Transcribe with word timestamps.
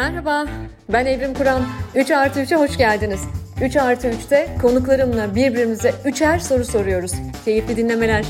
Merhaba, 0.00 0.46
ben 0.92 1.06
Evrim 1.06 1.34
Kur'an. 1.34 1.62
3 1.94 2.10
artı 2.10 2.40
3'e 2.40 2.56
hoş 2.56 2.78
geldiniz. 2.78 3.20
3 3.64 3.76
artı 3.76 4.08
3'te 4.08 4.48
konuklarımla 4.62 5.34
birbirimize 5.34 5.94
üçer 6.04 6.38
soru 6.38 6.64
soruyoruz. 6.64 7.12
Keyifli 7.44 7.76
dinlemeler. 7.76 8.24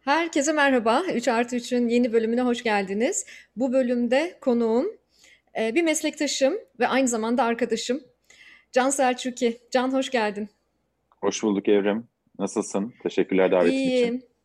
Herkese 0.00 0.52
merhaba. 0.52 1.02
3 1.14 1.28
artı 1.28 1.56
3'ün 1.56 1.88
yeni 1.88 2.12
bölümüne 2.12 2.42
hoş 2.42 2.62
geldiniz. 2.62 3.26
Bu 3.56 3.72
bölümde 3.72 4.38
konuğum 4.40 4.86
e, 5.58 5.74
bir 5.74 5.82
meslektaşım 5.82 6.54
ve 6.80 6.88
aynı 6.88 7.08
zamanda 7.08 7.42
arkadaşım. 7.42 8.00
Can 8.72 8.90
Selçuki. 8.90 9.58
Can 9.70 9.92
hoş 9.92 10.10
geldin. 10.10 10.48
Hoş 11.20 11.42
bulduk 11.42 11.68
Evrim. 11.68 12.08
Nasılsın? 12.38 12.94
Teşekkürler 13.02 13.50
davetin 13.50 13.72
İyiyim. 13.72 14.14
için. 14.14 14.36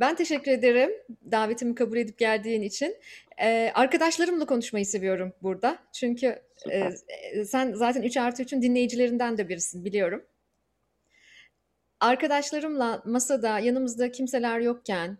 Ben 0.00 0.16
teşekkür 0.16 0.50
ederim 0.50 0.90
davetimi 1.30 1.74
kabul 1.74 1.96
edip 1.96 2.18
geldiğin 2.18 2.62
için. 2.62 2.96
Ee, 3.40 3.72
arkadaşlarımla 3.74 4.46
konuşmayı 4.46 4.86
seviyorum 4.86 5.32
burada. 5.42 5.78
Çünkü 5.92 6.42
e, 6.70 6.90
sen 7.44 7.72
zaten 7.72 8.02
3 8.02 8.16
artı 8.16 8.42
3'ün 8.42 8.62
dinleyicilerinden 8.62 9.38
de 9.38 9.48
birisin 9.48 9.84
biliyorum. 9.84 10.26
Arkadaşlarımla 12.00 13.02
masada 13.04 13.58
yanımızda 13.58 14.12
kimseler 14.12 14.60
yokken 14.60 15.18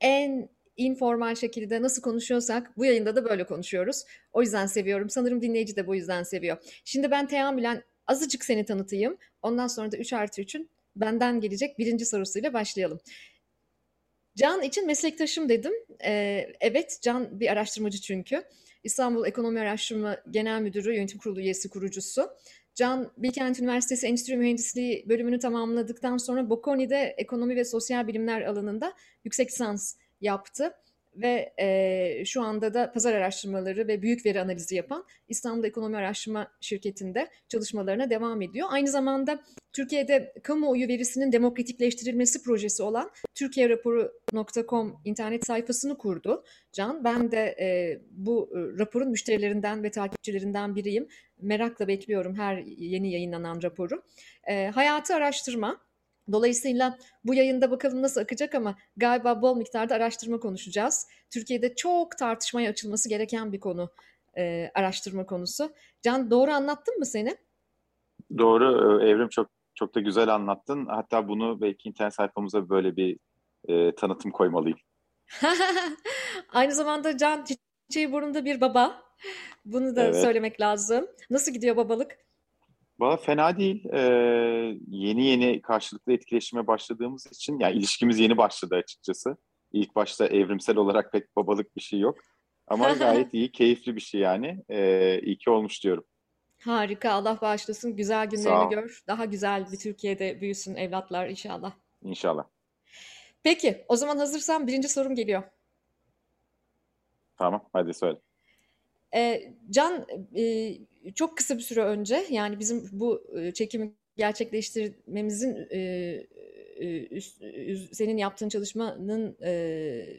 en 0.00 0.48
informal 0.76 1.34
şekilde 1.34 1.82
nasıl 1.82 2.02
konuşuyorsak 2.02 2.76
bu 2.76 2.84
yayında 2.84 3.16
da 3.16 3.24
böyle 3.24 3.44
konuşuyoruz. 3.44 4.04
O 4.32 4.42
yüzden 4.42 4.66
seviyorum. 4.66 5.10
Sanırım 5.10 5.42
dinleyici 5.42 5.76
de 5.76 5.86
bu 5.86 5.94
yüzden 5.94 6.22
seviyor. 6.22 6.56
Şimdi 6.84 7.10
ben 7.10 7.26
teamülen 7.26 7.82
azıcık 8.06 8.44
seni 8.44 8.64
tanıtayım. 8.64 9.16
Ondan 9.42 9.66
sonra 9.66 9.92
da 9.92 9.96
3 9.96 10.12
artı 10.12 10.42
3'ün 10.42 10.70
benden 10.96 11.40
gelecek 11.40 11.78
birinci 11.78 12.06
sorusuyla 12.06 12.52
başlayalım. 12.52 13.00
Can 14.40 14.62
için 14.62 14.86
meslektaşım 14.86 15.48
dedim. 15.48 15.72
Ee, 16.04 16.46
evet, 16.60 16.98
Can 17.02 17.40
bir 17.40 17.52
araştırmacı 17.52 18.00
çünkü. 18.00 18.42
İstanbul 18.84 19.26
Ekonomi 19.26 19.60
Araştırma 19.60 20.16
Genel 20.30 20.60
Müdürü, 20.60 20.94
Yönetim 20.94 21.18
Kurulu 21.18 21.40
üyesi, 21.40 21.68
kurucusu. 21.68 22.30
Can, 22.74 23.12
Bilkent 23.16 23.60
Üniversitesi 23.60 24.06
Endüstri 24.06 24.36
Mühendisliği 24.36 25.04
bölümünü 25.08 25.38
tamamladıktan 25.38 26.16
sonra 26.16 26.50
Bocconi'de 26.50 27.14
ekonomi 27.18 27.56
ve 27.56 27.64
sosyal 27.64 28.06
bilimler 28.06 28.42
alanında 28.42 28.92
yüksek 29.24 29.48
lisans 29.48 29.96
yaptı 30.20 30.72
ve 31.22 31.52
e, 31.58 32.24
şu 32.24 32.42
anda 32.42 32.74
da 32.74 32.92
pazar 32.92 33.14
araştırmaları 33.14 33.88
ve 33.88 34.02
büyük 34.02 34.26
veri 34.26 34.40
analizi 34.40 34.74
yapan 34.74 35.04
İstanbul 35.28 35.64
Ekonomi 35.64 35.96
Araştırma 35.96 36.52
Şirketi'nde 36.60 37.28
çalışmalarına 37.48 38.10
devam 38.10 38.42
ediyor. 38.42 38.68
Aynı 38.70 38.88
zamanda 38.88 39.42
Türkiye'de 39.72 40.34
kamuoyu 40.42 40.88
verisinin 40.88 41.32
demokratikleştirilmesi 41.32 42.42
projesi 42.42 42.82
olan 42.82 43.10
türkiyeraporu.com 43.34 45.00
internet 45.04 45.46
sayfasını 45.46 45.98
kurdu. 45.98 46.44
Can, 46.72 47.04
ben 47.04 47.30
de 47.30 47.56
e, 47.60 47.98
bu 48.10 48.50
raporun 48.78 49.10
müşterilerinden 49.10 49.82
ve 49.82 49.90
takipçilerinden 49.90 50.76
biriyim. 50.76 51.08
Merakla 51.40 51.88
bekliyorum 51.88 52.34
her 52.34 52.56
yeni 52.66 53.12
yayınlanan 53.12 53.62
raporu. 53.62 54.02
E, 54.48 54.66
hayatı 54.66 55.14
araştırma, 55.14 55.80
Dolayısıyla 56.32 56.98
bu 57.24 57.34
yayında 57.34 57.70
bakalım 57.70 58.02
nasıl 58.02 58.20
akacak 58.20 58.54
ama 58.54 58.74
galiba 58.96 59.42
bol 59.42 59.56
miktarda 59.56 59.94
araştırma 59.94 60.40
konuşacağız. 60.40 61.08
Türkiye'de 61.30 61.74
çok 61.74 62.18
tartışmaya 62.18 62.70
açılması 62.70 63.08
gereken 63.08 63.52
bir 63.52 63.60
konu 63.60 63.90
e, 64.38 64.70
araştırma 64.74 65.26
konusu. 65.26 65.72
Can 66.02 66.30
doğru 66.30 66.50
anlattın 66.50 66.98
mı 66.98 67.06
seni? 67.06 67.36
Doğru 68.38 69.00
Evrim 69.04 69.28
çok 69.28 69.50
çok 69.74 69.94
da 69.94 70.00
güzel 70.00 70.34
anlattın. 70.34 70.86
Hatta 70.86 71.28
bunu 71.28 71.60
belki 71.60 71.88
internet 71.88 72.14
sayfamıza 72.14 72.68
böyle 72.68 72.96
bir 72.96 73.18
e, 73.68 73.94
tanıtım 73.94 74.30
koymalıyım. 74.30 74.78
Aynı 76.48 76.72
zamanda 76.72 77.16
Can 77.16 77.44
çiçeği 77.44 78.12
burnunda 78.12 78.44
bir 78.44 78.60
baba. 78.60 79.02
Bunu 79.64 79.96
da 79.96 80.04
evet. 80.04 80.22
söylemek 80.22 80.60
lazım. 80.60 81.06
Nasıl 81.30 81.52
gidiyor 81.52 81.76
babalık? 81.76 82.18
Valla 83.00 83.16
fena 83.16 83.58
değil. 83.58 83.84
Ee, 83.92 84.78
yeni 84.88 85.26
yeni 85.26 85.62
karşılıklı 85.62 86.12
etkileşime 86.12 86.66
başladığımız 86.66 87.26
için, 87.26 87.58
yani 87.58 87.76
ilişkimiz 87.76 88.18
yeni 88.18 88.36
başladı 88.36 88.74
açıkçası. 88.74 89.36
İlk 89.72 89.96
başta 89.96 90.26
evrimsel 90.26 90.76
olarak 90.76 91.12
pek 91.12 91.36
babalık 91.36 91.76
bir 91.76 91.80
şey 91.80 92.00
yok. 92.00 92.18
Ama 92.66 92.92
gayet 92.98 93.34
iyi, 93.34 93.52
keyifli 93.52 93.96
bir 93.96 94.00
şey 94.00 94.20
yani. 94.20 94.64
Ee, 94.68 95.20
iyi 95.22 95.38
ki 95.38 95.50
olmuş 95.50 95.84
diyorum. 95.84 96.04
Harika, 96.64 97.12
Allah 97.12 97.38
bağışlasın. 97.40 97.96
Güzel 97.96 98.26
günlerini 98.26 98.70
gör. 98.70 99.02
Daha 99.06 99.24
güzel 99.24 99.72
bir 99.72 99.78
Türkiye'de 99.78 100.40
büyüsün 100.40 100.74
evlatlar 100.74 101.28
inşallah. 101.28 101.72
İnşallah. 102.02 102.44
Peki, 103.42 103.84
o 103.88 103.96
zaman 103.96 104.18
hazırsan 104.18 104.66
birinci 104.66 104.88
sorum 104.88 105.14
geliyor. 105.14 105.42
Tamam, 107.36 107.68
hadi 107.72 107.94
söyle. 107.94 108.18
E, 109.14 109.52
Can 109.70 110.06
e, 110.36 110.72
çok 111.14 111.36
kısa 111.36 111.56
bir 111.56 111.62
süre 111.62 111.84
önce 111.84 112.26
yani 112.30 112.58
bizim 112.58 112.88
bu 112.92 113.24
e, 113.40 113.52
çekimi 113.52 113.92
gerçekleştirmemizin 114.16 115.56
e, 115.70 115.78
e, 116.80 117.20
senin 117.92 118.16
yaptığın 118.16 118.48
çalışmanın 118.48 119.36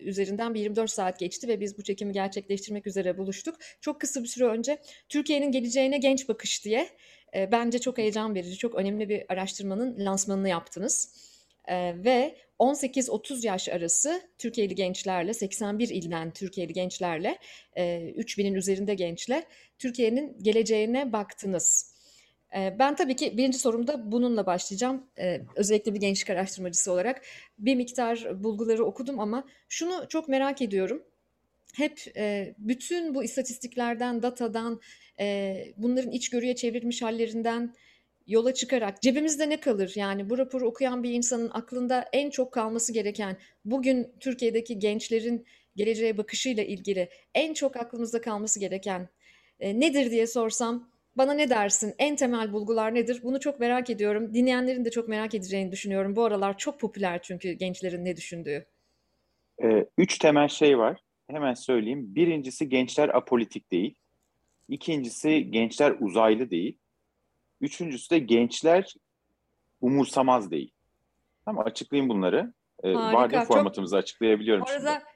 üzerinden 0.05 0.53
bir 0.53 0.59
24 0.59 0.91
saat 0.91 1.19
geçti 1.19 1.47
ve 1.47 1.59
biz 1.59 1.77
bu 1.77 1.83
çekimi 1.83 2.13
gerçekleştirmek 2.13 2.87
üzere 2.87 3.17
buluştuk. 3.17 3.55
Çok 3.81 4.01
kısa 4.01 4.23
bir 4.23 4.27
süre 4.27 4.45
önce 4.45 4.77
Türkiye'nin 5.09 5.51
geleceğine 5.51 5.97
genç 5.97 6.29
bakış 6.29 6.65
diye 6.65 6.89
bence 7.35 7.79
çok 7.79 7.97
heyecan 7.97 8.35
verici, 8.35 8.57
çok 8.57 8.75
önemli 8.75 9.09
bir 9.09 9.23
araştırmanın 9.29 10.05
lansmanını 10.05 10.49
yaptınız. 10.49 11.30
Ve 11.71 12.35
18-30 12.59 13.45
yaş 13.45 13.69
arası 13.69 14.21
Türkiye'li 14.37 14.75
gençlerle, 14.75 15.33
81 15.33 15.89
ilden 15.89 16.31
Türkiye'li 16.31 16.73
gençlerle, 16.73 17.37
3000'in 17.75 18.53
üzerinde 18.53 18.93
gençle 18.93 19.43
Türkiye'nin 19.79 20.43
geleceğine 20.43 21.13
baktınız. 21.13 21.91
Ben 22.53 22.95
tabii 22.95 23.15
ki 23.15 23.37
birinci 23.37 23.59
sorumda 23.59 24.11
bununla 24.11 24.45
başlayacağım. 24.45 25.07
Özellikle 25.55 25.93
bir 25.93 25.99
gençlik 25.99 26.29
araştırmacısı 26.29 26.91
olarak 26.91 27.21
bir 27.57 27.75
miktar 27.75 28.43
bulguları 28.43 28.85
okudum 28.85 29.19
ama 29.19 29.47
şunu 29.69 30.05
çok 30.09 30.27
merak 30.27 30.61
ediyorum. 30.61 31.03
Hep 31.75 32.13
bütün 32.57 33.15
bu 33.15 33.23
istatistiklerden, 33.23 34.23
datadan, 34.23 34.81
bunların 35.77 36.11
içgörüye 36.11 36.55
çevrilmiş 36.55 37.01
hallerinden 37.01 37.75
yola 38.27 38.53
çıkarak 38.53 39.01
cebimizde 39.01 39.49
ne 39.49 39.59
kalır? 39.59 39.93
Yani 39.95 40.29
bu 40.29 40.37
raporu 40.37 40.67
okuyan 40.67 41.03
bir 41.03 41.11
insanın 41.11 41.49
aklında 41.53 42.05
en 42.13 42.29
çok 42.29 42.51
kalması 42.51 42.93
gereken 42.93 43.37
bugün 43.65 44.13
Türkiye'deki 44.19 44.79
gençlerin 44.79 45.45
geleceğe 45.75 46.17
bakışıyla 46.17 46.63
ilgili 46.63 47.09
en 47.35 47.53
çok 47.53 47.77
aklımızda 47.77 48.21
kalması 48.21 48.59
gereken 48.59 49.09
e, 49.59 49.79
nedir 49.79 50.11
diye 50.11 50.27
sorsam 50.27 50.89
bana 51.15 51.33
ne 51.33 51.49
dersin? 51.49 51.95
En 51.99 52.15
temel 52.15 52.53
bulgular 52.53 52.95
nedir? 52.95 53.19
Bunu 53.23 53.39
çok 53.39 53.59
merak 53.59 53.89
ediyorum. 53.89 54.33
Dinleyenlerin 54.33 54.85
de 54.85 54.91
çok 54.91 55.07
merak 55.07 55.35
edeceğini 55.35 55.71
düşünüyorum. 55.71 56.15
Bu 56.15 56.23
aralar 56.23 56.57
çok 56.57 56.79
popüler 56.79 57.21
çünkü 57.21 57.51
gençlerin 57.51 58.05
ne 58.05 58.15
düşündüğü. 58.15 58.65
Ee, 59.63 59.85
üç 59.97 60.17
temel 60.17 60.47
şey 60.47 60.77
var. 60.77 60.99
Hemen 61.29 61.53
söyleyeyim. 61.53 62.15
Birincisi 62.15 62.69
gençler 62.69 63.09
apolitik 63.09 63.71
değil. 63.71 63.95
İkincisi 64.69 65.51
gençler 65.51 65.95
uzaylı 65.99 66.49
değil. 66.49 66.77
Üçüncüsü 67.61 68.09
de 68.09 68.19
gençler 68.19 68.95
umursamaz 69.81 70.51
değil. 70.51 70.71
Tamam 71.45 71.67
açıklayayım 71.67 72.09
bunları. 72.09 72.53
Ee, 72.83 72.93
Harika. 72.93 73.45
formatımızı 73.45 73.97
açıklayabiliyorum. 73.97 74.63
Bu 74.67 74.71
arada 74.71 74.93
şimdi. 74.93 75.10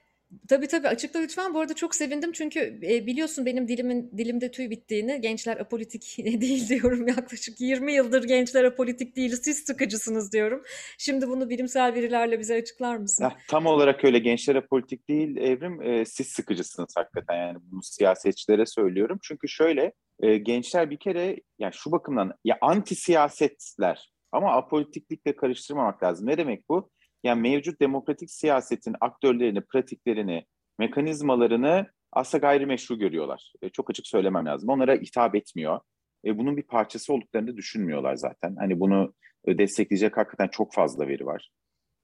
Tabii 0.48 0.66
tabii 0.68 0.88
açıkla 0.88 1.20
lütfen. 1.20 1.54
Bu 1.54 1.60
arada 1.60 1.74
çok 1.74 1.94
sevindim 1.94 2.32
çünkü 2.32 2.80
e, 2.82 3.06
biliyorsun 3.06 3.46
benim 3.46 3.68
dilimin 3.68 4.10
dilimde 4.18 4.50
tüy 4.50 4.70
bittiğini. 4.70 5.20
Gençler 5.20 5.56
apolitik 5.56 6.16
değil 6.40 6.68
diyorum. 6.68 7.08
Yaklaşık 7.08 7.60
20 7.60 7.92
yıldır 7.92 8.24
gençler 8.24 8.64
apolitik 8.64 9.16
değil. 9.16 9.36
Siz 9.42 9.58
sıkıcısınız 9.58 10.32
diyorum. 10.32 10.62
Şimdi 10.98 11.28
bunu 11.28 11.50
bilimsel 11.50 11.94
verilerle 11.94 12.38
bize 12.38 12.54
açıklar 12.54 12.96
mısın? 12.96 13.24
Ya, 13.24 13.36
tam 13.48 13.66
olarak 13.66 14.04
öyle 14.04 14.18
gençler 14.18 14.54
apolitik 14.54 15.08
değil 15.08 15.36
Evrim. 15.36 15.82
E, 15.82 16.04
siz 16.04 16.26
sıkıcısınız 16.26 16.94
hakikaten 16.96 17.36
yani 17.36 17.58
bunu 17.62 17.82
siyasetçilere 17.82 18.66
söylüyorum. 18.66 19.18
Çünkü 19.22 19.48
şöyle 19.48 19.92
e, 20.20 20.38
gençler 20.38 20.90
bir 20.90 20.98
kere 20.98 21.36
yani 21.58 21.72
şu 21.74 21.92
bakımdan 21.92 22.32
ya 22.44 22.58
anti 22.60 22.94
siyasetler 22.94 24.12
ama 24.32 24.56
apolitiklikle 24.56 25.36
karıştırmamak 25.36 26.02
lazım. 26.02 26.26
Ne 26.26 26.38
demek 26.38 26.68
bu? 26.68 26.90
Yani 27.24 27.40
mevcut 27.40 27.80
demokratik 27.80 28.30
siyasetin 28.30 28.96
aktörlerini, 29.00 29.60
pratiklerini, 29.60 30.46
mekanizmalarını 30.78 31.86
aslında 32.12 32.46
gayrimeşru 32.46 32.98
görüyorlar. 32.98 33.52
E, 33.62 33.68
çok 33.68 33.90
açık 33.90 34.06
söylemem 34.06 34.46
lazım. 34.46 34.68
Onlara 34.68 34.94
hitap 34.94 35.34
etmiyor. 35.34 35.80
E, 36.24 36.38
bunun 36.38 36.56
bir 36.56 36.62
parçası 36.62 37.12
olduklarını 37.12 37.48
da 37.48 37.56
düşünmüyorlar 37.56 38.16
zaten. 38.16 38.56
Hani 38.56 38.80
bunu 38.80 39.14
e, 39.44 39.58
destekleyecek 39.58 40.16
hakikaten 40.16 40.48
çok 40.48 40.74
fazla 40.74 41.08
veri 41.08 41.26
var. 41.26 41.50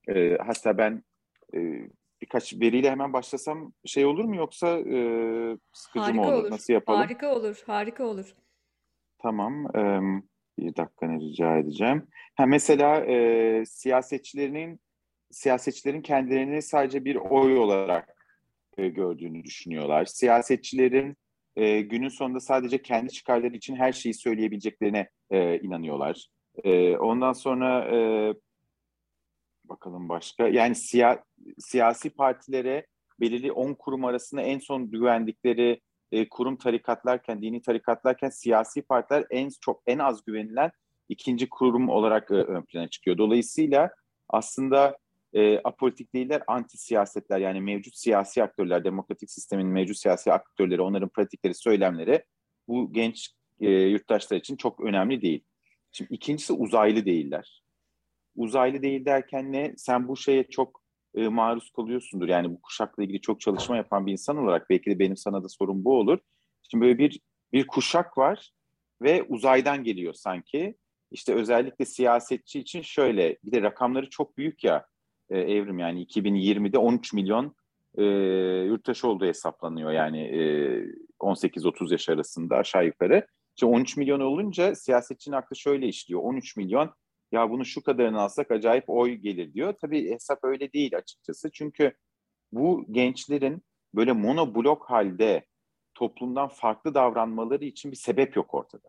E, 0.09 0.37
hatta 0.37 0.79
ben 0.79 1.03
e, 1.55 1.59
birkaç 2.23 2.55
veriyle 2.55 2.91
hemen 2.91 3.13
başlasam 3.13 3.73
şey 3.85 4.07
olur 4.07 4.25
mu 4.25 4.37
yoksa 4.37 4.79
e, 4.79 4.99
sıkıcı 5.73 6.05
harika 6.05 6.23
mı 6.23 6.27
olur? 6.27 6.43
olur? 6.43 6.51
Nasıl 6.51 6.73
yapalım? 6.73 7.01
Harika 7.01 7.35
olur, 7.35 7.63
harika 7.67 8.05
olur. 8.05 8.35
Tamam, 9.19 9.77
e, 9.77 10.01
bir 10.59 10.77
dakikanı 10.77 11.21
rica 11.21 11.59
edeceğim. 11.59 12.07
Ha, 12.35 12.47
mesela 12.47 13.05
e, 13.05 13.65
siyasetçilerin 13.67 14.81
siyasetçilerin 15.33 16.03
kendilerini 16.03 16.63
sadece 16.63 17.05
bir 17.05 17.17
oy 17.17 17.59
olarak 17.59 18.17
e, 18.79 18.89
gördüğünü 18.89 19.45
düşünüyorlar. 19.45 20.05
Siyasetçilerin 20.05 21.17
e, 21.57 21.81
günün 21.81 22.09
sonunda 22.09 22.41
sadece 22.41 22.83
kendi 22.83 23.13
çıkarları 23.13 23.57
için 23.57 23.77
her 23.77 23.93
şeyi 23.93 24.15
söyleyebileceklerine 24.15 25.09
e, 25.31 25.59
inanıyorlar. 25.59 26.27
E, 26.65 26.97
ondan 26.97 27.33
sonra 27.33 27.97
e, 27.97 27.99
bakalım 29.65 30.09
başka 30.09 30.49
yani 30.49 30.75
siya, 30.75 31.25
siyasi 31.59 32.11
partilere 32.11 32.87
belirli 33.21 33.53
10 33.53 33.75
kurum 33.75 34.05
arasında 34.05 34.43
en 34.43 34.59
son 34.59 34.91
güvendikleri 34.91 35.81
e, 36.13 36.29
kurum 36.29 36.57
tarikatlarken, 36.57 37.43
dini 37.43 37.63
tarikatlarken 37.63 38.31
siyasi 38.31 38.83
partiler 38.83 39.25
en 39.31 39.51
çok 39.61 39.83
en 39.87 39.99
az 39.99 40.25
güvenilen 40.25 40.71
ikinci 41.09 41.49
kurum 41.49 41.89
olarak 41.89 42.31
e, 42.31 42.35
ön 42.35 42.63
plana 42.63 42.89
çıkıyor. 42.89 43.19
Dolayısıyla 43.19 43.91
aslında 44.29 44.99
e, 45.35 45.59
apolitik 45.59 46.15
değiller, 46.15 46.43
anti 46.47 46.79
siyasetler 46.79 47.39
yani 47.39 47.61
mevcut 47.61 47.97
siyasi 47.97 48.43
aktörler, 48.43 48.85
demokratik 48.85 49.31
sistemin 49.31 49.67
mevcut 49.67 49.97
siyasi 49.97 50.33
aktörleri, 50.33 50.83
onların 50.83 51.09
pratikleri, 51.09 51.55
söylemleri 51.55 52.25
bu 52.69 52.93
genç 52.93 53.31
e, 53.61 53.71
yurttaşlar 53.71 54.37
için 54.37 54.57
çok 54.57 54.81
önemli 54.81 55.23
değil. 55.23 55.45
Şimdi 55.93 56.15
ikincisi 56.15 56.53
uzaylı 56.53 57.05
değiller. 57.05 57.63
Uzaylı 58.37 58.83
değil 58.83 59.05
derken 59.05 59.53
ne? 59.53 59.75
Sen 59.77 60.09
bu 60.09 60.17
şeye 60.17 60.45
çok 60.49 60.83
e, 61.15 61.29
maruz 61.29 61.71
kalıyorsundur. 61.71 62.29
Yani 62.29 62.51
bu 62.51 62.63
kuşakla 62.63 63.03
ilgili 63.03 63.21
çok 63.21 63.41
çalışma 63.41 63.77
yapan 63.77 64.07
bir 64.07 64.13
insan 64.13 64.37
olarak 64.37 64.71
belki 64.71 64.91
de 64.91 64.99
benim 64.99 65.17
sana 65.17 65.45
da 65.45 65.49
sorun 65.49 65.85
bu 65.85 65.99
olur. 65.99 66.19
Şimdi 66.71 66.85
böyle 66.85 66.99
bir 66.99 67.21
bir 67.53 67.67
kuşak 67.67 68.19
var 68.19 68.51
ve 69.03 69.23
uzaydan 69.23 69.85
geliyor 69.85 70.15
sanki. 70.15 70.77
İşte 71.11 71.35
özellikle 71.35 71.85
siyasetçi 71.85 72.61
için 72.61 72.83
şöyle 72.83 73.39
bir 73.45 73.53
de 73.53 73.63
rakamları 73.63 74.11
çok 74.11 74.39
büyük 74.39 74.65
ya 74.65 74.87
e, 75.33 75.39
evrim 75.39 75.79
yani 75.79 76.05
2020'de 76.05 76.79
13 76.79 77.13
milyon 77.13 77.57
e, 77.99 78.05
yurttaş 78.67 79.05
olduğu 79.05 79.27
hesaplanıyor 79.27 79.93
yani 79.93 80.21
e, 80.21 80.41
18-30 81.21 81.93
yaş 81.93 82.09
arasında 82.09 82.57
aşağı 82.57 82.87
yukarı. 82.87 83.27
Şimdi 83.57 83.73
13 83.75 83.97
milyon 83.97 84.21
olunca 84.21 84.75
siyasetçinin 84.75 85.37
aklı 85.37 85.57
şöyle 85.57 85.89
işliyor. 85.89 86.21
13 86.23 86.57
milyon 86.57 86.91
ya 87.33 87.51
bunu 87.51 87.65
şu 87.65 87.83
kadarını 87.83 88.21
alsak 88.21 88.51
acayip 88.51 88.85
oy 88.87 89.13
gelir 89.13 89.55
diyor. 89.55 89.75
Tabii 89.81 90.11
hesap 90.11 90.39
öyle 90.43 90.73
değil 90.73 90.97
açıkçası. 90.97 91.51
Çünkü 91.53 91.93
bu 92.53 92.87
gençlerin 92.91 93.63
böyle 93.95 94.13
monoblok 94.13 94.91
halde 94.91 95.47
toplumdan 95.95 96.49
farklı 96.49 96.95
davranmaları 96.95 97.65
için 97.65 97.91
bir 97.91 97.97
sebep 97.97 98.37
yok 98.37 98.55
ortada. 98.55 98.89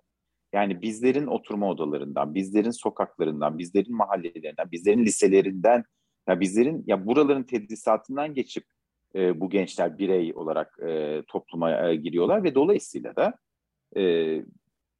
Yani 0.53 0.81
bizlerin 0.81 1.27
oturma 1.27 1.69
odalarından, 1.69 2.35
bizlerin 2.35 2.71
sokaklarından, 2.71 3.57
bizlerin 3.57 3.95
mahallelerinden, 3.95 4.71
bizlerin 4.71 5.05
liselerinden, 5.05 5.83
ya 6.27 6.39
bizlerin 6.39 6.83
ya 6.87 7.05
buraların 7.07 7.43
tedrisatından 7.43 8.33
geçip 8.33 8.65
e, 9.15 9.39
bu 9.39 9.49
gençler 9.49 9.97
birey 9.97 10.33
olarak 10.35 10.79
e, 10.87 11.23
topluma 11.27 11.89
e, 11.89 11.95
giriyorlar 11.95 12.43
ve 12.43 12.55
dolayısıyla 12.55 13.15
da 13.15 13.37
e, 13.97 14.45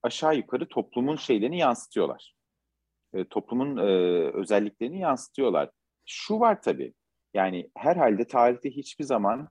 aşağı 0.04 0.36
yukarı 0.36 0.68
toplumun 0.68 1.16
şeylerini 1.16 1.58
yansıtıyorlar. 1.58 2.36
E, 3.14 3.26
toplumun 3.26 3.78
e, 3.78 3.82
özelliklerini 4.34 5.00
yansıtıyorlar. 5.00 5.70
Şu 6.06 6.40
var 6.40 6.62
tabii, 6.62 6.94
yani 7.34 7.70
herhalde 7.78 8.26
tarihte 8.26 8.70
hiçbir 8.70 9.04
zaman 9.04 9.50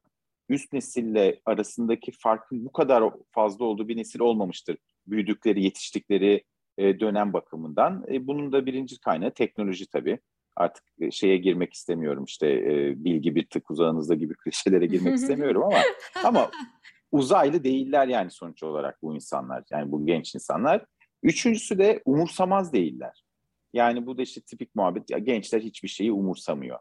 üst 0.49 0.73
nesille 0.73 1.41
arasındaki 1.45 2.13
farkın 2.13 2.65
bu 2.65 2.73
kadar 2.73 3.05
fazla 3.31 3.65
olduğu 3.65 3.89
bir 3.89 3.97
nesil 3.97 4.21
olmamıştır. 4.21 4.77
Büyüdükleri, 5.07 5.65
yetiştikleri 5.65 6.45
e, 6.79 7.01
dönem 7.01 7.33
bakımından. 7.33 8.05
E, 8.09 8.27
bunun 8.27 8.53
da 8.53 8.67
birinci 8.67 9.01
kaynağı 9.01 9.31
teknoloji 9.31 9.87
tabii. 9.87 10.19
Artık 10.57 10.85
e, 11.01 11.11
şeye 11.11 11.37
girmek 11.37 11.73
istemiyorum 11.73 12.25
işte 12.25 12.49
e, 12.51 13.05
bilgi 13.05 13.35
bir 13.35 13.47
tık 13.47 13.71
uzağınızda 13.71 14.15
gibi 14.15 14.35
klişelere 14.45 14.87
girmek 14.87 15.15
istemiyorum 15.19 15.63
ama 15.63 15.79
ama 16.25 16.51
uzaylı 17.13 17.65
değiller 17.65 18.07
yani 18.07 18.31
sonuç 18.31 18.63
olarak 18.63 19.03
bu 19.03 19.15
insanlar. 19.15 19.65
Yani 19.71 19.93
bu 19.93 20.07
genç 20.07 20.35
insanlar. 20.35 20.85
Üçüncüsü 21.23 21.79
de 21.79 22.03
umursamaz 22.05 22.73
değiller. 22.73 23.25
Yani 23.73 24.07
bu 24.07 24.19
da 24.19 24.23
işte 24.23 24.41
tipik 24.41 24.75
muhabbet. 24.75 25.11
Ya 25.11 25.19
gençler 25.19 25.61
hiçbir 25.61 25.89
şeyi 25.89 26.13
umursamıyor. 26.13 26.79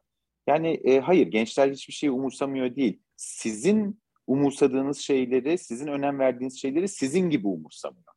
Yani 0.48 0.82
e, 0.84 1.00
hayır 1.00 1.28
gençler 1.28 1.72
hiçbir 1.72 1.94
şeyi 1.94 2.12
umursamıyor 2.12 2.76
değil. 2.76 3.00
Sizin 3.16 4.02
umursadığınız 4.28 4.98
şeyleri, 4.98 5.58
sizin 5.58 5.88
önem 5.88 6.20
verdiğiniz 6.20 6.62
şeyleri 6.62 6.88
sizin 6.88 7.30
gibi 7.30 7.48
umursamıyor. 7.48 8.14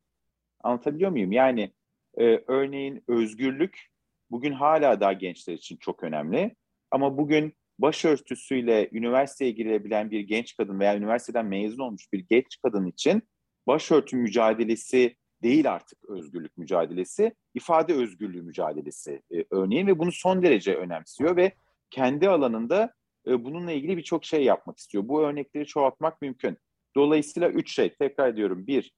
Anlatabiliyor 0.62 1.10
muyum? 1.10 1.32
Yani 1.32 1.72
e, 2.18 2.24
örneğin 2.46 3.04
özgürlük 3.08 3.94
bugün 4.30 4.52
hala 4.52 5.00
daha 5.00 5.12
gençler 5.12 5.54
için 5.54 5.76
çok 5.76 6.02
önemli. 6.02 6.56
Ama 6.90 7.18
bugün 7.18 7.54
başörtüsüyle 7.78 8.88
üniversiteye 8.92 9.50
girebilen 9.50 10.10
bir 10.10 10.20
genç 10.20 10.56
kadın 10.56 10.80
veya 10.80 10.96
üniversiteden 10.96 11.46
mezun 11.46 11.82
olmuş 11.82 12.12
bir 12.12 12.26
genç 12.30 12.58
kadın 12.62 12.86
için 12.86 13.22
başörtü 13.66 14.16
mücadelesi 14.16 15.16
değil 15.42 15.72
artık 15.72 16.04
özgürlük 16.08 16.56
mücadelesi, 16.56 17.34
ifade 17.54 17.94
özgürlüğü 17.94 18.42
mücadelesi 18.42 19.22
e, 19.34 19.44
örneğin 19.50 19.86
ve 19.86 19.98
bunu 19.98 20.12
son 20.12 20.42
derece 20.42 20.74
önemsiyor 20.74 21.36
ve 21.36 21.52
kendi 21.90 22.28
alanında 22.28 22.94
e, 23.26 23.44
bununla 23.44 23.72
ilgili 23.72 23.96
birçok 23.96 24.24
şey 24.24 24.44
yapmak 24.44 24.78
istiyor. 24.78 25.08
Bu 25.08 25.22
örnekleri 25.22 25.66
çoğaltmak 25.66 26.22
mümkün. 26.22 26.58
Dolayısıyla 26.96 27.48
üç 27.48 27.74
şey, 27.74 27.94
tekrar 27.94 28.28
ediyorum. 28.28 28.66
Bir, 28.66 28.92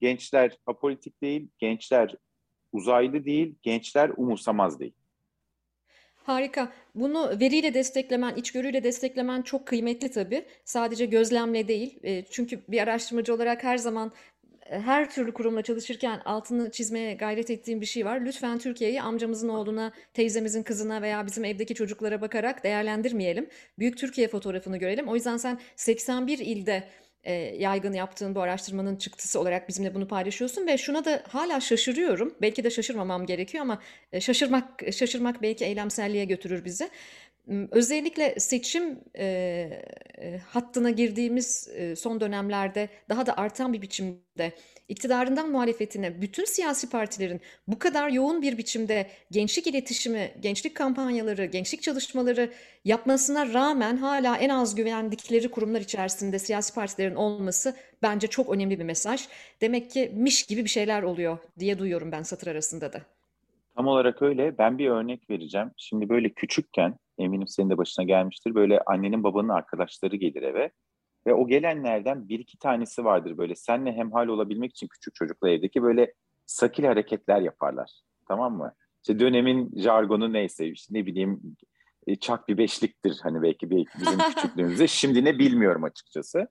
gençler 0.00 0.58
apolitik 0.66 1.22
değil, 1.22 1.48
gençler 1.58 2.16
uzaylı 2.74 3.24
değil, 3.24 3.54
gençler 3.62 4.10
umursamaz 4.16 4.80
değil. 4.80 4.92
Harika. 6.24 6.72
Bunu 6.94 7.40
veriyle 7.40 7.74
desteklemen, 7.74 8.34
içgörüyle 8.34 8.84
desteklemen 8.84 9.42
çok 9.42 9.66
kıymetli 9.66 10.10
tabii. 10.10 10.44
Sadece 10.64 11.06
gözlemle 11.06 11.68
değil. 11.68 11.98
E, 12.02 12.24
çünkü 12.30 12.60
bir 12.68 12.82
araştırmacı 12.82 13.34
olarak 13.34 13.64
her 13.64 13.78
zaman 13.78 14.12
e, 14.66 14.80
her 14.80 15.10
türlü 15.10 15.32
kurumla 15.32 15.62
çalışırken 15.62 16.20
altını 16.24 16.70
çizmeye 16.70 17.14
gayret 17.14 17.50
ettiğim 17.50 17.80
bir 17.80 17.86
şey 17.86 18.04
var. 18.04 18.20
Lütfen 18.20 18.58
Türkiye'yi 18.58 19.02
amcamızın 19.02 19.48
oğluna, 19.48 19.92
teyzemizin 20.14 20.62
kızına 20.62 21.02
veya 21.02 21.26
bizim 21.26 21.44
evdeki 21.44 21.74
çocuklara 21.74 22.20
bakarak 22.20 22.64
değerlendirmeyelim. 22.64 23.48
Büyük 23.78 23.98
Türkiye 23.98 24.28
fotoğrafını 24.28 24.76
görelim. 24.76 25.08
O 25.08 25.14
yüzden 25.14 25.36
sen 25.36 25.58
81 25.76 26.38
ilde 26.38 26.88
e, 27.24 27.32
yaygın 27.32 27.92
yaptığın 27.92 28.34
bu 28.34 28.40
araştırmanın 28.40 28.96
çıktısı 28.96 29.40
olarak 29.40 29.68
bizimle 29.68 29.94
bunu 29.94 30.08
paylaşıyorsun 30.08 30.66
ve 30.66 30.78
şuna 30.78 31.04
da 31.04 31.22
hala 31.28 31.60
şaşırıyorum. 31.60 32.34
Belki 32.42 32.64
de 32.64 32.70
şaşırmamam 32.70 33.26
gerekiyor 33.26 33.62
ama 33.62 33.82
e, 34.12 34.20
şaşırmak 34.20 34.92
şaşırmak 34.92 35.42
belki 35.42 35.64
eylemselliğe 35.64 36.24
götürür 36.24 36.64
bizi. 36.64 36.90
Özellikle 37.70 38.40
seçim 38.40 38.98
e, 39.18 39.24
e, 40.18 40.38
hattına 40.38 40.90
girdiğimiz 40.90 41.68
e, 41.74 41.96
son 41.96 42.20
dönemlerde 42.20 42.88
daha 43.08 43.26
da 43.26 43.36
artan 43.36 43.72
bir 43.72 43.82
biçimde 43.82 44.52
iktidarından 44.88 45.50
muhalefetine 45.50 46.20
bütün 46.20 46.44
siyasi 46.44 46.90
partilerin 46.90 47.40
bu 47.68 47.78
kadar 47.78 48.08
yoğun 48.08 48.42
bir 48.42 48.58
biçimde 48.58 49.06
gençlik 49.30 49.66
iletişimi, 49.66 50.30
gençlik 50.40 50.74
kampanyaları, 50.74 51.44
gençlik 51.44 51.82
çalışmaları 51.82 52.52
yapmasına 52.84 53.52
rağmen 53.52 53.96
hala 53.96 54.36
en 54.36 54.48
az 54.48 54.74
güvendikleri 54.74 55.50
kurumlar 55.50 55.80
içerisinde 55.80 56.38
siyasi 56.38 56.74
partilerin 56.74 57.14
olması 57.14 57.76
bence 58.02 58.26
çok 58.26 58.54
önemli 58.54 58.78
bir 58.78 58.84
mesaj. 58.84 59.28
Demek 59.60 59.90
ki 59.90 60.12
miş 60.14 60.42
gibi 60.42 60.64
bir 60.64 60.70
şeyler 60.70 61.02
oluyor 61.02 61.38
diye 61.58 61.78
duyuyorum 61.78 62.12
ben 62.12 62.22
satır 62.22 62.46
arasında 62.46 62.92
da. 62.92 63.00
Tam 63.76 63.86
olarak 63.86 64.22
öyle. 64.22 64.58
Ben 64.58 64.78
bir 64.78 64.88
örnek 64.88 65.30
vereceğim. 65.30 65.70
Şimdi 65.76 66.08
böyle 66.08 66.28
küçükken 66.28 66.98
eminim 67.18 67.48
senin 67.48 67.70
de 67.70 67.78
başına 67.78 68.04
gelmiştir. 68.04 68.54
Böyle 68.54 68.80
annenin 68.80 69.24
babanın 69.24 69.48
arkadaşları 69.48 70.16
gelir 70.16 70.42
eve. 70.42 70.70
Ve 71.26 71.34
o 71.34 71.46
gelenlerden 71.46 72.28
bir 72.28 72.38
iki 72.38 72.58
tanesi 72.58 73.04
vardır 73.04 73.38
böyle 73.38 73.54
senle 73.54 73.92
hemhal 73.92 74.28
olabilmek 74.28 74.70
için 74.70 74.88
küçük 74.88 75.14
çocukla 75.14 75.50
evdeki 75.50 75.82
böyle 75.82 76.14
sakil 76.46 76.84
hareketler 76.84 77.40
yaparlar. 77.40 77.90
Tamam 78.28 78.56
mı? 78.56 78.74
İşte 79.02 79.18
dönemin 79.18 79.72
jargonu 79.76 80.32
neyse 80.32 80.66
işte 80.66 80.94
ne 80.94 81.06
bileyim 81.06 81.56
e, 82.06 82.16
çak 82.16 82.48
bir 82.48 82.58
beşliktir 82.58 83.20
hani 83.22 83.42
belki, 83.42 83.70
belki 83.70 83.90
bizim 84.00 84.18
küçüklüğümüzde. 84.34 84.86
Şimdi 84.86 85.24
ne 85.24 85.38
bilmiyorum 85.38 85.84
açıkçası. 85.84 86.48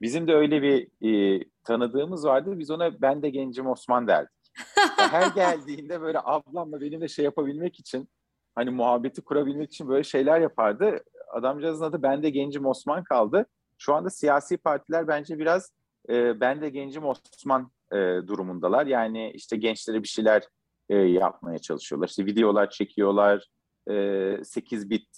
Bizim 0.00 0.28
de 0.28 0.34
öyle 0.34 0.62
bir 0.62 0.88
e, 1.10 1.44
tanıdığımız 1.64 2.24
vardı. 2.24 2.58
Biz 2.58 2.70
ona 2.70 3.00
ben 3.00 3.22
de 3.22 3.30
gencim 3.30 3.66
Osman 3.66 4.06
derdik. 4.06 4.52
Her 4.96 5.26
geldiğinde 5.34 6.00
böyle 6.00 6.18
ablamla 6.24 6.80
benimle 6.80 7.08
şey 7.08 7.24
yapabilmek 7.24 7.80
için 7.80 8.08
hani 8.54 8.70
muhabbeti 8.70 9.22
kurabilmek 9.22 9.72
için 9.72 9.88
böyle 9.88 10.04
şeyler 10.04 10.40
yapardı. 10.40 11.04
Adamcağızın 11.32 11.84
adı 11.84 12.02
Ben 12.02 12.22
de 12.22 12.30
Gencim 12.30 12.66
Osman 12.66 13.04
kaldı. 13.04 13.46
Şu 13.78 13.94
anda 13.94 14.10
siyasi 14.10 14.56
partiler 14.56 15.08
bence 15.08 15.38
biraz 15.38 15.72
e, 16.08 16.40
Ben 16.40 16.60
de 16.60 16.68
Gencim 16.68 17.04
Osman 17.04 17.70
e, 17.92 17.96
durumundalar. 18.26 18.86
Yani 18.86 19.30
işte 19.34 19.56
gençlere 19.56 20.02
bir 20.02 20.08
şeyler 20.08 20.42
e, 20.88 20.96
yapmaya 20.96 21.58
çalışıyorlar. 21.58 22.08
İşte 22.08 22.26
videolar 22.26 22.70
çekiyorlar, 22.70 23.46
e, 23.90 24.44
8 24.44 24.90
bit 24.90 25.08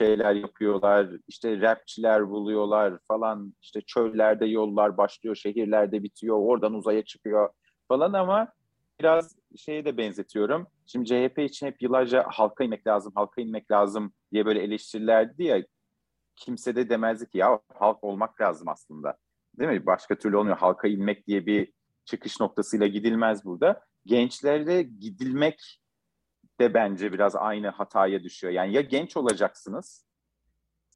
şeyler 0.00 0.34
yapıyorlar, 0.34 1.08
işte 1.28 1.60
rapçiler 1.60 2.30
buluyorlar 2.30 2.98
falan, 3.08 3.54
işte 3.62 3.80
çöllerde 3.80 4.46
yollar 4.46 4.96
başlıyor, 4.96 5.36
şehirlerde 5.36 6.02
bitiyor, 6.02 6.36
oradan 6.36 6.74
uzaya 6.74 7.04
çıkıyor 7.04 7.48
falan 7.88 8.12
ama 8.12 8.48
biraz 9.00 9.36
şeye 9.56 9.84
de 9.84 9.96
benzetiyorum. 9.96 10.66
Şimdi 10.86 11.06
CHP 11.06 11.38
için 11.38 11.66
hep 11.66 11.82
yıllarca 11.82 12.24
halka 12.28 12.64
inmek 12.64 12.86
lazım, 12.86 13.12
halka 13.14 13.42
inmek 13.42 13.70
lazım 13.70 14.12
diye 14.32 14.46
böyle 14.46 14.62
eleştirilerdi 14.62 15.44
ya. 15.44 15.64
Kimse 16.40 16.76
de 16.76 16.88
demezdi 16.88 17.28
ki 17.28 17.38
ya 17.38 17.60
halk 17.74 18.04
olmak 18.04 18.40
lazım 18.40 18.68
aslında. 18.68 19.16
Değil 19.58 19.70
mi? 19.70 19.86
Başka 19.86 20.18
türlü 20.18 20.36
olmuyor. 20.36 20.56
Halka 20.56 20.88
inmek 20.88 21.26
diye 21.26 21.46
bir 21.46 21.72
çıkış 22.04 22.40
noktasıyla 22.40 22.86
gidilmez 22.86 23.44
burada. 23.44 23.84
Gençlere 24.06 24.82
gidilmek 24.82 25.80
de 26.60 26.74
bence 26.74 27.12
biraz 27.12 27.36
aynı 27.36 27.68
hataya 27.68 28.22
düşüyor. 28.22 28.52
Yani 28.52 28.72
ya 28.72 28.80
genç 28.80 29.16
olacaksınız, 29.16 30.06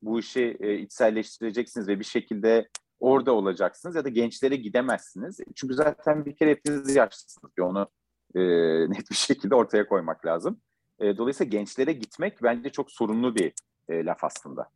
bu 0.02 0.20
işi 0.20 0.56
e, 0.60 0.78
içselleştireceksiniz 0.78 1.88
ve 1.88 1.98
bir 1.98 2.04
şekilde 2.04 2.68
orada 3.00 3.32
olacaksınız 3.32 3.96
ya 3.96 4.04
da 4.04 4.08
gençlere 4.08 4.56
gidemezsiniz. 4.56 5.40
Çünkü 5.54 5.74
zaten 5.74 6.24
bir 6.24 6.36
kere 6.36 6.50
hepiniz 6.50 6.96
yaşlısınız. 6.96 7.52
Onu 7.60 7.88
e, 8.34 8.40
net 8.90 9.10
bir 9.10 9.16
şekilde 9.16 9.54
ortaya 9.54 9.88
koymak 9.88 10.26
lazım. 10.26 10.60
E, 10.98 11.16
dolayısıyla 11.16 11.50
gençlere 11.50 11.92
gitmek 11.92 12.42
bence 12.42 12.70
çok 12.70 12.90
sorunlu 12.90 13.34
bir 13.34 13.52
e, 13.88 14.04
laf 14.04 14.24
aslında. 14.24 14.70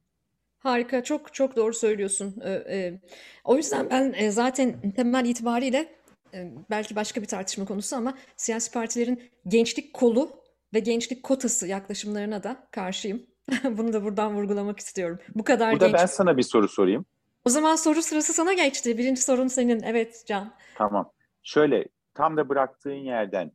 Harika, 0.58 1.04
çok 1.04 1.34
çok 1.34 1.56
doğru 1.56 1.74
söylüyorsun. 1.74 2.34
Ee, 2.44 2.50
e, 2.50 3.00
o 3.44 3.56
yüzden 3.56 3.90
ben 3.90 4.12
e, 4.16 4.30
zaten 4.30 4.92
temel 4.96 5.24
itibariyle 5.24 5.94
e, 6.34 6.52
belki 6.70 6.96
başka 6.96 7.22
bir 7.22 7.26
tartışma 7.26 7.64
konusu 7.64 7.96
ama 7.96 8.14
siyasi 8.36 8.72
partilerin 8.72 9.22
gençlik 9.46 9.94
kolu 9.94 10.30
ve 10.74 10.78
gençlik 10.78 11.22
kotası 11.22 11.66
yaklaşımlarına 11.66 12.42
da 12.42 12.68
karşıyım. 12.70 13.22
Bunu 13.64 13.92
da 13.92 14.04
buradan 14.04 14.34
vurgulamak 14.34 14.78
istiyorum. 14.78 15.18
Bu 15.34 15.44
kadar 15.44 15.72
Burada 15.72 15.86
genç. 15.86 15.98
ben 15.98 16.06
sana 16.06 16.36
bir 16.36 16.42
soru 16.42 16.68
sorayım. 16.68 17.04
O 17.44 17.50
zaman 17.50 17.76
soru 17.76 18.02
sırası 18.02 18.32
sana 18.32 18.52
geçti. 18.52 18.98
Birinci 18.98 19.22
sorun 19.22 19.46
senin. 19.46 19.82
Evet 19.82 20.24
Can. 20.26 20.54
Tamam. 20.74 21.12
Şöyle 21.42 21.84
tam 22.14 22.36
da 22.36 22.48
bıraktığın 22.48 22.90
yerden 22.90 23.52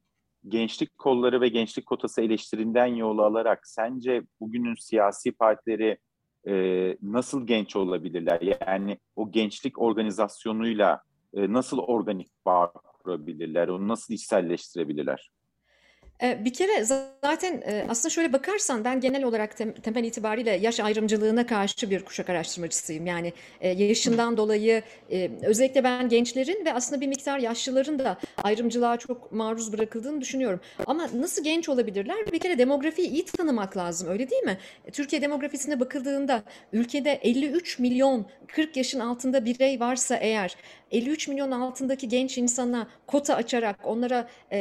gençlik 0.47 0.97
kolları 0.97 1.41
ve 1.41 1.47
gençlik 1.47 1.85
kotası 1.85 2.21
eleştirinden 2.21 2.85
yol 2.85 3.17
alarak 3.17 3.67
sence 3.67 4.21
bugünün 4.39 4.75
siyasi 4.75 5.31
partileri 5.31 5.97
e, 6.47 6.97
nasıl 7.01 7.47
genç 7.47 7.75
olabilirler? 7.75 8.41
Yani 8.41 8.97
o 9.15 9.31
gençlik 9.31 9.81
organizasyonuyla 9.81 11.01
e, 11.33 11.53
nasıl 11.53 11.77
organik 11.77 12.27
bağ 12.45 12.71
kurabilirler? 12.73 13.67
Onu 13.67 13.87
nasıl 13.87 14.13
içselleştirebilirler? 14.13 15.29
E, 16.21 16.45
bir 16.45 16.53
kere 16.53 16.83
zaten 16.83 17.61
e, 17.65 17.85
aslında 17.89 18.09
şöyle 18.09 18.33
bakarsan 18.33 18.83
ben 18.83 18.99
genel 18.99 19.23
olarak 19.23 19.57
temel 19.83 20.03
itibariyle 20.03 20.51
yaş 20.51 20.79
ayrımcılığına 20.79 21.45
karşı 21.45 21.89
bir 21.89 22.05
kuşak 22.05 22.29
araştırmacısıyım. 22.29 23.05
Yani 23.05 23.33
e, 23.61 23.69
yaşından 23.69 24.37
dolayı 24.37 24.83
özellikle 25.41 25.83
ben 25.83 26.09
gençlerin 26.09 26.65
ve 26.65 26.73
aslında 26.73 27.01
bir 27.01 27.07
miktar 27.07 27.39
yaşlıların 27.39 27.99
da 27.99 28.17
ayrımcılığa 28.43 28.97
çok 28.97 29.31
maruz 29.31 29.73
bırakıldığını 29.73 30.21
düşünüyorum. 30.21 30.59
Ama 30.87 31.07
nasıl 31.15 31.43
genç 31.43 31.69
olabilirler? 31.69 32.31
Bir 32.31 32.39
kere 32.39 32.57
demografiyi 32.57 33.09
iyi 33.09 33.25
tanımak 33.25 33.77
lazım 33.77 34.09
öyle 34.09 34.29
değil 34.29 34.43
mi? 34.43 34.57
Türkiye 34.91 35.21
demografisine 35.21 35.79
bakıldığında 35.79 36.43
ülkede 36.73 37.11
53 37.11 37.79
milyon 37.79 38.25
40 38.47 38.77
yaşın 38.77 38.99
altında 38.99 39.45
birey 39.45 39.79
varsa 39.79 40.15
eğer 40.15 40.55
53 40.93 41.27
milyon 41.27 41.51
altındaki 41.51 42.07
genç 42.09 42.37
insana 42.37 42.87
kota 43.07 43.35
açarak 43.35 43.79
onlara 43.83 44.27
e, 44.51 44.59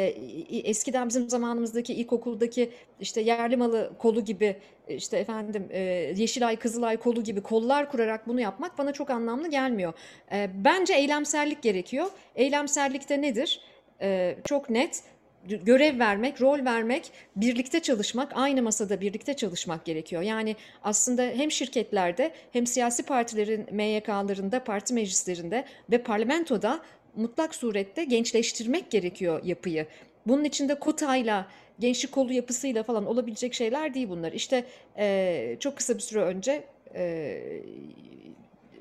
eskiden 0.65 1.09
bizim 1.09 1.31
zamanımızdaki 1.31 1.95
ilkokuldaki 1.95 2.71
işte 3.01 3.21
yerli 3.21 3.57
malı 3.57 3.93
kolu 3.99 4.25
gibi 4.25 4.57
işte 4.89 5.19
efendim 5.19 5.69
e, 5.71 5.81
Yeşilay 6.17 6.57
Kızılay 6.57 6.97
kolu 6.97 7.25
gibi 7.25 7.41
kollar 7.41 7.91
kurarak 7.91 8.29
bunu 8.29 8.41
yapmak 8.41 8.79
bana 8.79 8.93
çok 8.93 9.11
anlamlı 9.11 9.49
gelmiyor. 9.49 9.93
E, 10.33 10.51
bence 10.65 10.95
eylemsellik 10.95 11.63
gerekiyor. 11.63 12.07
Eylemsellikte 12.37 13.23
nedir? 13.23 13.61
E, 14.01 14.37
çok 14.45 14.71
net 14.71 15.03
görev 15.49 15.99
vermek, 15.99 16.41
rol 16.41 16.65
vermek, 16.65 17.11
birlikte 17.37 17.81
çalışmak, 17.81 18.33
aynı 18.35 18.63
masada 18.63 19.01
birlikte 19.01 19.35
çalışmak 19.35 19.85
gerekiyor. 19.85 20.23
Yani 20.23 20.57
aslında 20.83 21.23
hem 21.23 21.51
şirketlerde 21.51 22.33
hem 22.53 22.67
siyasi 22.67 23.03
partilerin 23.03 23.67
MYK'larında, 23.73 24.65
parti 24.65 24.95
meclislerinde 24.95 25.65
ve 25.91 26.03
parlamentoda 26.03 26.81
mutlak 27.17 27.55
surette 27.55 28.05
gençleştirmek 28.05 28.91
gerekiyor 28.91 29.45
yapıyı. 29.45 29.87
Bunun 30.27 30.45
içinde 30.45 30.75
kotayla, 30.75 31.47
gençlik 31.79 32.13
kolu 32.13 32.33
yapısıyla 32.33 32.83
falan 32.83 33.07
olabilecek 33.07 33.55
şeyler 33.55 33.95
değil 33.95 34.09
bunlar. 34.09 34.33
İşte 34.33 34.65
e, 34.99 35.57
çok 35.61 35.77
kısa 35.77 35.95
bir 35.95 36.01
süre 36.01 36.21
önce 36.21 36.65
e, 36.95 37.03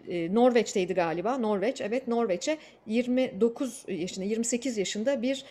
e, 0.08 0.34
Norveç'teydi 0.34 0.94
galiba. 0.94 1.38
Norveç, 1.38 1.82
evet 1.82 2.08
Norveç'e 2.08 2.58
29 2.86 3.86
yaşında, 3.88 4.25
28 4.25 4.77
yaşında 4.77 5.22
bir 5.22 5.46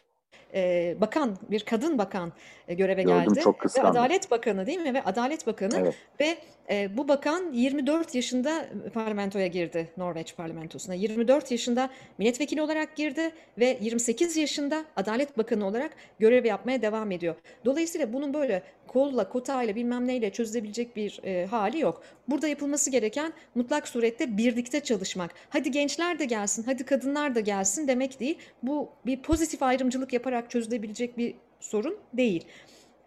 bakan, 1.01 1.37
bir 1.51 1.61
kadın 1.61 1.99
bakan 1.99 2.33
göreve 2.75 3.03
Gördüm, 3.03 3.35
geldi. 3.35 3.41
çok 3.41 3.77
Ve 3.77 3.83
Adalet 3.83 4.31
Bakanı 4.31 4.67
değil 4.67 4.81
mi? 4.81 4.95
Ve 4.95 5.05
Adalet 5.05 5.47
Bakanı 5.47 5.77
evet. 5.79 5.95
ve 6.21 6.37
e, 6.71 6.97
bu 6.97 7.09
bakan 7.09 7.53
24 7.53 8.15
yaşında 8.15 8.67
parlamentoya 8.95 9.47
girdi, 9.47 9.89
Norveç 9.97 10.37
parlamentosuna. 10.37 10.95
24 10.95 11.51
yaşında 11.51 11.91
milletvekili 12.19 12.63
olarak 12.63 12.97
girdi 12.97 13.31
ve 13.59 13.79
28 13.81 14.37
yaşında 14.37 14.85
Adalet 14.97 15.39
Bakanı 15.39 15.67
olarak 15.67 15.91
görev 16.19 16.45
yapmaya 16.45 16.83
devam 16.83 17.11
ediyor. 17.11 17.35
Dolayısıyla 17.65 18.13
bunun 18.13 18.35
böyle 18.35 18.63
kolla, 18.87 19.29
kotayla 19.29 19.75
bilmem 19.75 20.07
neyle 20.07 20.31
çözülebilecek 20.31 20.97
bir 20.97 21.21
e, 21.25 21.47
hali 21.47 21.81
yok. 21.81 22.03
Burada 22.29 22.49
yapılması 22.49 22.91
gereken 22.91 23.33
mutlak 23.55 23.89
surette 23.89 24.37
birlikte 24.37 24.81
çalışmak. 24.81 25.35
Hadi 25.49 25.71
gençler 25.71 26.19
de 26.19 26.25
gelsin, 26.25 26.63
hadi 26.63 26.85
kadınlar 26.85 27.35
da 27.35 27.41
gelsin 27.41 27.89
demek 27.89 28.21
değil. 28.21 28.39
Bu 28.63 28.89
bir 29.07 29.23
pozitif 29.23 29.63
ayrımcılık 29.63 30.13
yaparak 30.13 30.51
çözülebilecek 30.51 31.19
bir 31.19 31.35
sorun 31.61 31.99
değil. 32.13 32.45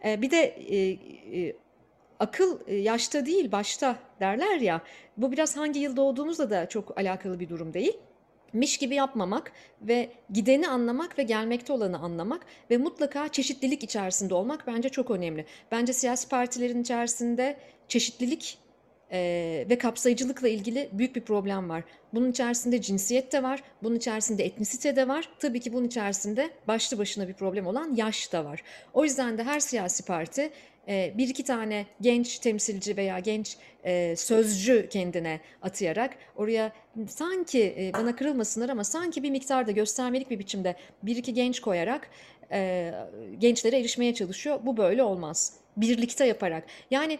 E, 0.06 0.22
bir 0.22 0.32
de 0.32 0.42
e, 0.44 0.92
e, 1.40 1.56
akıl 2.20 2.60
e, 2.68 2.76
yaşta 2.76 3.26
değil 3.26 3.52
başta 3.52 3.96
derler 4.20 4.60
ya. 4.60 4.82
Bu 5.18 5.32
biraz 5.32 5.58
hangi 5.58 5.80
yıl 5.80 5.96
doğduğumuzla 5.96 6.50
da 6.50 6.70
çok 6.70 6.98
alakalı 6.98 7.40
bir 7.40 7.50
durum 7.50 7.74
değil 7.74 7.98
miş 8.54 8.78
gibi 8.78 8.96
yapmamak 8.96 9.52
ve 9.82 10.10
gideni 10.34 10.68
anlamak 10.68 11.18
ve 11.18 11.24
gelmekte 11.24 11.74
olanı 11.74 11.98
anlamak 12.00 12.46
ve 12.72 12.78
mutlaka 12.78 13.28
çeşitlilik 13.28 13.84
içerisinde 13.84 14.34
olmak 14.34 14.68
bence 14.68 14.90
çok 14.90 15.12
önemli. 15.12 15.46
Bence 15.72 15.94
siyasi 15.94 16.30
partilerin 16.30 16.82
içerisinde 16.82 17.58
çeşitlilik 17.88 18.58
ve 19.70 19.78
kapsayıcılıkla 19.78 20.48
ilgili 20.48 20.90
büyük 20.92 21.16
bir 21.16 21.22
problem 21.22 21.70
var. 21.70 21.84
Bunun 22.14 22.32
içerisinde 22.32 22.82
cinsiyet 22.82 23.32
de 23.32 23.44
var, 23.44 23.64
bunun 23.84 23.96
içerisinde 23.96 24.46
etnisite 24.46 24.96
de 24.96 25.08
var. 25.08 25.30
Tabii 25.40 25.60
ki 25.60 25.74
bunun 25.74 25.88
içerisinde 25.88 26.50
başlı 26.68 26.98
başına 26.98 27.28
bir 27.28 27.34
problem 27.34 27.68
olan 27.68 27.96
yaş 27.96 28.34
da 28.34 28.46
var. 28.46 28.64
O 28.94 29.04
yüzden 29.04 29.38
de 29.38 29.44
her 29.44 29.60
siyasi 29.60 30.06
parti 30.06 30.52
bir 30.88 31.28
iki 31.28 31.44
tane 31.44 31.86
genç 32.02 32.40
temsilci 32.40 32.98
veya 32.98 33.20
genç 33.20 33.58
sözcü 34.20 34.90
kendine 34.90 35.40
atayarak 35.62 36.14
oraya 36.36 36.72
sanki 37.08 37.92
bana 37.94 38.16
kırılmasınlar 38.16 38.70
ama 38.70 38.84
sanki 38.84 39.24
bir 39.24 39.30
miktarda 39.30 39.72
göstermelik 39.72 40.30
bir 40.30 40.40
biçimde 40.40 40.76
bir 41.04 41.16
iki 41.16 41.34
genç 41.34 41.60
koyarak 41.60 42.10
gençlere 43.38 43.80
erişmeye 43.80 44.14
çalışıyor. 44.14 44.60
Bu 44.64 44.78
böyle 44.78 45.04
olmaz. 45.04 45.54
Birlikte 45.78 46.26
yaparak. 46.26 46.64
Yani 46.92 47.20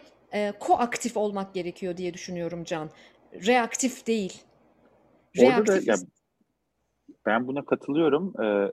koaktif 0.58 1.16
olmak 1.16 1.54
gerekiyor 1.54 1.96
diye 1.96 2.14
düşünüyorum 2.14 2.64
Can. 2.64 2.90
Reaktif 3.46 4.06
değil. 4.06 4.42
Reaktif. 5.36 5.58
Orada 5.58 5.86
da 5.86 5.90
ya, 5.92 5.96
ben 7.26 7.46
buna 7.46 7.64
katılıyorum. 7.64 8.42
Ee, 8.42 8.72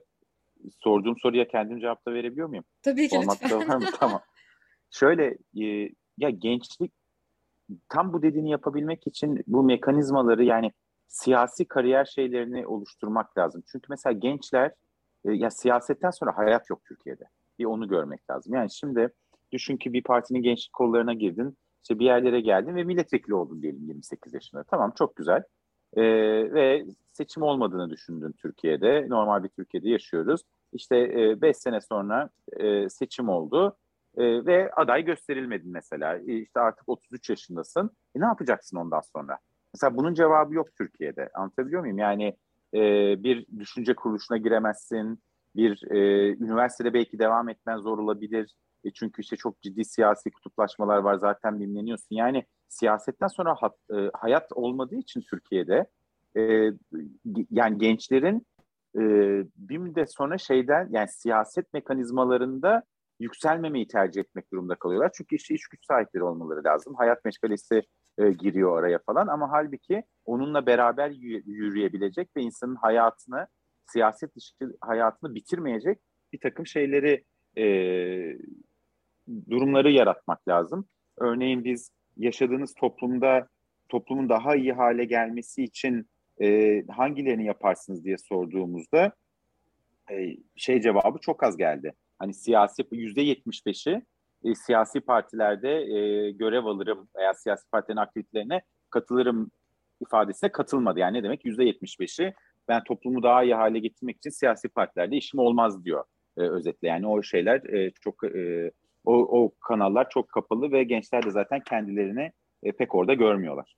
sorduğum 0.78 1.18
soruya 1.18 1.48
kendim 1.48 1.80
cevap 1.80 2.06
da 2.06 2.14
verebiliyor 2.14 2.48
muyum? 2.48 2.64
Tabii 2.82 3.08
ki 3.08 3.18
Olmak 3.18 3.42
lütfen. 3.42 3.68
Var 3.68 3.76
mı? 3.76 3.86
tamam. 4.00 4.22
Şöyle 4.90 5.38
e, 5.60 5.90
ya 6.18 6.30
gençlik 6.30 6.92
tam 7.88 8.12
bu 8.12 8.22
dediğini 8.22 8.50
yapabilmek 8.50 9.06
için 9.06 9.44
bu 9.46 9.62
mekanizmaları 9.62 10.44
yani 10.44 10.72
siyasi 11.08 11.64
kariyer 11.64 12.04
şeylerini 12.04 12.66
oluşturmak 12.66 13.38
lazım. 13.38 13.62
Çünkü 13.72 13.86
mesela 13.90 14.12
gençler 14.12 14.72
e, 15.24 15.32
ya 15.32 15.50
siyasetten 15.50 16.10
sonra 16.10 16.36
hayat 16.36 16.70
yok 16.70 16.84
Türkiye'de. 16.84 17.24
Bir 17.58 17.64
onu 17.64 17.88
görmek 17.88 18.30
lazım. 18.30 18.54
Yani 18.54 18.70
şimdi 18.70 19.12
düşün 19.52 19.76
ki 19.76 19.92
bir 19.92 20.02
partinin 20.02 20.42
gençlik 20.42 20.72
kollarına 20.72 21.14
girdin, 21.14 21.56
işte 21.82 21.98
bir 21.98 22.04
yerlere 22.04 22.40
geldin 22.40 22.74
ve 22.74 22.84
milletvekili 22.84 23.34
oldun 23.34 23.62
diyelim 23.62 23.84
28 23.86 24.34
yaşında. 24.34 24.64
Tamam 24.64 24.92
çok 24.98 25.16
güzel. 25.16 25.42
E, 25.96 26.02
ve 26.52 26.84
seçim 27.12 27.42
olmadığını 27.42 27.90
düşündün 27.90 28.32
Türkiye'de. 28.32 29.06
Normal 29.08 29.44
bir 29.44 29.48
Türkiye'de 29.48 29.88
yaşıyoruz. 29.88 30.42
İşte 30.72 30.96
5 31.42 31.50
e, 31.50 31.54
sene 31.54 31.80
sonra 31.80 32.30
e, 32.56 32.88
seçim 32.88 33.28
oldu 33.28 33.76
e, 34.16 34.46
ve 34.46 34.70
aday 34.76 35.04
gösterilmedin 35.04 35.72
mesela. 35.72 36.18
E, 36.18 36.38
işte 36.38 36.60
artık 36.60 36.88
33 36.88 37.30
yaşındasın. 37.30 37.90
E, 38.16 38.20
ne 38.20 38.24
yapacaksın 38.24 38.76
ondan 38.76 39.00
sonra? 39.00 39.38
Mesela 39.74 39.96
bunun 39.96 40.14
cevabı 40.14 40.54
yok 40.54 40.68
Türkiye'de. 40.78 41.30
Anlatabiliyor 41.34 41.80
muyum? 41.80 41.98
Yani 41.98 42.36
e, 42.74 42.80
bir 43.22 43.46
düşünce 43.58 43.94
kuruluşuna 43.94 44.38
giremezsin. 44.38 45.22
Bir 45.56 45.90
e, 45.90 46.28
üniversitede 46.32 46.94
belki 46.94 47.18
devam 47.18 47.48
etmen 47.48 47.78
zor 47.78 47.98
olabilir. 47.98 48.54
E, 48.84 48.90
çünkü 48.92 49.22
işte 49.22 49.36
çok 49.36 49.62
ciddi 49.62 49.84
siyasi 49.84 50.30
kutuplaşmalar 50.30 50.98
var. 50.98 51.14
Zaten 51.14 51.60
bilineniyorsun. 51.60 52.16
Yani 52.16 52.44
siyasetten 52.68 53.28
sonra 53.28 53.54
hat, 53.54 53.76
e, 53.94 54.10
hayat 54.14 54.52
olmadığı 54.52 54.96
için 54.96 55.20
Türkiye'de 55.20 55.86
e, 56.36 56.72
yani 57.50 57.78
gençlerin 57.78 58.46
e, 58.96 59.00
bir 59.56 59.78
müddet 59.78 60.14
sonra 60.14 60.38
şeyden 60.38 60.88
yani 60.90 61.08
siyaset 61.08 61.72
mekanizmalarında 61.74 62.82
yükselmemeyi 63.20 63.88
tercih 63.88 64.20
etmek 64.20 64.52
durumunda 64.52 64.74
kalıyorlar. 64.74 65.10
Çünkü 65.14 65.36
işte 65.36 65.54
iş 65.54 65.68
güç 65.68 65.86
sahipleri 65.86 66.24
olmaları 66.24 66.64
lazım. 66.64 66.94
Hayat 66.94 67.24
meşgalesi 67.24 67.82
e, 68.18 68.30
giriyor 68.30 68.78
araya 68.78 68.98
falan 68.98 69.26
ama 69.26 69.50
halbuki 69.50 70.02
onunla 70.24 70.66
beraber 70.66 71.10
yürüyebilecek 71.46 72.36
ve 72.36 72.42
insanın 72.42 72.74
hayatını 72.74 73.46
siyaset 73.86 74.36
dışı 74.36 74.54
hayatını 74.80 75.34
bitirmeyecek 75.34 75.98
bir 76.32 76.40
takım 76.40 76.66
şeyleri 76.66 77.24
e, 77.58 77.64
durumları 79.50 79.90
yaratmak 79.90 80.48
lazım. 80.48 80.88
Örneğin 81.18 81.64
biz 81.64 81.90
yaşadığınız 82.16 82.74
toplumda 82.74 83.48
toplumun 83.88 84.28
daha 84.28 84.56
iyi 84.56 84.72
hale 84.72 85.04
gelmesi 85.04 85.64
için 85.64 86.06
e, 86.42 86.82
hangilerini 86.86 87.46
yaparsınız 87.46 88.04
diye 88.04 88.18
sorduğumuzda 88.18 89.12
e, 90.10 90.36
şey 90.56 90.80
cevabı 90.80 91.18
çok 91.18 91.42
az 91.42 91.56
geldi. 91.56 91.92
Hani 92.18 92.34
siyasi 92.34 92.84
yüzde 92.92 93.22
yetmiş 93.22 93.66
beşi 93.66 94.02
e, 94.44 94.54
siyasi 94.54 95.00
partilerde 95.00 95.70
e, 95.70 96.30
görev 96.30 96.64
alırım 96.64 97.08
veya 97.16 97.34
siyasi 97.34 97.70
partilerin 97.70 98.00
aktivitelerine 98.00 98.62
katılırım 98.90 99.50
ifadesine 100.00 100.52
katılmadı. 100.52 100.98
Yani 100.98 101.18
ne 101.18 101.22
demek? 101.22 101.44
Yüzde 101.44 101.64
yetmiş 101.64 102.00
beşi 102.00 102.34
ben 102.68 102.84
toplumu 102.84 103.22
daha 103.22 103.44
iyi 103.44 103.54
hale 103.54 103.78
getirmek 103.78 104.16
için 104.16 104.30
siyasi 104.30 104.68
partilerde 104.68 105.16
işim 105.16 105.40
olmaz 105.40 105.84
diyor 105.84 106.04
e, 106.36 106.40
özetle. 106.40 106.88
Yani 106.88 107.06
o 107.06 107.22
şeyler 107.22 107.64
e, 107.64 107.90
çok 107.90 108.24
e, 108.24 108.70
o, 109.04 109.42
o 109.42 109.52
kanallar 109.60 110.10
çok 110.10 110.28
kapalı 110.28 110.72
ve 110.72 110.84
gençler 110.84 111.26
de 111.26 111.30
zaten 111.30 111.60
kendilerini 111.60 112.32
e, 112.62 112.72
pek 112.72 112.94
orada 112.94 113.14
görmüyorlar. 113.14 113.76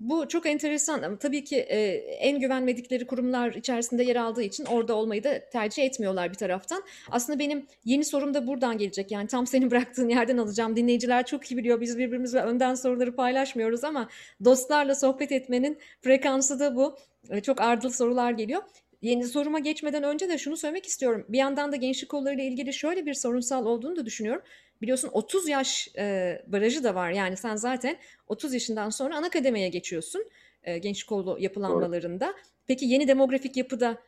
Bu 0.00 0.28
çok 0.28 0.46
enteresan 0.46 1.02
ama 1.02 1.18
tabii 1.18 1.44
ki 1.44 1.56
e, 1.56 1.78
en 1.96 2.40
güvenmedikleri 2.40 3.06
kurumlar 3.06 3.52
içerisinde 3.52 4.04
yer 4.04 4.16
aldığı 4.16 4.42
için 4.42 4.64
orada 4.64 4.94
olmayı 4.94 5.24
da 5.24 5.48
tercih 5.52 5.84
etmiyorlar 5.84 6.30
bir 6.30 6.34
taraftan. 6.34 6.82
Aslında 7.10 7.38
benim 7.38 7.66
yeni 7.84 8.04
sorum 8.04 8.34
da 8.34 8.46
buradan 8.46 8.78
gelecek. 8.78 9.10
Yani 9.10 9.26
tam 9.26 9.46
senin 9.46 9.70
bıraktığın 9.70 10.08
yerden 10.08 10.36
alacağım. 10.36 10.76
Dinleyiciler 10.76 11.26
çok 11.26 11.50
iyi 11.50 11.56
biliyor. 11.56 11.80
Biz 11.80 11.98
birbirimizle 11.98 12.40
önden 12.40 12.74
soruları 12.74 13.16
paylaşmıyoruz 13.16 13.84
ama 13.84 14.08
dostlarla 14.44 14.94
sohbet 14.94 15.32
etmenin 15.32 15.78
frekansı 16.00 16.60
da 16.60 16.76
bu. 16.76 16.96
E, 17.30 17.40
çok 17.40 17.60
ardıl 17.60 17.90
sorular 17.90 18.30
geliyor. 18.30 18.62
Yeni 19.04 19.24
soruma 19.24 19.58
geçmeden 19.58 20.02
önce 20.02 20.28
de 20.28 20.38
şunu 20.38 20.56
söylemek 20.56 20.86
istiyorum. 20.86 21.26
Bir 21.28 21.38
yandan 21.38 21.72
da 21.72 21.76
gençlik 21.76 22.08
kollarıyla 22.08 22.44
ilgili 22.44 22.72
şöyle 22.72 23.06
bir 23.06 23.14
sorunsal 23.14 23.66
olduğunu 23.66 23.96
da 23.96 24.06
düşünüyorum. 24.06 24.42
Biliyorsun 24.82 25.10
30 25.12 25.48
yaş 25.48 25.88
e, 25.98 26.42
barajı 26.46 26.84
da 26.84 26.94
var. 26.94 27.10
Yani 27.10 27.36
sen 27.36 27.56
zaten 27.56 27.96
30 28.28 28.54
yaşından 28.54 28.90
sonra 28.90 29.16
ana 29.16 29.30
kademeye 29.30 29.68
geçiyorsun 29.68 30.24
e, 30.62 30.78
gençlik 30.78 31.08
kolu 31.08 31.36
yapılanmalarında. 31.40 32.26
Doğru. 32.26 32.34
Peki 32.66 32.86
yeni 32.86 33.08
demografik 33.08 33.56
yapıda 33.56 33.98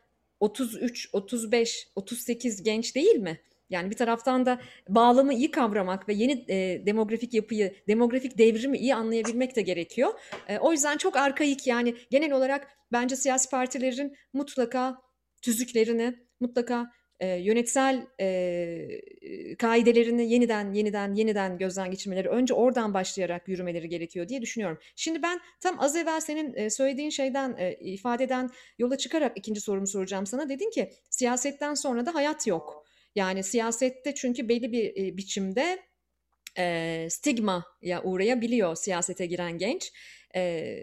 33, 0.41 1.09
35, 1.13 1.89
38 1.97 2.63
genç 2.63 2.95
değil 2.95 3.17
mi? 3.17 3.41
Yani 3.71 3.91
bir 3.91 3.97
taraftan 3.97 4.47
da 4.47 4.61
bağlamı 4.89 5.35
iyi 5.35 5.51
kavramak 5.51 6.09
ve 6.09 6.15
yeni 6.15 6.45
e, 6.49 6.87
demografik 6.87 7.35
yapıyı, 7.35 7.75
demografik 7.89 8.39
devrimi 8.39 8.79
iyi 8.79 8.95
anlayabilmek 8.95 9.57
de 9.57 9.63
gerekiyor. 9.63 10.13
E, 10.49 10.59
o 10.59 10.73
yüzden 10.73 10.97
çok 10.97 11.17
arkaik 11.17 11.67
yani 11.67 11.95
genel 12.11 12.33
olarak 12.33 12.69
bence 12.93 13.17
siyasi 13.17 13.51
partilerin 13.51 14.17
mutlaka 14.33 15.03
tüzüklerini, 15.43 16.15
mutlaka 16.41 16.91
e, 17.21 17.27
yönetsel 17.29 18.07
e, 18.21 19.57
kaidelerini 19.59 20.33
yeniden 20.33 20.73
yeniden 20.73 21.15
yeniden 21.15 21.59
gözden 21.59 21.91
geçirmeleri 21.91 22.29
önce 22.29 22.55
oradan 22.55 22.95
başlayarak 22.95 23.49
yürümeleri 23.49 23.89
gerekiyor 23.89 24.29
diye 24.29 24.43
düşünüyorum. 24.43 24.79
Şimdi 24.97 25.23
ben 25.23 25.41
tam 25.61 25.81
az 25.81 25.97
evvel 25.97 26.21
senin 26.21 26.55
e, 26.55 26.71
söylediğin 26.71 27.11
şeyden 27.11 27.57
e, 27.59 27.75
ifadeden 27.75 28.51
yola 28.79 28.99
çıkarak 28.99 29.33
ikinci 29.39 29.61
sorumu 29.61 29.87
soracağım 29.87 30.27
sana. 30.27 30.49
Dedin 30.49 30.71
ki 30.71 30.91
siyasetten 31.11 31.75
sonra 31.75 32.07
da 32.07 32.15
hayat 32.15 32.47
yok. 32.47 32.86
Yani 33.17 33.43
siyasette 33.43 34.15
çünkü 34.15 34.49
belli 34.49 34.73
bir 34.73 35.17
biçimde 35.17 35.79
e, 36.59 37.07
stigmaya 37.11 38.03
uğrayabiliyor 38.05 38.77
siyasete 38.77 39.27
giren 39.27 39.59
genç. 39.59 39.93
E, 40.35 40.77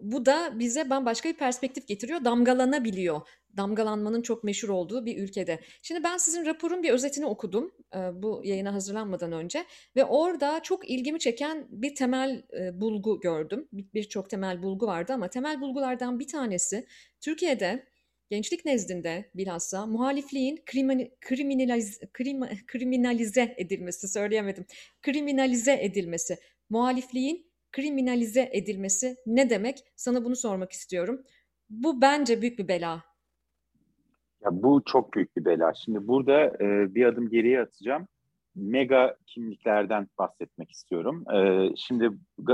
bu 0.00 0.26
da 0.26 0.58
bize 0.58 0.90
bambaşka 0.90 1.28
bir 1.28 1.36
perspektif 1.36 1.88
getiriyor, 1.88 2.24
damgalanabiliyor. 2.24 3.20
Damgalanmanın 3.56 4.22
çok 4.22 4.44
meşhur 4.44 4.68
olduğu 4.68 5.06
bir 5.06 5.18
ülkede. 5.18 5.60
Şimdi 5.82 6.04
ben 6.04 6.16
sizin 6.16 6.46
raporun 6.46 6.82
bir 6.82 6.90
özetini 6.90 7.26
okudum 7.26 7.72
e, 7.94 7.98
bu 7.98 8.40
yayına 8.44 8.74
hazırlanmadan 8.74 9.32
önce 9.32 9.64
ve 9.96 10.04
orada 10.04 10.60
çok 10.62 10.90
ilgimi 10.90 11.18
çeken 11.18 11.66
bir 11.70 11.94
temel 11.94 12.42
e, 12.60 12.80
bulgu 12.80 13.20
gördüm. 13.20 13.68
Birçok 13.72 14.24
bir 14.24 14.30
temel 14.30 14.62
bulgu 14.62 14.86
vardı 14.86 15.12
ama 15.12 15.28
temel 15.28 15.60
bulgulardan 15.60 16.18
bir 16.18 16.26
tanesi 16.26 16.86
Türkiye'de 17.20 17.86
gençlik 18.30 18.64
nezdinde 18.64 19.30
bilhassa 19.34 19.86
muhalifliğin 19.86 20.62
krimin, 20.66 21.12
kriminalize, 21.20 22.06
krim, 22.12 22.40
kriminalize 22.66 23.54
edilmesi, 23.56 24.08
söyleyemedim, 24.08 24.66
kriminalize 25.02 25.78
edilmesi, 25.82 26.36
muhalifliğin 26.70 27.48
kriminalize 27.72 28.48
edilmesi 28.52 29.16
ne 29.26 29.50
demek? 29.50 29.78
Sana 29.96 30.24
bunu 30.24 30.36
sormak 30.36 30.72
istiyorum. 30.72 31.22
Bu 31.70 32.00
bence 32.00 32.42
büyük 32.42 32.58
bir 32.58 32.68
bela. 32.68 33.04
Ya 34.44 34.50
bu 34.52 34.82
çok 34.86 35.12
büyük 35.12 35.36
bir 35.36 35.44
bela. 35.44 35.74
Şimdi 35.74 36.08
burada 36.08 36.44
e, 36.44 36.94
bir 36.94 37.04
adım 37.04 37.28
geriye 37.28 37.60
atacağım. 37.60 38.08
Mega 38.54 39.16
kimliklerden 39.26 40.08
bahsetmek 40.18 40.70
istiyorum. 40.70 41.24
E, 41.34 41.68
şimdi 41.76 42.10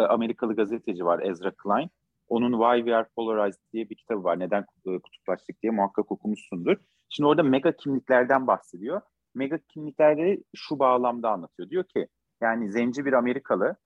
Amerikalı 0.08 0.56
gazeteci 0.56 1.04
var 1.04 1.22
Ezra 1.22 1.50
Klein. 1.50 1.90
Onun 2.28 2.52
Why 2.52 2.78
We 2.78 2.96
Are 2.96 3.08
Polarized 3.16 3.60
diye 3.72 3.90
bir 3.90 3.94
kitabı 3.94 4.24
var. 4.24 4.38
Neden 4.38 4.62
e, 4.86 4.98
kutuplaştık 4.98 5.62
diye 5.62 5.72
muhakkak 5.72 6.12
okumuşsundur. 6.12 6.76
Şimdi 7.08 7.28
orada 7.28 7.42
mega 7.42 7.76
kimliklerden 7.76 8.46
bahsediyor. 8.46 9.00
Mega 9.34 9.58
kimlikleri 9.58 10.44
şu 10.56 10.78
bağlamda 10.78 11.30
anlatıyor. 11.30 11.70
Diyor 11.70 11.84
ki 11.84 12.08
yani 12.40 12.70
zenci 12.70 13.04
bir 13.04 13.12
Amerikalı 13.12 13.76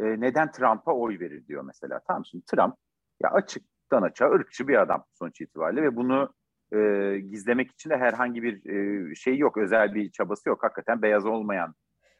e, 0.00 0.04
neden 0.04 0.50
Trump'a 0.50 0.94
oy 0.94 1.20
verir 1.20 1.46
diyor 1.46 1.62
mesela. 1.62 2.00
Tamam 2.06 2.24
şimdi 2.26 2.44
Trump 2.44 2.74
ya 3.22 3.30
açıktan 3.30 4.02
açığa 4.02 4.30
ırkçı 4.30 4.68
bir 4.68 4.82
adam 4.82 5.04
sonuç 5.14 5.40
itibariyle 5.40 5.82
ve 5.82 5.96
bunu 5.96 6.34
e, 6.72 6.78
gizlemek 7.18 7.70
için 7.70 7.90
de 7.90 7.96
herhangi 7.96 8.42
bir 8.42 8.70
e, 8.70 9.14
şey 9.14 9.38
yok, 9.38 9.56
özel 9.56 9.94
bir 9.94 10.10
çabası 10.10 10.48
yok. 10.48 10.62
Hakikaten 10.62 11.02
beyaz 11.02 11.26
olmayan 11.26 11.74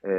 e, 0.05 0.11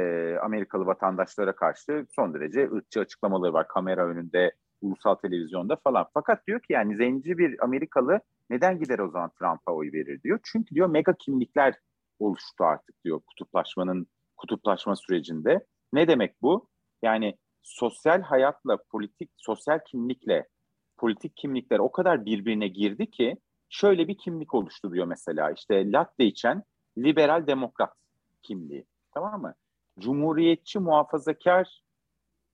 Amerikalı 0.42 0.86
vatandaşlara 0.86 1.56
karşı 1.56 2.06
son 2.10 2.34
derece 2.34 2.70
ırkçı 2.70 3.00
açıklamaları 3.00 3.52
var 3.52 3.68
kamera 3.68 4.06
önünde, 4.06 4.52
ulusal 4.82 5.14
televizyonda 5.14 5.76
falan. 5.76 6.06
Fakat 6.14 6.46
diyor 6.46 6.60
ki 6.60 6.72
yani 6.72 6.96
zenci 6.96 7.38
bir 7.38 7.64
Amerikalı 7.64 8.20
neden 8.50 8.78
gider 8.78 8.98
o 8.98 9.10
zaman 9.10 9.30
Trump'a 9.38 9.72
oy 9.72 9.92
verir 9.92 10.22
diyor. 10.22 10.40
Çünkü 10.42 10.74
diyor 10.74 10.88
mega 10.88 11.12
kimlikler 11.12 11.74
oluştu 12.18 12.64
artık 12.64 13.04
diyor 13.04 13.20
kutuplaşmanın 13.20 14.06
kutuplaşma 14.36 14.96
sürecinde. 14.96 15.66
Ne 15.92 16.08
demek 16.08 16.42
bu? 16.42 16.68
Yani 17.02 17.36
sosyal 17.62 18.22
hayatla 18.22 18.76
politik, 18.76 19.30
sosyal 19.36 19.78
kimlikle 19.86 20.48
politik 20.96 21.36
kimlikler 21.36 21.78
o 21.78 21.92
kadar 21.92 22.24
birbirine 22.24 22.68
girdi 22.68 23.10
ki 23.10 23.36
şöyle 23.68 24.08
bir 24.08 24.18
kimlik 24.18 24.54
oluşturuyor 24.54 25.06
mesela. 25.06 25.50
İşte 25.50 25.92
latte 25.92 26.24
içen 26.24 26.62
liberal 26.98 27.46
demokrat 27.46 27.94
kimliği. 28.42 28.86
Tamam 29.12 29.42
mı? 29.42 29.54
Cumhuriyetçi 29.98 30.78
muhafazakar 30.78 31.82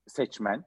seçmen, 0.06 0.64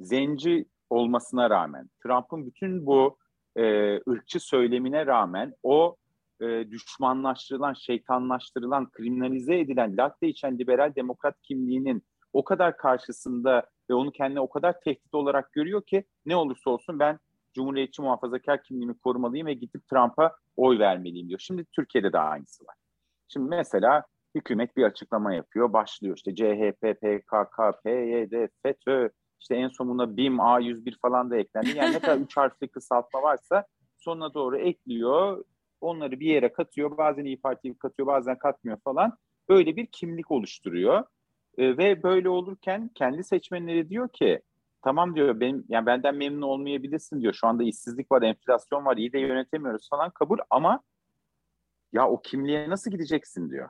zenci 0.00 0.66
olmasına 0.90 1.50
rağmen, 1.50 1.90
Trump'ın 2.02 2.46
bütün 2.46 2.86
bu 2.86 3.18
e, 3.56 3.94
ırkçı 4.10 4.40
söylemine 4.40 5.06
rağmen 5.06 5.54
o 5.62 5.96
e, 6.40 6.70
düşmanlaştırılan, 6.70 7.72
şeytanlaştırılan, 7.72 8.90
kriminalize 8.90 9.58
edilen 9.58 9.96
latte 9.96 10.28
içen 10.28 10.58
liberal 10.58 10.94
demokrat 10.94 11.42
kimliğinin 11.42 12.02
o 12.32 12.44
kadar 12.44 12.76
karşısında 12.76 13.66
ve 13.90 13.94
onu 13.94 14.12
kendine 14.12 14.40
o 14.40 14.48
kadar 14.48 14.80
tehdit 14.80 15.14
olarak 15.14 15.52
görüyor 15.52 15.82
ki 15.82 16.04
ne 16.26 16.36
olursa 16.36 16.70
olsun 16.70 16.98
ben 16.98 17.18
Cumhuriyetçi 17.54 18.02
muhafazakar 18.02 18.62
kimliğimi 18.62 18.98
korumalıyım 18.98 19.46
ve 19.46 19.54
gidip 19.54 19.88
Trump'a 19.88 20.32
oy 20.56 20.78
vermeliyim 20.78 21.28
diyor. 21.28 21.40
Şimdi 21.40 21.64
Türkiye'de 21.64 22.12
de 22.12 22.18
aynısı 22.18 22.64
var. 22.64 22.76
Şimdi 23.28 23.48
mesela 23.48 24.02
hükümet 24.34 24.76
bir 24.76 24.84
açıklama 24.84 25.34
yapıyor. 25.34 25.72
Başlıyor 25.72 26.16
işte 26.16 26.34
CHP, 26.34 26.80
PKK, 26.80 27.82
PYD, 27.84 28.48
FETÖ, 28.62 29.10
işte 29.40 29.54
en 29.54 29.68
sonuna 29.68 30.16
BİM, 30.16 30.36
A101 30.36 30.98
falan 30.98 31.30
da 31.30 31.36
eklendi. 31.36 31.78
Yani 31.78 31.94
ne 31.94 31.98
kadar 31.98 32.16
üç 32.24 32.36
harfli 32.36 32.68
kısaltma 32.68 33.22
varsa 33.22 33.66
sonuna 33.98 34.34
doğru 34.34 34.58
ekliyor. 34.58 35.44
Onları 35.80 36.20
bir 36.20 36.26
yere 36.26 36.52
katıyor. 36.52 36.96
Bazen 36.96 37.24
İyi 37.24 37.40
Parti'yi 37.40 37.78
katıyor, 37.78 38.06
bazen 38.06 38.38
katmıyor 38.38 38.78
falan. 38.84 39.18
Böyle 39.48 39.76
bir 39.76 39.86
kimlik 39.86 40.30
oluşturuyor. 40.30 41.04
E, 41.58 41.76
ve 41.78 42.02
böyle 42.02 42.28
olurken 42.28 42.90
kendi 42.94 43.24
seçmenleri 43.24 43.88
diyor 43.88 44.08
ki 44.08 44.42
tamam 44.82 45.14
diyor 45.14 45.40
benim 45.40 45.64
yani 45.68 45.86
benden 45.86 46.14
memnun 46.14 46.42
olmayabilirsin 46.42 47.20
diyor. 47.20 47.32
Şu 47.32 47.46
anda 47.46 47.62
işsizlik 47.62 48.12
var, 48.12 48.22
enflasyon 48.22 48.84
var, 48.84 48.96
iyi 48.96 49.12
de 49.12 49.18
yönetemiyoruz 49.18 49.88
falan 49.90 50.10
kabul 50.10 50.38
ama 50.50 50.80
ya 51.92 52.08
o 52.08 52.22
kimliğe 52.22 52.70
nasıl 52.70 52.90
gideceksin 52.90 53.50
diyor. 53.50 53.68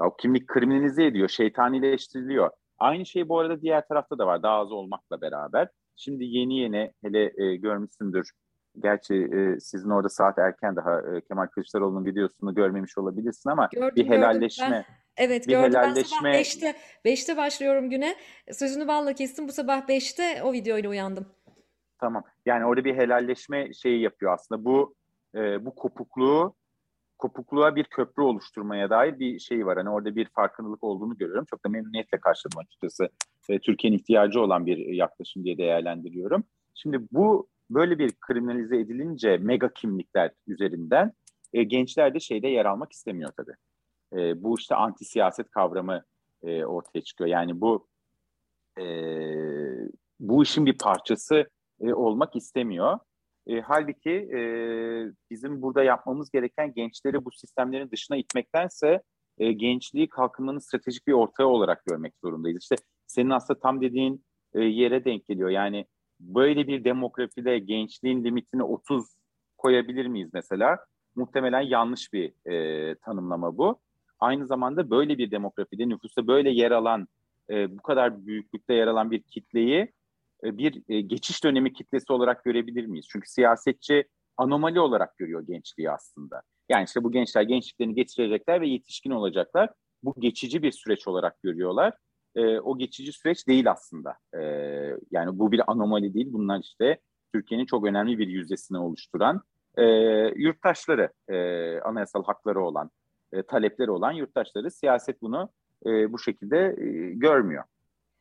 Ya 0.00 0.06
o 0.06 0.16
kimlik 0.16 0.46
kriminalize 0.46 1.04
ediyor, 1.04 1.28
şeytanileştiriliyor. 1.28 2.50
Aynı 2.78 3.06
şey 3.06 3.28
bu 3.28 3.38
arada 3.38 3.62
diğer 3.62 3.88
tarafta 3.88 4.18
da 4.18 4.26
var 4.26 4.42
daha 4.42 4.56
az 4.56 4.72
olmakla 4.72 5.20
beraber. 5.20 5.68
Şimdi 5.96 6.24
yeni 6.24 6.58
yeni 6.58 6.92
hele 7.02 7.32
e, 7.36 7.56
görmüşsündür. 7.56 8.30
Gerçi 8.78 9.14
e, 9.14 9.60
sizin 9.60 9.90
orada 9.90 10.08
saat 10.08 10.38
erken 10.38 10.76
daha 10.76 11.00
e, 11.00 11.20
Kemal 11.20 11.46
Kılıçdaroğlu'nun 11.46 12.04
videosunu 12.04 12.54
görmemiş 12.54 12.98
olabilirsin 12.98 13.50
ama 13.50 13.68
gördüm, 13.72 13.96
bir 13.96 14.08
helalleşme. 14.08 14.68
Gördüm. 14.68 14.84
Evet 15.16 15.48
Bir 15.48 15.52
gördüm. 15.52 15.64
Ben 15.64 15.70
sabah 15.70 15.84
helalleşme 15.84 16.32
beşte 16.32 16.74
beşte 17.04 17.36
başlıyorum 17.36 17.90
güne. 17.90 18.16
Sözünü 18.52 18.88
balla 18.88 19.12
kestim. 19.12 19.48
Bu 19.48 19.52
sabah 19.52 19.88
beşte 19.88 20.42
o 20.42 20.52
videoyla 20.52 20.90
uyandım. 20.90 21.26
tamam. 22.00 22.24
Yani 22.46 22.66
orada 22.66 22.84
bir 22.84 22.94
helalleşme 22.94 23.72
şeyi 23.72 24.00
yapıyor 24.02 24.34
aslında. 24.34 24.64
Bu 24.64 24.94
e, 25.34 25.64
bu 25.64 25.74
kopukluğu 25.74 26.54
kopukluğa 27.18 27.76
bir 27.76 27.84
köprü 27.84 28.22
oluşturmaya 28.22 28.90
dair 28.90 29.18
bir 29.18 29.38
şey 29.38 29.66
var. 29.66 29.76
Hani 29.76 29.90
orada 29.90 30.16
bir 30.16 30.28
farkındalık 30.28 30.84
olduğunu 30.84 31.18
görüyorum. 31.18 31.44
Çok 31.50 31.64
da 31.64 31.68
memnuniyetle 31.68 32.20
karşıladım 32.20 32.58
açıkçası. 32.58 33.08
E, 33.48 33.58
Türkiye'nin 33.58 33.98
ihtiyacı 33.98 34.40
olan 34.40 34.66
bir 34.66 34.78
yaklaşım 34.78 35.44
diye 35.44 35.58
değerlendiriyorum. 35.58 36.44
Şimdi 36.74 37.00
bu 37.12 37.48
böyle 37.70 37.98
bir 37.98 38.12
kriminalize 38.20 38.76
edilince 38.76 39.36
mega 39.36 39.72
kimlikler 39.72 40.30
üzerinden 40.46 41.12
e, 41.52 41.62
gençler 41.62 42.14
de 42.14 42.20
şeyde 42.20 42.48
yer 42.48 42.64
almak 42.64 42.92
istemiyor 42.92 43.32
tabii. 43.36 43.54
E, 44.12 44.42
bu 44.42 44.58
işte 44.58 44.74
anti 44.74 45.04
siyaset 45.04 45.50
kavramı 45.50 46.04
e, 46.42 46.64
ortaya 46.64 47.00
çıkıyor. 47.00 47.30
Yani 47.30 47.60
bu 47.60 47.86
e, 48.80 48.84
bu 50.20 50.42
işin 50.42 50.66
bir 50.66 50.78
parçası 50.78 51.48
e, 51.80 51.94
olmak 51.94 52.36
istemiyor. 52.36 52.98
E, 53.46 53.60
halbuki 53.60 54.10
e, 54.10 54.38
bizim 55.30 55.62
burada 55.62 55.82
yapmamız 55.84 56.30
gereken 56.30 56.74
gençleri 56.74 57.24
bu 57.24 57.32
sistemlerin 57.32 57.90
dışına 57.90 58.16
itmektense 58.16 59.02
e, 59.38 59.52
gençliği 59.52 60.08
kalkınmanın 60.08 60.58
stratejik 60.58 61.06
bir 61.06 61.12
ortağı 61.12 61.46
olarak 61.46 61.84
görmek 61.84 62.14
zorundayız. 62.24 62.58
İşte 62.62 62.76
senin 63.06 63.30
aslında 63.30 63.60
tam 63.60 63.80
dediğin 63.80 64.24
e, 64.54 64.60
yere 64.60 65.04
denk 65.04 65.26
geliyor. 65.26 65.50
Yani 65.50 65.86
böyle 66.20 66.66
bir 66.66 66.84
demografide 66.84 67.58
gençliğin 67.58 68.24
limitini 68.24 68.62
30 68.62 69.16
koyabilir 69.58 70.06
miyiz 70.06 70.30
mesela? 70.32 70.78
Muhtemelen 71.16 71.60
yanlış 71.60 72.12
bir 72.12 72.50
e, 72.50 72.94
tanımlama 72.94 73.58
bu. 73.58 73.80
Aynı 74.20 74.46
zamanda 74.46 74.90
böyle 74.90 75.18
bir 75.18 75.30
demografide 75.30 75.88
nüfusta 75.88 76.26
böyle 76.26 76.50
yer 76.50 76.70
alan, 76.70 77.08
e, 77.50 77.78
bu 77.78 77.82
kadar 77.82 78.26
büyüklükte 78.26 78.74
yer 78.74 78.86
alan 78.86 79.10
bir 79.10 79.22
kitleyi 79.22 79.92
bir 80.44 80.82
e, 80.88 81.00
geçiş 81.00 81.44
dönemi 81.44 81.72
kitlesi 81.72 82.12
olarak 82.12 82.44
görebilir 82.44 82.86
miyiz? 82.86 83.06
Çünkü 83.10 83.30
siyasetçi 83.30 84.08
anomali 84.36 84.80
olarak 84.80 85.18
görüyor 85.18 85.46
gençliği 85.46 85.90
aslında. 85.90 86.42
Yani 86.68 86.84
işte 86.84 87.04
bu 87.04 87.12
gençler 87.12 87.42
gençliklerini 87.42 87.94
getirecekler 87.94 88.60
ve 88.60 88.68
yetişkin 88.68 89.10
olacaklar. 89.10 89.70
Bu 90.02 90.14
geçici 90.18 90.62
bir 90.62 90.72
süreç 90.72 91.08
olarak 91.08 91.42
görüyorlar. 91.42 91.94
E, 92.36 92.58
o 92.58 92.78
geçici 92.78 93.12
süreç 93.12 93.48
değil 93.48 93.70
aslında. 93.70 94.14
E, 94.34 94.40
yani 95.10 95.38
bu 95.38 95.52
bir 95.52 95.70
anomali 95.72 96.14
değil. 96.14 96.28
Bunlar 96.32 96.60
işte 96.60 97.00
Türkiye'nin 97.34 97.66
çok 97.66 97.86
önemli 97.86 98.18
bir 98.18 98.28
yüzdesini 98.28 98.78
oluşturan 98.78 99.42
e, 99.78 99.84
yurttaşları, 100.36 101.12
e, 101.28 101.80
anayasal 101.80 102.24
hakları 102.24 102.64
olan, 102.64 102.90
e, 103.32 103.42
talepleri 103.42 103.90
olan 103.90 104.12
yurttaşları. 104.12 104.70
Siyaset 104.70 105.22
bunu 105.22 105.48
e, 105.86 106.12
bu 106.12 106.18
şekilde 106.18 106.76
e, 106.78 107.12
görmüyor. 107.14 107.64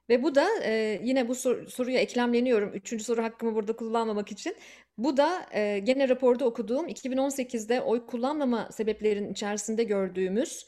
Ve 0.10 0.24
bu 0.24 0.36
da 0.36 0.46
e, 0.64 1.00
yine 1.04 1.28
bu 1.28 1.36
sor, 1.36 1.68
soruya 1.68 2.00
eklemleniyorum. 2.00 2.70
Üçüncü 2.74 3.04
soru 3.04 3.24
hakkımı 3.24 3.56
burada 3.56 3.76
kullanmamak 3.76 4.32
için. 4.32 4.56
Bu 4.98 5.18
da 5.18 5.30
e, 5.52 5.80
gene 5.80 6.10
raporda 6.10 6.46
okuduğum 6.46 6.88
2018'de 6.88 7.82
oy 7.82 8.06
kullanmama 8.06 8.72
sebeplerinin 8.72 9.32
içerisinde 9.32 9.84
gördüğümüz 9.84 10.68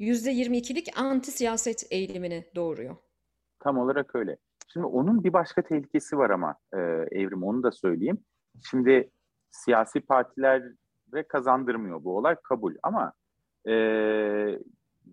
%22'lik 0.00 0.98
anti 0.98 1.30
siyaset 1.30 1.86
eğilimini 1.90 2.44
doğuruyor. 2.54 2.96
Tam 3.60 3.78
olarak 3.78 4.14
öyle. 4.14 4.36
Şimdi 4.72 4.86
onun 4.86 5.24
bir 5.24 5.32
başka 5.32 5.62
tehlikesi 5.62 6.18
var 6.18 6.30
ama 6.30 6.54
e, 6.72 6.78
Evrim 7.10 7.42
onu 7.42 7.62
da 7.62 7.72
söyleyeyim. 7.72 8.18
Şimdi 8.70 9.10
siyasi 9.50 10.00
partilere 10.00 11.22
kazandırmıyor 11.28 12.04
bu 12.04 12.16
olay 12.16 12.36
kabul 12.42 12.74
ama 12.82 13.12
e, 13.68 13.74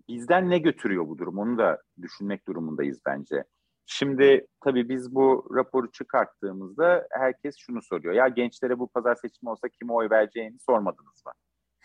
bizden 0.08 0.50
ne 0.50 0.58
götürüyor 0.58 1.08
bu 1.08 1.18
durum 1.18 1.38
onu 1.38 1.58
da 1.58 1.82
düşünmek 2.02 2.46
durumundayız 2.48 3.00
bence. 3.06 3.44
Şimdi 3.86 4.46
tabii 4.60 4.88
biz 4.88 5.14
bu 5.14 5.48
raporu 5.56 5.90
çıkarttığımızda 5.90 7.06
herkes 7.10 7.56
şunu 7.58 7.82
soruyor. 7.82 8.14
Ya 8.14 8.28
gençlere 8.28 8.78
bu 8.78 8.88
pazar 8.88 9.14
seçimi 9.14 9.50
olsa 9.50 9.68
kime 9.68 9.92
oy 9.92 10.10
vereceğini 10.10 10.58
sormadınız 10.58 11.22
mı? 11.26 11.32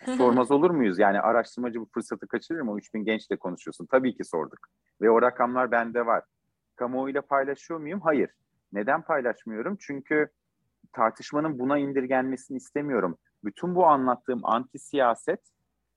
Sormaz 0.16 0.50
olur 0.50 0.70
muyuz? 0.70 0.98
Yani 0.98 1.20
araştırmacı 1.20 1.80
bu 1.80 1.88
fırsatı 1.94 2.28
kaçırır 2.28 2.60
mı? 2.60 2.78
3000 2.78 3.04
gençle 3.04 3.36
konuşuyorsun. 3.36 3.86
Tabii 3.86 4.16
ki 4.16 4.24
sorduk. 4.24 4.58
Ve 5.00 5.10
o 5.10 5.22
rakamlar 5.22 5.70
bende 5.70 6.06
var. 6.06 6.24
Kamuoyuyla 6.76 7.22
paylaşıyor 7.22 7.80
muyum? 7.80 8.00
Hayır. 8.00 8.30
Neden 8.72 9.02
paylaşmıyorum? 9.02 9.76
Çünkü 9.80 10.28
tartışmanın 10.92 11.58
buna 11.58 11.78
indirgenmesini 11.78 12.56
istemiyorum. 12.56 13.16
Bütün 13.44 13.74
bu 13.74 13.86
anlattığım 13.86 14.40
anti 14.44 14.78
siyaset 14.78 15.40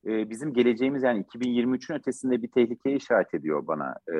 e, 0.05 0.29
bizim 0.29 0.53
geleceğimiz 0.53 1.03
yani 1.03 1.21
2023'ün 1.23 1.95
ötesinde 1.95 2.41
bir 2.41 2.51
tehlikeye 2.51 2.95
işaret 2.95 3.33
ediyor 3.33 3.67
bana. 3.67 3.95
E, 4.13 4.17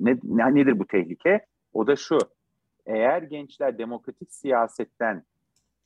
ne, 0.00 0.18
ne, 0.22 0.54
nedir 0.54 0.78
bu 0.78 0.86
tehlike? 0.86 1.46
O 1.72 1.86
da 1.86 1.96
şu. 1.96 2.18
Eğer 2.86 3.22
gençler 3.22 3.78
demokratik 3.78 4.32
siyasetten 4.32 5.22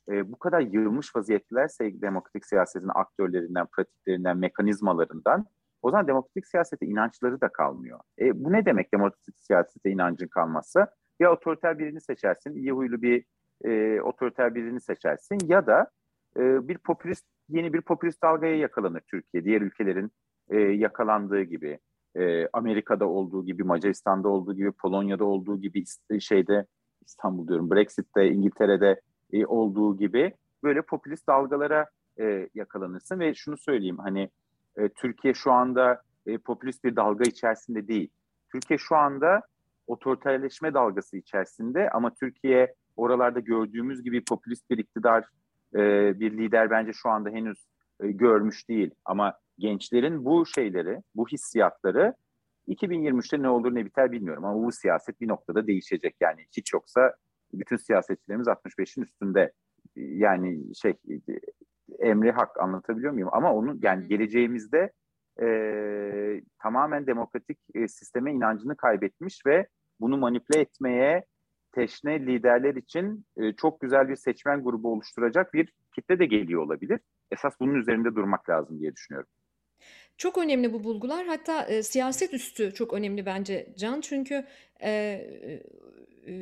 e, 0.09 0.31
bu 0.31 0.39
kadar 0.39 0.61
yığılmış 0.61 1.15
vaziyettelerse 1.15 2.01
demokratik 2.01 2.45
siyasetin 2.45 2.91
aktörlerinden, 2.95 3.65
pratiklerinden, 3.65 4.37
mekanizmalarından 4.37 5.45
o 5.81 5.91
zaman 5.91 6.07
demokratik 6.07 6.47
siyasete 6.47 6.85
inançları 6.85 7.41
da 7.41 7.49
kalmıyor. 7.49 7.99
E, 8.19 8.43
bu 8.43 8.51
ne 8.51 8.65
demek 8.65 8.93
demokratik 8.93 9.35
siyasete 9.39 9.89
inancın 9.89 10.27
kalmazsa? 10.27 10.87
Ya 11.19 11.31
otoriter 11.31 11.79
birini 11.79 12.01
seçersin, 12.01 12.55
iyi 12.55 12.71
huylu 12.71 13.01
bir 13.01 13.25
e, 13.63 14.01
otoriter 14.01 14.55
birini 14.55 14.81
seçersin 14.81 15.37
ya 15.47 15.67
da 15.67 15.91
e, 16.37 16.67
bir 16.67 16.77
popülist 16.77 17.25
yeni 17.49 17.73
bir 17.73 17.81
popülist 17.81 18.23
dalgaya 18.23 18.57
yakalanır 18.57 19.01
Türkiye. 19.01 19.45
Diğer 19.45 19.61
ülkelerin 19.61 20.11
e, 20.49 20.59
yakalandığı 20.59 21.41
gibi 21.41 21.79
e, 22.15 22.47
Amerika'da 22.53 23.07
olduğu 23.07 23.45
gibi, 23.45 23.63
Macaristan'da 23.63 24.29
olduğu 24.29 24.55
gibi, 24.55 24.71
Polonya'da 24.71 25.25
olduğu 25.25 25.61
gibi, 25.61 25.83
şeyde 26.19 26.65
İstanbul 27.05 27.47
diyorum, 27.47 27.71
Brexit'te, 27.71 28.27
İngiltere'de 28.27 29.01
e, 29.33 29.45
olduğu 29.45 29.97
gibi 29.97 30.33
böyle 30.63 30.81
popülist 30.81 31.27
dalgalara 31.27 31.85
e, 32.19 32.49
yakalanırsın 32.53 33.19
ve 33.19 33.33
şunu 33.33 33.57
söyleyeyim 33.57 33.97
hani 33.97 34.29
e, 34.77 34.89
Türkiye 34.89 35.33
şu 35.33 35.51
anda 35.51 36.01
e, 36.25 36.37
popülist 36.37 36.83
bir 36.83 36.95
dalga 36.95 37.23
içerisinde 37.23 37.87
değil. 37.87 38.09
Türkiye 38.51 38.77
şu 38.77 38.95
anda 38.95 39.41
otoriterleşme 39.87 40.73
dalgası 40.73 41.17
içerisinde 41.17 41.89
ama 41.89 42.13
Türkiye 42.13 42.73
oralarda 42.95 43.39
gördüğümüz 43.39 44.03
gibi 44.03 44.23
popülist 44.23 44.69
bir 44.69 44.77
iktidar, 44.77 45.25
e, 45.75 45.79
bir 46.19 46.37
lider 46.37 46.69
bence 46.69 46.93
şu 46.93 47.09
anda 47.09 47.29
henüz 47.29 47.65
e, 48.03 48.11
görmüş 48.11 48.69
değil. 48.69 48.91
Ama 49.05 49.33
gençlerin 49.57 50.25
bu 50.25 50.45
şeyleri, 50.45 51.01
bu 51.15 51.27
hissiyatları 51.27 52.13
2023'te 52.67 53.41
ne 53.41 53.49
olur 53.49 53.75
ne 53.75 53.85
biter 53.85 54.11
bilmiyorum 54.11 54.45
ama 54.45 54.63
bu 54.63 54.71
siyaset 54.71 55.21
bir 55.21 55.27
noktada 55.27 55.67
değişecek. 55.67 56.15
Yani 56.21 56.45
hiç 56.57 56.73
yoksa 56.73 57.13
bütün 57.53 57.77
siyasetçilerimiz 57.77 58.47
65'in 58.47 59.03
üstünde 59.03 59.51
yani 59.95 60.75
şey 60.75 60.93
emri 61.99 62.31
hak 62.31 62.59
anlatabiliyor 62.59 63.13
muyum? 63.13 63.29
Ama 63.31 63.53
onun 63.53 63.79
yani 63.83 64.07
geleceğimizde 64.07 64.91
e, 65.41 65.47
tamamen 66.59 67.07
demokratik 67.07 67.59
e, 67.75 67.87
sisteme 67.87 68.33
inancını 68.33 68.77
kaybetmiş 68.77 69.45
ve 69.45 69.67
bunu 69.99 70.17
manipüle 70.17 70.59
etmeye 70.61 71.25
teşne 71.71 72.19
liderler 72.19 72.75
için 72.75 73.25
e, 73.37 73.53
çok 73.53 73.81
güzel 73.81 74.09
bir 74.09 74.15
seçmen 74.15 74.63
grubu 74.63 74.93
oluşturacak 74.93 75.53
bir 75.53 75.73
kitle 75.95 76.19
de 76.19 76.25
geliyor 76.25 76.61
olabilir. 76.61 76.99
Esas 77.33 77.59
bunun 77.59 77.75
üzerinde 77.75 78.15
durmak 78.15 78.49
lazım 78.49 78.79
diye 78.79 78.93
düşünüyorum. 78.93 79.29
Çok 80.17 80.37
önemli 80.37 80.73
bu 80.73 80.83
bulgular. 80.83 81.25
Hatta 81.25 81.63
e, 81.63 81.83
siyaset 81.83 82.33
üstü 82.33 82.73
çok 82.73 82.93
önemli 82.93 83.25
bence 83.25 83.73
Can. 83.77 84.01
Çünkü 84.01 84.45
e, 84.83 84.91
e, 86.27 86.33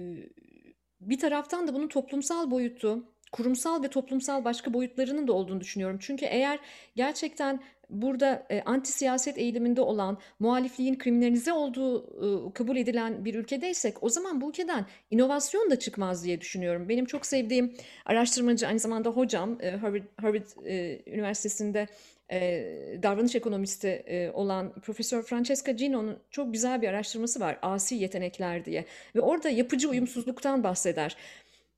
bir 1.02 1.20
taraftan 1.20 1.68
da 1.68 1.74
bunun 1.74 1.88
toplumsal 1.88 2.52
boyutu, 2.52 3.04
kurumsal 3.32 3.84
ve 3.84 3.88
toplumsal 3.88 4.46
başka 4.46 4.74
boyutlarının 4.74 5.28
da 5.28 5.34
olduğunu 5.34 5.60
düşünüyorum. 5.60 5.98
Çünkü 6.02 6.26
eğer 6.26 6.60
gerçekten 6.96 7.64
burada 7.92 8.46
e, 8.50 8.62
anti 8.62 8.92
siyaset 8.92 9.38
eğiliminde 9.38 9.82
olan 9.82 10.18
muhalifliğin 10.40 10.98
kriminalize 10.98 11.54
olduğu 11.54 12.04
e, 12.50 12.54
kabul 12.54 12.78
edilen 12.78 13.26
bir 13.26 13.36
ülkedeysek 13.36 14.04
o 14.04 14.10
zaman 14.10 14.42
bu 14.42 14.50
ülkeden 14.50 14.86
inovasyon 15.12 15.72
da 15.72 15.80
çıkmaz 15.80 16.26
diye 16.26 16.42
düşünüyorum. 16.42 16.90
Benim 16.90 17.06
çok 17.06 17.26
sevdiğim 17.26 17.74
araştırmacı 18.06 18.68
aynı 18.68 18.80
zamanda 18.80 19.10
hocam 19.10 19.58
e, 19.62 19.72
Harvard, 19.72 20.04
Harvard 20.18 20.66
e, 20.66 21.02
Üniversitesi'nde 21.06 21.88
e, 22.32 22.68
davranış 23.04 23.36
ekonomisti 23.36 23.88
e, 23.88 24.32
olan 24.32 24.74
Profesör 24.74 25.24
Francesca 25.24 25.72
Gino'nun 25.72 26.20
çok 26.32 26.54
güzel 26.54 26.82
bir 26.82 26.88
araştırması 26.88 27.40
var 27.40 27.60
asi 27.62 27.96
yetenekler 27.96 28.66
diye 28.66 28.86
ve 29.16 29.22
orada 29.22 29.50
yapıcı 29.50 29.90
uyumsuzluktan 29.90 30.64
bahseder. 30.64 31.18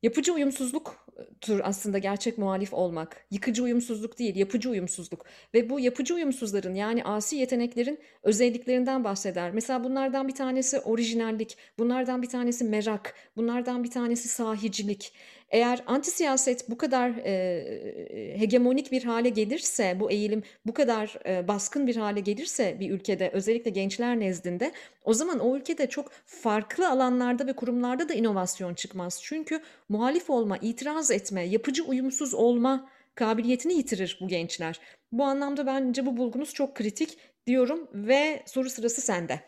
Yapıcı 0.04 0.34
uyumsuzluktur 0.34 1.60
aslında 1.64 1.98
gerçek 1.98 2.38
muhalif 2.38 2.74
olmak. 2.74 3.26
Yıkıcı 3.32 3.64
uyumsuzluk 3.64 4.20
değil, 4.20 4.36
yapıcı 4.36 4.70
uyumsuzluk. 4.70 5.26
Ve 5.54 5.70
bu 5.70 5.80
yapıcı 5.80 6.16
uyumsuzların 6.16 6.76
yani 6.76 7.04
asi 7.04 7.36
yeteneklerin 7.36 8.00
özelliklerinden 8.24 9.04
bahseder. 9.04 9.52
Mesela 9.52 9.84
bunlardan 9.84 10.28
bir 10.28 10.36
tanesi 10.36 10.80
orijinallik, 10.80 11.58
bunlardan 11.80 12.22
bir 12.22 12.30
tanesi 12.30 12.64
merak, 12.64 13.16
bunlardan 13.36 13.84
bir 13.84 13.92
tanesi 13.92 14.28
sahicilik. 14.28 15.14
Eğer 15.54 15.84
anti 15.88 16.12
siyaset 16.12 16.70
bu 16.70 16.78
kadar 16.78 17.10
e, 17.10 18.40
hegemonik 18.40 18.92
bir 18.92 19.04
hale 19.04 19.30
gelirse, 19.30 19.98
bu 20.00 20.12
eğilim 20.12 20.44
bu 20.66 20.74
kadar 20.74 21.16
e, 21.26 21.48
baskın 21.48 21.88
bir 21.88 21.96
hale 21.96 22.20
gelirse 22.20 22.78
bir 22.80 22.92
ülkede, 22.92 23.30
özellikle 23.34 23.72
gençler 23.72 24.20
nezdinde, 24.20 24.72
o 25.04 25.14
zaman 25.14 25.40
o 25.40 25.58
ülkede 25.58 25.90
çok 25.90 26.12
farklı 26.26 26.90
alanlarda 26.90 27.48
ve 27.48 27.54
kurumlarda 27.54 28.10
da 28.10 28.14
inovasyon 28.14 28.74
çıkmaz. 28.74 29.20
Çünkü 29.24 29.62
muhalif 29.90 30.30
olma, 30.30 30.58
itiraz 30.58 31.12
etme, 31.12 31.44
yapıcı 31.44 31.84
uyumsuz 31.84 32.34
olma 32.34 32.90
kabiliyetini 33.16 33.74
yitirir 33.74 34.18
bu 34.22 34.28
gençler. 34.28 34.80
Bu 35.12 35.24
anlamda 35.24 35.66
bence 35.66 36.06
bu 36.06 36.18
bulgunuz 36.18 36.54
çok 36.54 36.76
kritik 36.76 37.18
diyorum 37.48 37.88
ve 37.94 38.44
soru 38.46 38.70
sırası 38.70 39.02
sende. 39.02 39.40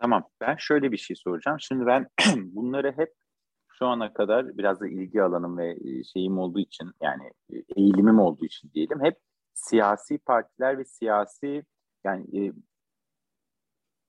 Tamam. 0.00 0.28
Ben 0.40 0.56
şöyle 0.58 0.92
bir 0.92 0.96
şey 0.96 1.16
soracağım. 1.16 1.60
Şimdi 1.60 1.86
ben 1.86 2.06
bunları 2.36 2.92
hep 2.96 3.25
şu 3.78 3.86
ana 3.86 4.12
kadar 4.12 4.58
biraz 4.58 4.80
da 4.80 4.88
ilgi 4.88 5.22
alanım 5.22 5.58
ve 5.58 5.70
e, 5.70 6.04
şeyim 6.04 6.38
olduğu 6.38 6.60
için 6.60 6.90
yani 7.02 7.30
e, 7.52 7.56
eğilimim 7.76 8.18
olduğu 8.18 8.44
için 8.44 8.70
diyelim 8.74 9.00
hep 9.04 9.16
siyasi 9.54 10.18
partiler 10.18 10.78
ve 10.78 10.84
siyasi 10.84 11.64
yani 12.04 12.46
e, 12.46 12.52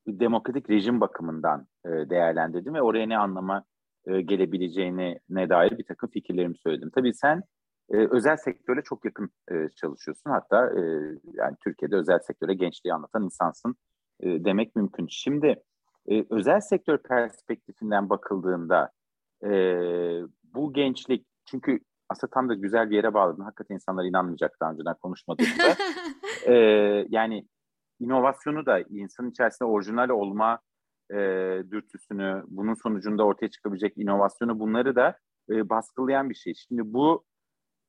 demokratik 0.08 0.70
rejim 0.70 1.02
bakımından 1.02 1.68
e, 1.86 1.90
değerlendirdim 1.90 2.74
ve 2.74 2.82
oraya 2.82 3.08
ne 3.08 3.18
anlama 3.18 3.64
e, 4.06 4.22
gelebileceğine 4.22 5.20
ne 5.30 5.50
dair 5.50 5.78
bir 5.78 5.86
takım 5.86 6.10
fikirlerimi 6.10 6.58
söyledim. 6.58 6.90
Tabii 6.96 7.14
sen 7.14 7.44
e, 7.90 7.98
özel 7.98 8.38
sektörle 8.38 8.82
çok 8.82 9.06
yakın 9.06 9.30
e, 9.52 9.70
çalışıyorsun. 9.76 10.30
Hatta 10.30 10.66
e, 10.66 10.82
yani 11.34 11.56
Türkiye'de 11.64 11.96
özel 11.96 12.20
sektöre 12.20 12.54
gençliği 12.54 12.94
anlatan 12.94 13.24
insansın 13.24 13.76
e, 14.20 14.46
demek 14.46 14.76
mümkün. 14.76 15.08
Şimdi 15.10 15.64
e, 16.12 16.26
özel 16.30 16.60
sektör 16.60 16.98
perspektifinden 16.98 18.10
bakıldığında 18.10 18.92
e, 19.44 19.50
bu 20.44 20.74
gençlik 20.74 21.26
çünkü 21.46 21.80
aslında 22.10 22.32
tam 22.32 22.50
da 22.50 22.54
güzel 22.54 22.90
bir 22.90 22.96
yere 22.96 23.14
bağladın. 23.14 23.44
Hakikaten 23.44 23.76
insanlar 23.76 24.06
inanmayacak 24.06 24.58
daha 24.62 24.72
önceden 24.72 24.96
konuşmadığımda. 25.02 25.76
e, 26.46 26.54
yani 27.10 27.48
inovasyonu 28.00 28.66
da 28.66 28.80
insanın 28.80 29.30
içerisinde 29.32 29.70
orijinal 29.70 30.10
olma 30.10 30.60
e, 31.12 31.16
dürtüsünü, 31.72 32.44
bunun 32.48 32.74
sonucunda 32.74 33.24
ortaya 33.24 33.50
çıkabilecek 33.50 33.98
inovasyonu 33.98 34.60
bunları 34.60 34.96
da 34.96 35.18
e, 35.50 35.70
baskılayan 35.70 36.30
bir 36.30 36.36
şey. 36.36 36.54
Şimdi 36.54 36.82
bu 36.86 37.24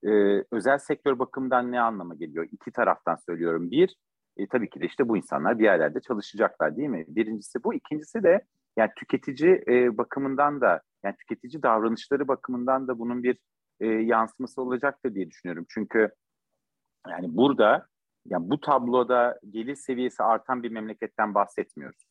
e, 0.03 0.09
özel 0.51 0.77
sektör 0.77 1.19
bakımından 1.19 1.71
ne 1.71 1.81
anlama 1.81 2.15
geliyor? 2.15 2.47
İki 2.51 2.71
taraftan 2.71 3.15
söylüyorum. 3.15 3.71
Bir, 3.71 3.95
e, 4.37 4.47
tabii 4.47 4.69
ki 4.69 4.81
de 4.81 4.85
işte 4.85 5.09
bu 5.09 5.17
insanlar 5.17 5.59
bir 5.59 5.63
yerlerde 5.63 6.01
çalışacaklar 6.01 6.77
değil 6.77 6.89
mi? 6.89 7.05
Birincisi 7.07 7.63
bu. 7.63 7.73
İkincisi 7.73 8.23
de 8.23 8.45
yani 8.77 8.91
tüketici 8.95 9.63
e, 9.67 9.97
bakımından 9.97 10.61
da 10.61 10.81
yani 11.03 11.15
tüketici 11.15 11.63
davranışları 11.63 12.27
bakımından 12.27 12.87
da 12.87 12.99
bunun 12.99 13.23
bir 13.23 13.37
e, 13.79 13.87
yansıması 13.87 14.61
olacaktır 14.61 15.15
diye 15.15 15.29
düşünüyorum. 15.29 15.65
Çünkü 15.69 16.09
yani 17.07 17.37
burada 17.37 17.87
yani 18.25 18.49
bu 18.49 18.59
tabloda 18.59 19.39
gelir 19.49 19.75
seviyesi 19.75 20.23
artan 20.23 20.63
bir 20.63 20.71
memleketten 20.71 21.35
bahsetmiyoruz. 21.35 22.05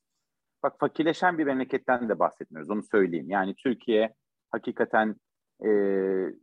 Bak 0.63 0.77
fakirleşen 0.81 1.39
bir 1.39 1.45
memleketten 1.45 2.09
de 2.09 2.19
bahsetmiyoruz 2.19 2.71
onu 2.71 2.83
söyleyeyim. 2.83 3.31
Yani 3.31 3.55
Türkiye 3.55 4.15
hakikaten 4.51 5.17
e, 5.65 5.69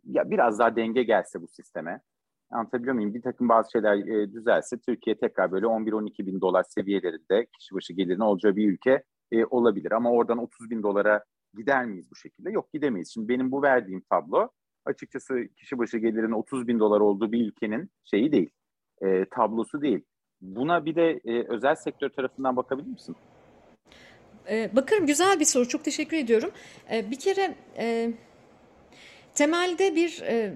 ya 0.03 0.31
biraz 0.31 0.59
daha 0.59 0.75
denge 0.75 1.03
gelse 1.03 1.41
bu 1.41 1.47
sisteme 1.47 2.01
anlatabiliyor 2.49 2.95
muyum? 2.95 3.13
Bir 3.13 3.21
takım 3.21 3.49
bazı 3.49 3.71
şeyler 3.71 3.97
e, 3.97 4.33
düzelse 4.33 4.77
Türkiye 4.79 5.17
tekrar 5.17 5.51
böyle 5.51 5.65
11-12 5.65 6.25
bin 6.25 6.41
dolar 6.41 6.63
seviyelerinde 6.63 7.45
kişi 7.59 7.75
başı 7.75 7.93
gelirin 7.93 8.19
olacağı 8.19 8.55
bir 8.55 8.71
ülke 8.71 9.03
e, 9.31 9.45
olabilir. 9.45 9.91
Ama 9.91 10.11
oradan 10.11 10.37
30 10.37 10.69
bin 10.69 10.83
dolara 10.83 11.23
gider 11.55 11.85
miyiz 11.85 12.11
bu 12.11 12.15
şekilde? 12.15 12.51
Yok 12.51 12.73
gidemeyiz. 12.73 13.13
Şimdi 13.13 13.29
benim 13.29 13.51
bu 13.51 13.61
verdiğim 13.61 14.01
tablo 14.09 14.49
açıkçası 14.85 15.47
kişi 15.55 15.77
başı 15.77 15.97
gelirin 15.97 16.31
30 16.31 16.67
bin 16.67 16.79
dolar 16.79 16.99
olduğu 16.99 17.31
bir 17.31 17.47
ülkenin 17.47 17.89
şeyi 18.03 18.31
değil, 18.31 18.49
e, 19.01 19.25
tablosu 19.25 19.81
değil. 19.81 20.01
Buna 20.41 20.85
bir 20.85 20.95
de 20.95 21.21
e, 21.25 21.47
özel 21.47 21.75
sektör 21.75 22.09
tarafından 22.09 22.55
bakabilir 22.55 22.89
misin? 22.89 23.15
E, 24.49 24.75
bakarım 24.75 25.05
güzel 25.05 25.39
bir 25.39 25.45
soru. 25.45 25.67
Çok 25.67 25.83
teşekkür 25.83 26.17
ediyorum. 26.17 26.51
E, 26.91 27.11
bir 27.11 27.19
kere 27.19 27.55
e, 27.77 28.13
temelde 29.33 29.95
bir 29.95 30.21
e, 30.21 30.53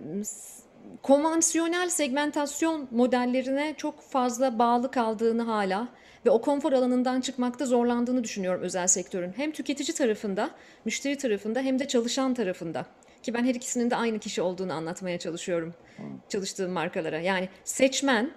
konvansiyonel 1.04 1.90
segmentasyon 1.90 2.88
modellerine 2.92 3.74
çok 3.78 4.02
fazla 4.02 4.60
bağlı 4.60 4.92
kaldığını 4.92 5.42
hala 5.42 5.88
ve 6.26 6.30
o 6.30 6.42
konfor 6.42 6.74
alanından 6.74 7.22
çıkmakta 7.22 7.66
zorlandığını 7.66 8.24
düşünüyorum 8.24 8.62
özel 8.62 8.88
sektörün. 8.88 9.34
Hem 9.36 9.52
tüketici 9.52 9.96
tarafında, 9.96 10.50
müşteri 10.86 11.18
tarafında 11.18 11.62
hem 11.62 11.80
de 11.80 11.88
çalışan 11.88 12.34
tarafında. 12.34 12.86
Ki 13.24 13.34
ben 13.34 13.44
her 13.44 13.56
ikisinin 13.56 13.90
de 13.90 13.96
aynı 13.96 14.20
kişi 14.20 14.42
olduğunu 14.42 14.74
anlatmaya 14.74 15.20
çalışıyorum 15.20 15.74
çalıştığım 16.30 16.72
markalara. 16.72 17.20
Yani 17.20 17.50
seçmen, 17.64 18.32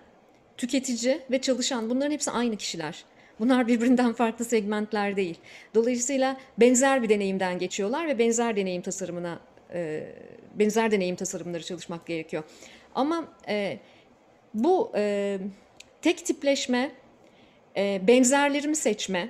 tüketici 0.56 1.20
ve 1.30 1.40
çalışan 1.40 1.90
bunların 1.90 2.10
hepsi 2.10 2.30
aynı 2.30 2.56
kişiler. 2.56 3.04
Bunlar 3.38 3.66
birbirinden 3.66 4.12
farklı 4.12 4.44
segmentler 4.44 5.16
değil. 5.16 5.38
Dolayısıyla 5.74 6.36
benzer 6.60 7.02
bir 7.02 7.08
deneyimden 7.08 7.58
geçiyorlar 7.58 8.08
ve 8.08 8.18
benzer 8.18 8.56
deneyim 8.56 8.82
tasarımına 8.82 9.38
e, 9.74 10.04
benzer 10.54 10.90
deneyim 10.90 11.16
tasarımları 11.16 11.62
çalışmak 11.62 12.06
gerekiyor. 12.06 12.42
Ama 12.94 13.28
e, 13.48 13.78
bu 14.54 14.92
e, 14.96 15.38
tek 16.02 16.26
tipleşme, 16.26 16.90
e, 17.76 18.00
benzerlerimi 18.06 18.76
seçme, 18.76 19.28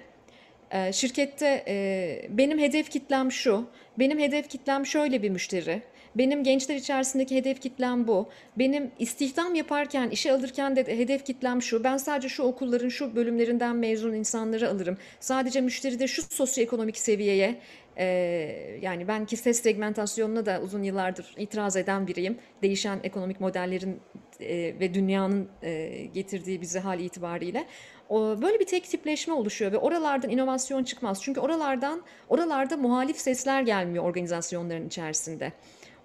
e, 0.70 0.92
şirkette 0.92 1.64
e, 1.68 2.26
benim 2.28 2.58
hedef 2.58 2.90
kitlem 2.90 3.32
şu, 3.32 3.66
benim 3.98 4.18
hedef 4.18 4.48
kitlem 4.48 4.86
şöyle 4.86 5.22
bir 5.22 5.30
müşteri, 5.30 5.82
benim 6.14 6.44
gençler 6.44 6.76
içerisindeki 6.76 7.36
hedef 7.36 7.60
kitlem 7.60 8.06
bu. 8.06 8.28
Benim 8.58 8.90
istihdam 8.98 9.54
yaparken, 9.54 10.10
işe 10.10 10.32
alırken 10.32 10.76
de 10.76 10.98
hedef 10.98 11.24
kitlem 11.24 11.62
şu. 11.62 11.84
Ben 11.84 11.96
sadece 11.96 12.28
şu 12.28 12.42
okulların 12.42 12.88
şu 12.88 13.16
bölümlerinden 13.16 13.76
mezun 13.76 14.12
insanları 14.12 14.70
alırım. 14.70 14.98
Sadece 15.20 15.60
müşteride 15.60 16.06
şu 16.06 16.22
sosyoekonomik 16.22 16.98
seviyeye 16.98 17.56
ee, 17.96 18.78
yani 18.82 19.08
ben 19.08 19.24
ki 19.26 19.36
ses 19.36 19.62
segmentasyonuna 19.62 20.46
da 20.46 20.60
uzun 20.64 20.82
yıllardır 20.82 21.34
itiraz 21.36 21.76
eden 21.76 22.06
biriyim. 22.06 22.38
Değişen 22.62 23.00
ekonomik 23.02 23.40
modellerin 23.40 24.00
e, 24.40 24.56
ve 24.80 24.94
dünyanın 24.94 25.48
e, 25.62 26.02
getirdiği 26.14 26.60
bize 26.60 26.80
hal 26.80 27.00
itibariyle. 27.00 27.66
Böyle 28.12 28.60
bir 28.60 28.66
tek 28.66 28.84
tipleşme 28.84 29.34
oluşuyor 29.34 29.72
ve 29.72 29.78
oralardan 29.78 30.30
inovasyon 30.30 30.84
çıkmaz. 30.84 31.22
Çünkü 31.22 31.40
oralardan 31.40 32.02
oralarda 32.28 32.76
muhalif 32.76 33.16
sesler 33.16 33.62
gelmiyor 33.62 34.04
organizasyonların 34.04 34.86
içerisinde. 34.86 35.52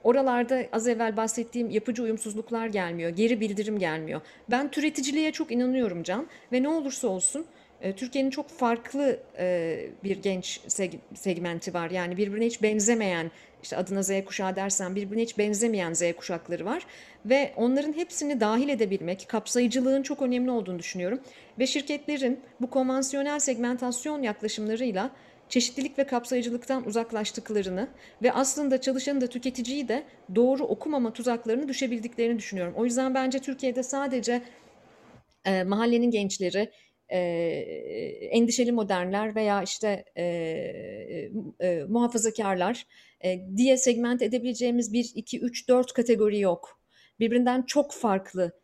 Oralarda 0.08 0.64
az 0.72 0.88
evvel 0.88 1.18
bahsettiğim 1.18 1.70
yapıcı 1.70 2.04
uyumsuzluklar 2.04 2.68
gelmiyor, 2.68 3.10
geri 3.10 3.40
bildirim 3.40 3.80
gelmiyor. 3.80 4.22
Ben 4.52 4.72
türeticiliğe 4.72 5.32
çok 5.32 5.52
inanıyorum 5.52 6.04
Can 6.04 6.28
ve 6.52 6.64
ne 6.64 6.70
olursa 6.70 7.08
olsun 7.08 7.46
e, 7.82 7.96
Türkiye'nin 7.96 8.30
çok 8.30 8.50
farklı 8.50 9.20
e, 9.38 9.80
bir 10.04 10.22
genç 10.22 10.62
segmenti 11.16 11.74
var. 11.74 11.92
Yani 11.92 12.18
birbirine 12.18 12.46
hiç 12.46 12.62
benzemeyen, 12.62 13.32
işte 13.64 13.78
adına 13.78 14.04
Z 14.04 14.12
kuşağı 14.26 14.56
dersen 14.56 14.96
birbirine 14.96 15.24
hiç 15.24 15.38
benzemeyen 15.38 15.94
Z 15.94 16.04
kuşakları 16.18 16.66
var. 16.66 16.86
Ve 17.26 17.54
onların 17.56 17.94
hepsini 17.94 18.40
dahil 18.40 18.70
edebilmek, 18.70 19.26
kapsayıcılığın 19.28 20.04
çok 20.04 20.22
önemli 20.22 20.52
olduğunu 20.52 20.80
düşünüyorum. 20.80 21.20
Ve 21.60 21.68
şirketlerin 21.68 22.40
bu 22.62 22.70
konvansiyonel 22.70 23.40
segmentasyon 23.40 24.22
yaklaşımlarıyla 24.22 25.12
çeşitlilik 25.50 26.00
ve 26.00 26.08
kapsayıcılıktan 26.08 26.88
uzaklaştıklarını 26.88 27.88
ve 28.24 28.32
aslında 28.34 28.82
çalışanı 28.82 29.22
da 29.22 29.28
tüketiciyi 29.28 29.88
de 29.88 30.04
doğru 30.36 30.64
okumama 30.64 31.14
tuzaklarını 31.14 31.68
düşebildiklerini 31.68 32.38
düşünüyorum. 32.38 32.74
O 32.78 32.86
yüzden 32.86 33.16
bence 33.16 33.40
Türkiye'de 33.40 33.84
sadece 33.84 34.42
e, 35.46 35.64
mahallenin 35.64 36.12
gençleri, 36.12 36.72
e, 37.10 37.20
endişeli 38.32 38.72
modernler 38.72 39.36
veya 39.36 39.64
işte 39.64 40.06
e, 40.18 40.24
e, 41.60 41.84
muhafazakarlar 41.90 42.88
e, 43.24 43.40
diye 43.58 43.78
segment 43.78 44.22
edebileceğimiz 44.22 44.94
bir, 44.94 45.12
iki, 45.16 45.40
üç, 45.40 45.70
dört 45.70 45.94
kategori 45.94 46.40
yok. 46.40 46.82
Birbirinden 47.20 47.62
çok 47.62 47.94
farklı 47.94 48.60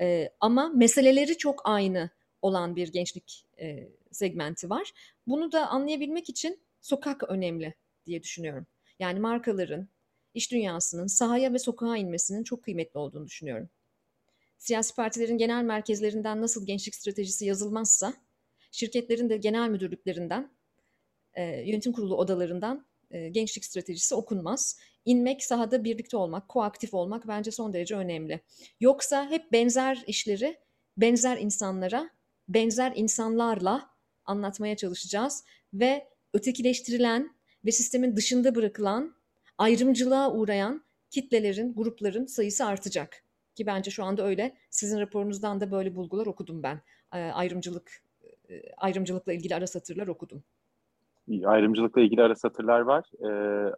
e, 0.00 0.30
ama 0.40 0.68
meseleleri 0.68 1.36
çok 1.38 1.62
aynı 1.64 2.10
olan 2.42 2.76
bir 2.76 2.92
gençlik 2.92 3.44
e, 3.60 3.88
segmenti 4.12 4.70
var. 4.70 4.92
Bunu 5.26 5.52
da 5.52 5.68
anlayabilmek 5.68 6.28
için 6.28 6.60
sokak 6.80 7.30
önemli 7.30 7.74
diye 8.06 8.22
düşünüyorum. 8.22 8.66
Yani 8.98 9.20
markaların, 9.20 9.88
iş 10.34 10.52
dünyasının 10.52 11.06
sahaya 11.06 11.52
ve 11.52 11.58
sokağa 11.58 11.96
inmesinin 11.96 12.44
çok 12.44 12.64
kıymetli 12.64 12.98
olduğunu 12.98 13.26
düşünüyorum. 13.26 13.70
Siyasi 14.58 14.94
partilerin 14.94 15.38
genel 15.38 15.64
merkezlerinden 15.64 16.42
nasıl 16.42 16.66
gençlik 16.66 16.94
stratejisi 16.94 17.46
yazılmazsa, 17.46 18.14
şirketlerin 18.70 19.30
de 19.30 19.36
genel 19.36 19.68
müdürlüklerinden, 19.68 20.50
e, 21.34 21.42
yönetim 21.44 21.92
kurulu 21.92 22.16
odalarından 22.16 22.86
e, 23.10 23.28
gençlik 23.28 23.64
stratejisi 23.64 24.14
okunmaz. 24.14 24.78
İnmek, 25.04 25.44
sahada 25.44 25.84
birlikte 25.84 26.16
olmak, 26.16 26.48
koaktif 26.48 26.94
olmak 26.94 27.28
bence 27.28 27.50
son 27.50 27.72
derece 27.72 27.96
önemli. 27.96 28.40
Yoksa 28.80 29.30
hep 29.30 29.52
benzer 29.52 30.04
işleri 30.06 30.58
benzer 30.96 31.36
insanlara, 31.36 32.10
benzer 32.48 32.92
insanlarla 32.96 33.90
anlatmaya 34.28 34.76
çalışacağız 34.76 35.44
ve 35.74 36.08
ötekileştirilen 36.34 37.30
ve 37.64 37.72
sistemin 37.72 38.16
dışında 38.16 38.54
bırakılan 38.54 39.14
ayrımcılığa 39.58 40.32
uğrayan 40.32 40.82
kitlelerin, 41.10 41.74
grupların 41.74 42.26
sayısı 42.26 42.66
artacak. 42.66 43.24
Ki 43.54 43.66
bence 43.66 43.90
şu 43.90 44.04
anda 44.04 44.26
öyle. 44.26 44.56
Sizin 44.70 45.00
raporunuzdan 45.00 45.60
da 45.60 45.70
böyle 45.70 45.94
bulgular 45.94 46.26
okudum 46.26 46.62
ben. 46.62 46.80
E, 47.14 47.18
ayrımcılık 47.18 48.02
e, 48.50 48.72
ayrımcılıkla 48.76 49.32
ilgili 49.32 49.54
ara 49.54 49.66
satırlar 49.66 50.06
okudum. 50.06 50.42
Ayrımcılıkla 51.44 52.00
ilgili 52.00 52.22
ara 52.22 52.34
satırlar 52.34 52.80
var. 52.80 53.04
Ee, 53.20 53.72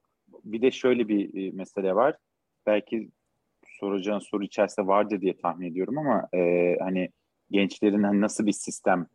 bir 0.45 0.63
de 0.63 0.71
şöyle 0.71 1.09
bir 1.09 1.35
e, 1.35 1.51
mesele 1.51 1.95
var. 1.95 2.17
Belki 2.67 3.11
soracağın 3.67 4.19
soru 4.19 4.45
içerisinde 4.45 4.87
vardı 4.87 5.21
diye 5.21 5.37
tahmin 5.37 5.71
ediyorum 5.71 5.99
ama 5.99 6.29
e, 6.35 6.77
hani 6.81 7.09
gençlerin 7.51 8.03
hani 8.03 8.21
nasıl 8.21 8.47
bir 8.47 8.53
sistem 8.53 9.07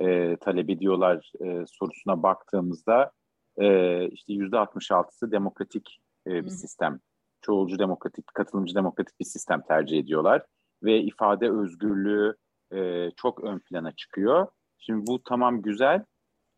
e, 0.00 0.36
talep 0.36 0.70
ediyorlar 0.70 1.32
e, 1.40 1.64
sorusuna 1.66 2.22
baktığımızda 2.22 3.12
e, 3.58 4.08
işte 4.08 4.32
yüzde 4.32 4.56
66'sı 4.56 5.32
demokratik 5.32 5.98
e, 6.26 6.30
bir 6.30 6.50
Hı. 6.50 6.50
sistem. 6.50 7.00
Çoğulcu 7.42 7.78
demokratik, 7.78 8.26
katılımcı 8.34 8.74
demokratik 8.74 9.20
bir 9.20 9.24
sistem 9.24 9.62
tercih 9.68 9.98
ediyorlar 9.98 10.42
ve 10.82 11.00
ifade 11.00 11.50
özgürlüğü 11.50 12.36
e, 12.72 13.10
çok 13.16 13.44
ön 13.44 13.58
plana 13.58 13.92
çıkıyor. 13.92 14.46
Şimdi 14.78 15.06
bu 15.06 15.22
tamam 15.22 15.62
güzel 15.62 16.04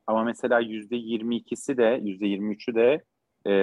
ama 0.06 0.24
mesela 0.24 0.60
yüzde 0.60 0.96
22'si 0.96 1.76
de 1.76 2.00
yüzde 2.02 2.26
23'ü 2.26 2.74
de 2.74 3.04
e, 3.50 3.54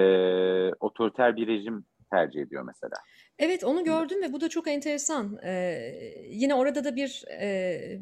otoriter 0.80 1.36
bir 1.36 1.48
rejim 1.48 1.86
tercih 2.12 2.42
ediyor 2.42 2.64
mesela. 2.64 2.96
Evet 3.40 3.64
onu 3.64 3.84
gördüm 3.84 4.22
ve 4.22 4.34
bu 4.34 4.42
da 4.42 4.50
çok 4.50 4.68
enteresan. 4.68 5.38
Ee, 5.44 5.94
yine 6.30 6.56
orada 6.56 6.84
da 6.84 6.96
bir 6.96 7.24
e, 7.42 8.02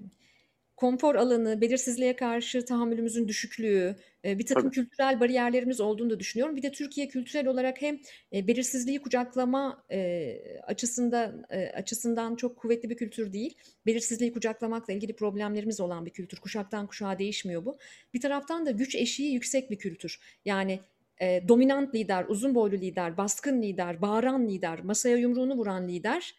konfor 0.76 1.16
alanı, 1.16 1.62
belirsizliğe 1.62 2.16
karşı 2.16 2.66
tahammülümüzün 2.66 3.28
düşüklüğü, 3.28 3.96
e, 4.26 4.40
bir 4.40 4.46
takım 4.46 4.64
Tabii. 4.64 4.76
kültürel 4.76 5.20
bariyerlerimiz 5.20 5.82
olduğunu 5.82 6.10
da 6.10 6.20
düşünüyorum. 6.20 6.56
Bir 6.56 6.62
de 6.64 6.72
Türkiye 6.72 7.08
kültürel 7.08 7.48
olarak 7.48 7.82
hem 7.82 8.00
e, 8.34 8.48
belirsizliği 8.48 9.02
kucaklama 9.02 9.86
e, 9.92 10.38
açısından 10.68 11.46
e, 11.50 11.68
açısından 11.70 12.36
çok 12.36 12.58
kuvvetli 12.58 12.90
bir 12.90 12.98
kültür 12.98 13.34
değil. 13.34 13.58
Belirsizliği 13.86 14.34
kucaklamakla 14.34 14.94
ilgili 14.94 15.16
problemlerimiz 15.16 15.80
olan 15.80 16.06
bir 16.06 16.12
kültür. 16.12 16.38
Kuşaktan 16.38 16.88
kuşağa 16.88 17.20
değişmiyor 17.20 17.66
bu. 17.66 17.78
Bir 18.14 18.22
taraftan 18.22 18.66
da 18.66 18.72
güç 18.72 18.96
eşiği 18.96 19.34
yüksek 19.34 19.72
bir 19.72 19.78
kültür. 19.78 20.20
Yani 20.46 20.80
e, 21.22 21.48
dominant 21.48 21.96
lider, 21.96 22.26
uzun 22.28 22.56
boylu 22.56 22.76
lider, 22.76 23.18
baskın 23.18 23.62
lider, 23.62 24.02
bağıran 24.02 24.48
lider, 24.48 24.84
masaya 24.84 25.18
yumruğunu 25.18 25.56
vuran 25.56 25.88
lider 25.88 26.36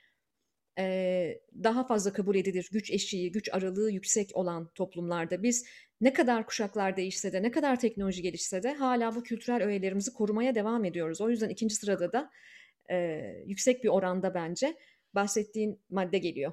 e, 0.79 1.39
daha 1.65 1.85
fazla 1.87 2.13
kabul 2.13 2.37
edilir. 2.37 2.69
Güç 2.73 2.91
eşiği, 2.91 3.33
güç 3.33 3.49
aralığı 3.53 3.91
yüksek 3.91 4.31
olan 4.35 4.69
toplumlarda 4.75 5.43
biz 5.43 5.67
ne 6.01 6.13
kadar 6.13 6.47
kuşaklar 6.47 6.97
değişse 6.97 7.33
de, 7.33 7.43
ne 7.43 7.51
kadar 7.51 7.81
teknoloji 7.81 8.23
gelişse 8.23 8.63
de 8.63 8.75
hala 8.75 9.15
bu 9.15 9.23
kültürel 9.23 9.63
öğelerimizi 9.63 10.13
korumaya 10.13 10.55
devam 10.55 10.85
ediyoruz. 10.85 11.21
O 11.21 11.31
yüzden 11.31 11.49
ikinci 11.49 11.75
sırada 11.75 12.13
da 12.13 12.31
e, 12.91 12.97
yüksek 13.47 13.85
bir 13.85 13.89
oranda 13.89 14.35
bence 14.35 14.77
bahsettiğin 15.15 15.81
madde 15.91 16.19
geliyor. 16.19 16.53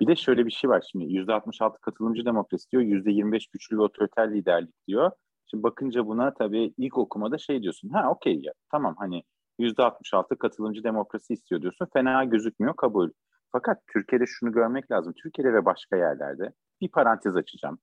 Bir 0.00 0.06
de 0.06 0.16
şöyle 0.16 0.46
bir 0.46 0.50
şey 0.50 0.70
var 0.70 0.88
şimdi 0.90 1.04
%66 1.04 1.80
katılımcı 1.80 2.24
demokrasi 2.24 2.70
diyor, 2.70 2.82
%25 2.82 3.46
güçlü 3.52 3.78
ve 3.78 3.82
otoriter 3.82 4.34
liderlik 4.34 4.86
diyor. 4.88 5.10
Şimdi 5.50 5.62
bakınca 5.62 6.06
buna 6.06 6.34
tabii 6.34 6.74
ilk 6.78 6.98
okumada 6.98 7.38
şey 7.38 7.62
diyorsun. 7.62 7.88
Ha 7.88 8.10
okey 8.10 8.40
ya 8.42 8.52
tamam 8.70 8.94
hani 8.98 9.22
%66 9.60 10.38
katılımcı 10.38 10.84
demokrasi 10.84 11.32
istiyor 11.32 11.62
diyorsun. 11.62 11.86
Fena 11.92 12.24
gözükmüyor 12.24 12.76
kabul. 12.76 13.10
Fakat 13.52 13.78
Türkiye'de 13.92 14.24
şunu 14.26 14.52
görmek 14.52 14.90
lazım. 14.90 15.14
Türkiye'de 15.22 15.52
ve 15.52 15.64
başka 15.64 15.96
yerlerde 15.96 16.52
bir 16.80 16.88
parantez 16.88 17.36
açacağım. 17.36 17.78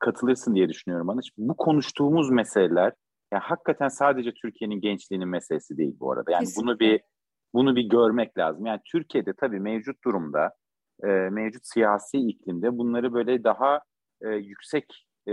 Katılırsın 0.00 0.54
diye 0.54 0.68
düşünüyorum 0.68 1.06
bana. 1.06 1.20
Bu 1.38 1.56
konuştuğumuz 1.56 2.30
meseleler 2.30 2.92
yani 3.32 3.42
hakikaten 3.42 3.88
sadece 3.88 4.32
Türkiye'nin 4.34 4.80
gençliğinin 4.80 5.28
meselesi 5.28 5.76
değil 5.76 5.96
bu 6.00 6.12
arada. 6.12 6.30
Yani 6.30 6.44
Kesinlikle. 6.44 6.66
bunu 6.66 6.78
bir 6.78 7.00
bunu 7.54 7.76
bir 7.76 7.82
görmek 7.82 8.38
lazım. 8.38 8.66
Yani 8.66 8.80
Türkiye'de 8.84 9.32
tabii 9.32 9.60
mevcut 9.60 10.04
durumda, 10.04 10.54
e, 11.02 11.06
mevcut 11.08 11.66
siyasi 11.66 12.18
iklimde 12.18 12.78
bunları 12.78 13.12
böyle 13.12 13.44
daha 13.44 13.80
e, 14.20 14.28
yüksek 14.28 15.06
e, 15.28 15.32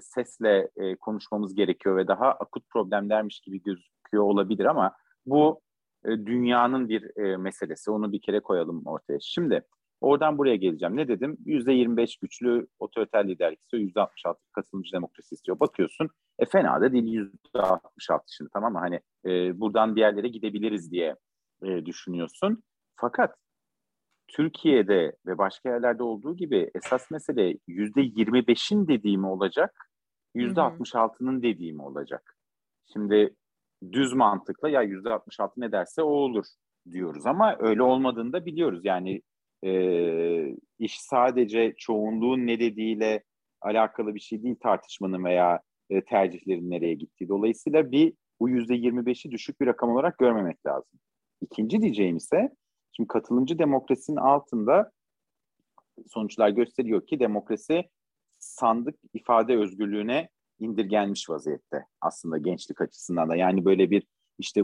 sesle 0.00 0.68
e, 0.76 0.96
konuşmamız 0.96 1.54
gerekiyor 1.54 1.96
ve 1.96 2.08
daha 2.08 2.32
akut 2.32 2.70
problemlermiş 2.70 3.40
gibi 3.40 3.62
gözüküyor 3.62 4.24
olabilir 4.24 4.64
ama 4.64 4.92
bu 5.26 5.60
e, 6.04 6.26
dünyanın 6.26 6.88
bir 6.88 7.16
e, 7.16 7.36
meselesi. 7.36 7.90
Onu 7.90 8.12
bir 8.12 8.20
kere 8.20 8.40
koyalım 8.40 8.82
ortaya. 8.86 9.18
Şimdi 9.20 9.62
oradan 10.00 10.38
buraya 10.38 10.56
geleceğim. 10.56 10.96
Ne 10.96 11.08
dedim? 11.08 11.36
%25 11.46 12.20
güçlü 12.20 12.66
otoriter 12.78 13.28
liderlik 13.28 13.60
istiyor, 13.60 13.82
%66 13.82 14.36
katılımcı 14.52 14.92
demokrasi 14.92 15.34
istiyor. 15.34 15.60
Bakıyorsun 15.60 16.08
e, 16.38 16.46
fena 16.46 16.80
da 16.80 16.92
değil 16.92 17.28
%66 17.54 18.20
şimdi 18.26 18.50
tamam 18.52 18.72
mı? 18.72 18.78
Hani 18.78 19.00
e, 19.26 19.60
buradan 19.60 19.96
bir 19.96 20.00
yerlere 20.00 20.28
gidebiliriz 20.28 20.92
diye 20.92 21.16
e, 21.62 21.86
düşünüyorsun. 21.86 22.62
Fakat 22.96 23.36
Türkiye'de 24.28 25.16
ve 25.26 25.38
başka 25.38 25.68
yerlerde 25.68 26.02
olduğu 26.02 26.36
gibi 26.36 26.70
esas 26.74 27.10
mesele 27.10 27.58
yüzde 27.66 28.00
25'in 28.00 28.88
dediğimi 28.88 29.26
olacak, 29.26 29.90
yüzde 30.34 30.60
66'nın 30.60 31.42
dediğimi 31.42 31.82
olacak. 31.82 32.36
Şimdi 32.92 33.34
düz 33.92 34.12
mantıkla 34.12 34.68
ya 34.68 34.82
yüzde 34.82 35.10
66 35.12 35.60
ne 35.60 35.72
derse 35.72 36.02
o 36.02 36.06
olur 36.06 36.44
diyoruz 36.90 37.26
ama 37.26 37.56
öyle 37.58 37.82
olmadığını 37.82 38.32
da 38.32 38.46
biliyoruz. 38.46 38.80
Yani 38.84 39.22
e, 39.64 40.56
iş 40.78 41.00
sadece 41.00 41.74
çoğunluğun 41.78 42.46
ne 42.46 42.60
dediğiyle 42.60 43.22
alakalı 43.60 44.14
bir 44.14 44.20
şey 44.20 44.42
değil 44.42 44.56
tartışmanın 44.62 45.24
veya 45.24 45.60
e, 45.90 46.04
tercihlerin 46.04 46.70
nereye 46.70 46.94
gittiği. 46.94 47.28
Dolayısıyla 47.28 47.90
bir 47.90 48.12
bu 48.40 48.48
yüzde 48.48 48.74
25'i 48.74 49.30
düşük 49.30 49.60
bir 49.60 49.66
rakam 49.66 49.90
olarak 49.90 50.18
görmemek 50.18 50.66
lazım. 50.66 50.98
İkinci 51.40 51.80
diyeceğim 51.80 52.16
ise 52.16 52.50
Şimdi 52.96 53.08
katılımcı 53.08 53.58
demokrasinin 53.58 54.16
altında 54.16 54.90
sonuçlar 56.08 56.48
gösteriyor 56.48 57.06
ki 57.06 57.20
demokrasi 57.20 57.84
sandık 58.38 58.94
ifade 59.12 59.56
özgürlüğüne 59.56 60.28
indirgenmiş 60.58 61.30
vaziyette 61.30 61.86
aslında 62.00 62.38
gençlik 62.38 62.80
açısından 62.80 63.28
da. 63.28 63.36
Yani 63.36 63.64
böyle 63.64 63.90
bir 63.90 64.06
işte 64.38 64.62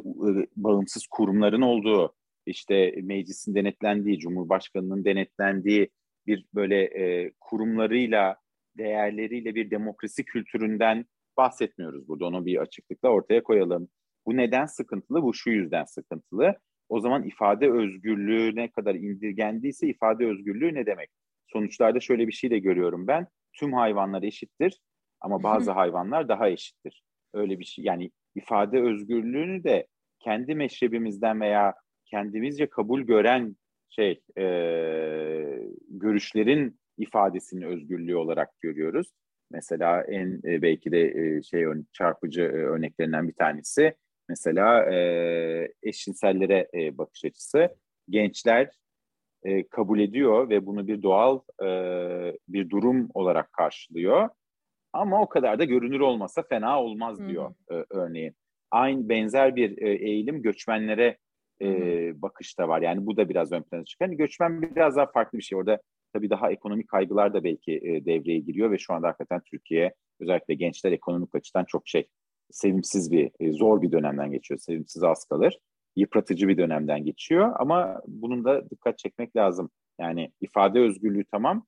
bağımsız 0.57 1.07
kurumların 1.07 1.61
olduğu, 1.61 2.15
işte 2.47 2.95
meclisin 3.03 3.55
denetlendiği, 3.55 4.19
cumhurbaşkanının 4.19 5.05
denetlendiği 5.05 5.91
bir 6.27 6.47
böyle 6.55 6.83
e, 6.85 7.33
kurumlarıyla, 7.41 8.37
değerleriyle 8.79 9.55
bir 9.55 9.71
demokrasi 9.71 10.25
kültüründen 10.25 11.05
bahsetmiyoruz 11.37 12.09
burada. 12.09 12.27
Onu 12.27 12.47
bir 12.47 12.57
açıklıkla 12.57 13.09
ortaya 13.09 13.43
koyalım. 13.43 13.89
Bu 14.27 14.37
neden 14.37 14.67
sıkıntılı? 14.67 15.23
Bu 15.23 15.35
şu 15.35 15.51
yüzden 15.51 15.85
sıkıntılı 15.85 16.59
o 16.89 17.01
zaman 17.01 17.23
ifade 17.23 17.71
özgürlüğü 17.71 18.57
ne 18.57 18.71
kadar 18.71 18.95
indirgendiyse 18.95 19.89
ifade 19.89 20.27
özgürlüğü 20.27 20.75
ne 20.75 20.87
demek? 20.87 21.11
Sonuçlarda 21.47 22.01
şöyle 22.01 22.27
bir 22.29 22.33
şey 22.33 22.51
de 22.51 22.59
görüyorum 22.59 23.07
ben. 23.07 23.27
Tüm 23.53 23.73
hayvanlar 23.73 24.23
eşittir 24.23 24.81
ama 25.21 25.43
bazı 25.43 25.71
hayvanlar 25.71 26.29
daha 26.29 26.49
eşittir. 26.49 27.03
Öyle 27.35 27.59
bir 27.59 27.65
şey 27.65 27.85
yani 27.85 28.11
ifade 28.35 28.81
özgürlüğünü 28.81 29.65
de 29.65 29.87
kendi 30.19 30.55
meşrebimizden 30.55 31.41
veya 31.41 31.75
kendimizce 32.05 32.67
kabul 32.67 33.01
gören 33.01 33.57
şey 33.89 34.23
e, 34.39 34.45
görüşlerin 35.89 36.81
ifadesinin 36.99 37.63
özgürlüğü 37.63 38.17
olarak 38.17 38.61
görüyoruz. 38.61 39.13
Mesela 39.51 40.03
en 40.03 40.41
e, 40.45 40.63
belki 40.63 40.93
de 40.93 41.03
e, 41.03 41.43
şey 41.43 41.65
çarpıcı 41.93 42.43
e, 42.43 42.45
örneklerinden 42.45 43.29
bir 43.29 43.35
tanesi 43.35 43.95
Mesela 44.31 44.93
e, 44.95 45.73
eşcinsellere 45.83 46.69
e, 46.75 46.99
bakış 46.99 47.25
açısı. 47.25 47.77
Gençler 48.09 48.71
e, 49.43 49.69
kabul 49.69 50.01
ediyor 50.01 50.49
ve 50.49 50.67
bunu 50.67 50.87
bir 50.87 51.03
doğal 51.03 51.41
e, 51.63 51.69
bir 52.49 52.71
durum 52.71 53.09
olarak 53.15 53.53
karşılıyor. 53.53 54.29
Ama 54.93 55.23
o 55.23 55.29
kadar 55.29 55.59
da 55.59 55.65
görünür 55.65 56.01
olmasa 56.01 56.43
fena 56.43 56.83
olmaz 56.83 57.29
diyor 57.29 57.55
e, 57.71 57.85
örneğin. 57.91 58.35
Aynı 58.71 59.09
benzer 59.09 59.57
bir 59.57 59.83
e, 59.83 59.91
eğilim 59.91 60.43
göçmenlere 60.43 61.19
e, 61.63 61.69
bakışta 62.23 62.69
var. 62.69 62.83
Yani 62.83 63.07
bu 63.07 63.17
da 63.17 63.29
biraz 63.29 63.53
ön 63.53 63.63
plana 63.63 63.85
çıkıyor. 63.85 64.11
Yani 64.11 64.19
göçmen 64.19 64.63
biraz 64.63 64.97
daha 64.97 65.07
farklı 65.07 65.39
bir 65.39 65.43
şey. 65.43 65.59
Orada 65.59 65.81
tabii 66.13 66.31
daha 66.31 66.51
ekonomik 66.51 66.89
kaygılar 66.89 67.35
da 67.35 67.45
belki 67.45 67.73
e, 67.73 68.05
devreye 68.05 68.39
giriyor 68.39 68.71
ve 68.71 68.79
şu 68.79 68.95
anda 68.95 69.09
hakikaten 69.09 69.41
Türkiye 69.51 69.95
özellikle 70.21 70.55
gençler 70.55 70.93
ekonomik 70.93 71.35
açıdan 71.35 71.65
çok 71.65 71.89
şey 71.89 72.09
sevimsiz 72.51 73.13
bir, 73.13 73.31
e, 73.41 73.53
zor 73.53 73.83
bir 73.83 73.93
dönemden 73.93 74.31
geçiyor. 74.33 74.61
Sevimsiz 74.61 75.03
az 75.03 75.25
kalır. 75.25 75.59
Yıpratıcı 75.97 76.49
bir 76.49 76.59
dönemden 76.59 77.05
geçiyor 77.05 77.53
ama 77.59 78.01
bunun 78.07 78.45
da 78.45 78.71
dikkat 78.71 78.99
çekmek 78.99 79.37
lazım. 79.37 79.71
Yani 80.01 80.33
ifade 80.41 80.81
özgürlüğü 80.81 81.25
tamam 81.33 81.67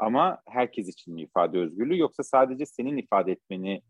ama 0.00 0.38
herkes 0.46 0.88
için 0.88 1.14
mi 1.14 1.22
ifade 1.22 1.58
özgürlüğü 1.58 1.98
yoksa 1.98 2.22
sadece 2.22 2.66
senin 2.66 2.96
ifade 2.96 3.32
etmeni, 3.32 3.82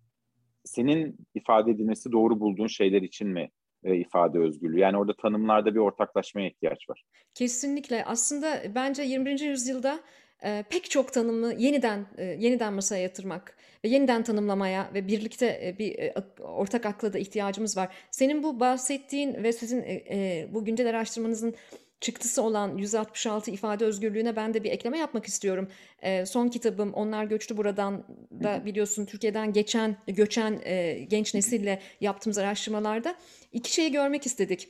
senin 0.65 1.17
ifade 1.35 1.71
edilmesi 1.71 2.13
doğru 2.13 2.41
bulduğun 2.41 2.67
şeyler 2.67 3.03
için 3.03 3.29
mi 3.29 3.51
e, 3.85 3.97
ifade 3.97 4.39
özgürlüğü? 4.39 4.79
Yani 4.79 4.97
orada 4.97 5.17
tanımlarda 5.17 5.75
bir 5.75 5.81
ortaklaşmaya 5.81 6.49
ihtiyaç 6.49 6.91
var. 6.91 7.05
Kesinlikle. 7.35 8.05
Aslında 8.05 8.63
bence 8.75 9.03
21. 9.03 9.41
yüzyılda 9.41 10.01
e, 10.45 10.65
pek 10.71 10.91
çok 10.91 11.13
tanımı 11.13 11.55
yeniden 11.55 12.07
e, 12.19 12.25
yeniden 12.25 12.73
masaya 12.73 13.03
yatırmak 13.03 13.57
ve 13.85 13.89
yeniden 13.89 14.23
tanımlamaya 14.23 14.91
ve 14.95 15.09
birlikte 15.09 15.47
e, 15.47 15.79
bir 15.79 15.99
e, 15.99 16.15
ortak 16.41 16.87
akla 16.87 17.13
da 17.13 17.19
ihtiyacımız 17.19 17.77
var. 17.77 17.89
Senin 18.11 18.43
bu 18.43 18.61
bahsettiğin 18.61 19.43
ve 19.43 19.53
sizin 19.53 19.83
e, 19.83 19.93
e, 19.93 20.49
bu 20.55 20.65
güncel 20.65 20.91
araştırmanızın 20.91 21.55
çıktısı 22.01 22.43
olan 22.43 22.77
166 22.77 23.51
ifade 23.51 23.85
özgürlüğüne 23.85 24.37
ben 24.37 24.55
de 24.55 24.65
bir 24.65 24.71
ekleme 24.71 24.99
yapmak 24.99 25.27
istiyorum. 25.27 25.69
E, 26.03 26.27
son 26.27 26.49
kitabım 26.49 26.93
Onlar 26.93 27.25
Göçtü 27.25 27.57
Buradan 27.57 28.05
da 28.43 28.65
biliyorsun 28.65 29.07
Türkiye'den 29.07 29.53
geçen 29.53 29.97
göçen 30.07 30.61
e, 30.65 30.93
genç 31.09 31.35
nesille 31.35 31.83
yaptığımız 32.01 32.39
araştırmalarda 32.39 33.15
iki 33.53 33.73
şeyi 33.73 33.93
görmek 33.93 34.27
istedik. 34.27 34.69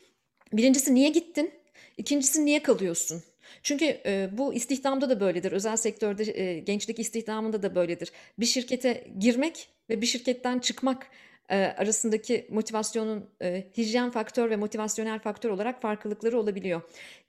Birincisi 0.52 0.94
niye 0.94 1.08
gittin? 1.08 1.52
İkincisi 1.96 2.44
niye 2.44 2.62
kalıyorsun? 2.62 3.22
Çünkü 3.62 3.84
e, 4.06 4.28
bu 4.32 4.54
istihdamda 4.54 5.10
da 5.10 5.20
böyledir. 5.20 5.52
Özel 5.52 5.76
sektörde 5.76 6.40
e, 6.40 6.58
gençlik 6.58 6.98
istihdamında 6.98 7.62
da 7.62 7.74
böyledir. 7.74 8.12
Bir 8.38 8.46
şirkete 8.46 9.06
girmek 9.18 9.68
ve 9.90 10.00
bir 10.00 10.06
şirketten 10.06 10.58
çıkmak 10.58 11.06
arasındaki 11.54 12.46
motivasyonun 12.50 13.24
e, 13.42 13.64
hijyen 13.76 14.10
faktör 14.10 14.50
ve 14.50 14.56
motivasyonel 14.56 15.18
faktör 15.18 15.50
olarak 15.50 15.82
farklılıkları 15.82 16.38
olabiliyor. 16.38 16.80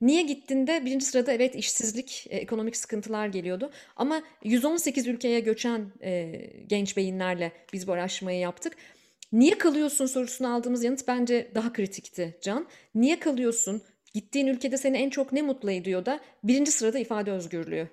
Niye 0.01 0.21
gittiğinde 0.21 0.85
birinci 0.85 1.05
sırada 1.05 1.31
evet 1.31 1.55
işsizlik, 1.55 2.27
e, 2.29 2.37
ekonomik 2.37 2.77
sıkıntılar 2.77 3.27
geliyordu. 3.27 3.71
Ama 3.95 4.23
118 4.43 5.07
ülkeye 5.07 5.39
göçen 5.39 5.85
e, 6.03 6.31
genç 6.67 6.97
beyinlerle 6.97 7.51
biz 7.73 7.87
bu 7.87 7.93
araştırmayı 7.93 8.39
yaptık. 8.39 8.73
Niye 9.31 9.57
kalıyorsun 9.57 10.05
sorusunu 10.05 10.53
aldığımız 10.53 10.83
yanıt 10.83 11.07
bence 11.07 11.51
daha 11.55 11.73
kritikti 11.73 12.37
Can. 12.41 12.67
Niye 12.95 13.19
kalıyorsun? 13.19 13.81
Gittiğin 14.13 14.47
ülkede 14.47 14.77
seni 14.77 14.97
en 14.97 15.09
çok 15.09 15.31
ne 15.31 15.41
mutlu 15.41 15.71
ediyor 15.71 16.05
da 16.05 16.19
birinci 16.43 16.71
sırada 16.71 16.99
ifade 16.99 17.31
özgürlüğü 17.31 17.87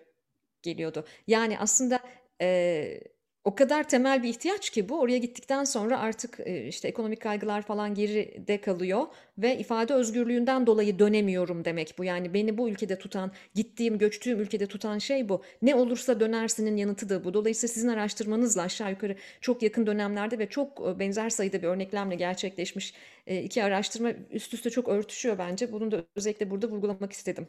geliyordu. 0.62 1.04
Yani 1.26 1.58
aslında 1.58 2.00
e, 2.40 3.00
o 3.48 3.54
kadar 3.54 3.88
temel 3.88 4.22
bir 4.22 4.28
ihtiyaç 4.28 4.70
ki 4.70 4.88
bu 4.88 5.00
oraya 5.00 5.18
gittikten 5.18 5.64
sonra 5.64 5.98
artık 6.00 6.40
e, 6.40 6.66
işte 6.66 6.88
ekonomik 6.88 7.20
kaygılar 7.22 7.62
falan 7.62 7.94
geride 7.94 8.60
kalıyor 8.60 9.06
ve 9.38 9.58
ifade 9.58 9.94
özgürlüğünden 9.94 10.66
dolayı 10.66 10.98
dönemiyorum 10.98 11.64
demek 11.64 11.94
bu. 11.98 12.04
Yani 12.04 12.34
beni 12.34 12.58
bu 12.58 12.68
ülkede 12.68 12.98
tutan, 12.98 13.32
gittiğim, 13.54 13.98
göçtüğüm 13.98 14.40
ülkede 14.40 14.66
tutan 14.66 14.98
şey 14.98 15.28
bu. 15.28 15.42
Ne 15.62 15.74
olursa 15.74 16.20
dönersinin 16.20 16.76
yanıtı 16.76 17.08
da 17.08 17.24
bu. 17.24 17.34
Dolayısıyla 17.34 17.74
sizin 17.74 17.88
araştırmanızla 17.88 18.62
aşağı 18.62 18.90
yukarı 18.90 19.16
çok 19.40 19.62
yakın 19.62 19.86
dönemlerde 19.86 20.38
ve 20.38 20.48
çok 20.48 20.80
e, 20.88 20.98
benzer 20.98 21.30
sayıda 21.30 21.62
bir 21.62 21.66
örneklemle 21.68 22.14
gerçekleşmiş 22.14 22.94
e, 23.26 23.42
iki 23.42 23.64
araştırma 23.64 24.12
üst 24.30 24.54
üste 24.54 24.70
çok 24.70 24.88
örtüşüyor 24.88 25.38
bence. 25.38 25.72
Bunu 25.72 25.90
da 25.90 26.04
özellikle 26.16 26.50
burada 26.50 26.66
vurgulamak 26.68 27.12
istedim. 27.12 27.48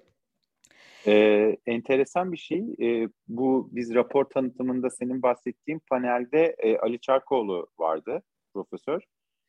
Ee, 1.08 1.58
enteresan 1.66 2.32
bir 2.32 2.38
şey. 2.38 2.76
Ee, 2.82 3.10
bu 3.28 3.70
biz 3.72 3.94
rapor 3.94 4.26
tanıtımında 4.26 4.90
senin 4.90 5.22
bahsettiğin 5.22 5.82
panelde 5.90 6.56
e, 6.60 6.78
Ali 6.78 7.00
Çarkoğlu 7.00 7.68
vardı, 7.80 8.22
profesör. 8.54 9.02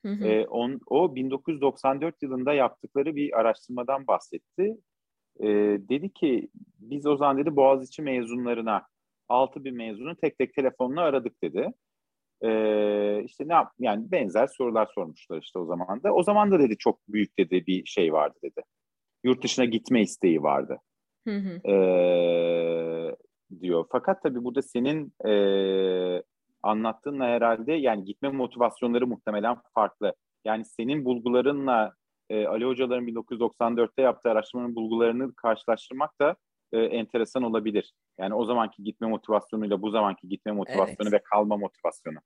Hı 0.07 0.13
hı. 0.13 0.25
Ee, 0.25 0.47
on, 0.47 0.81
o 0.87 1.15
1994 1.15 2.23
yılında 2.23 2.53
yaptıkları 2.53 3.17
bir 3.17 3.41
araştırmadan 3.41 4.07
bahsetti. 4.07 4.77
Ee, 5.41 5.47
dedi 5.89 6.13
ki 6.13 6.49
biz 6.79 7.07
o 7.07 7.17
zaman 7.17 7.39
dedi 7.39 7.57
Boğaziçi 7.57 8.03
mezunlarına 8.03 8.87
6 9.29 9.65
bin 9.65 9.77
mezunu 9.77 10.17
tek 10.17 10.39
tek 10.39 10.55
telefonla 10.55 11.01
aradık 11.01 11.43
dedi. 11.43 11.73
Ee, 12.43 13.25
işte 13.25 13.49
ne 13.49 13.53
yap 13.53 13.73
yani 13.79 14.11
benzer 14.11 14.47
sorular 14.47 14.87
sormuşlar 14.95 15.43
işte 15.43 15.59
o 15.59 15.65
zaman 15.67 16.03
da. 16.03 16.15
O 16.15 16.23
zaman 16.23 16.51
da 16.51 16.59
dedi 16.59 16.77
çok 16.79 17.01
büyük 17.09 17.39
dedi 17.39 17.67
bir 17.67 17.87
şey 17.87 18.13
vardı 18.13 18.39
dedi. 18.45 18.63
Yurt 19.25 19.45
dışına 19.45 19.65
gitme 19.65 20.03
isteği 20.03 20.43
vardı. 20.43 20.79
Hı 21.29 21.37
hı. 21.37 21.71
E, 21.71 23.17
diyor. 23.61 23.85
Fakat 23.93 24.23
tabii 24.23 24.45
burada 24.45 24.63
senin 24.63 25.13
e, 25.29 25.33
anlattığınla 26.63 27.25
herhalde 27.25 27.73
yani 27.73 28.05
gitme 28.05 28.29
motivasyonları 28.29 29.07
muhtemelen 29.07 29.57
farklı. 29.75 30.15
Yani 30.45 30.65
senin 30.65 31.05
bulgularınla 31.05 31.95
e, 32.31 32.47
Ali 32.47 32.65
Hocaların 32.65 33.07
1994'te 33.09 34.03
yaptığı 34.03 34.31
araştırmanın 34.31 34.75
bulgularını 34.75 35.35
karşılaştırmak 35.35 36.21
da 36.21 36.37
e, 36.73 36.79
enteresan 36.79 37.43
olabilir. 37.43 37.93
Yani 38.19 38.35
o 38.35 38.45
zamanki 38.45 38.85
gitme 38.85 39.07
motivasyonuyla 39.09 39.83
bu 39.83 39.91
zamanki 39.91 40.29
gitme 40.29 40.53
motivasyonu 40.53 41.09
evet. 41.09 41.13
ve 41.13 41.21
kalma 41.23 41.57
motivasyonu. 41.57 42.19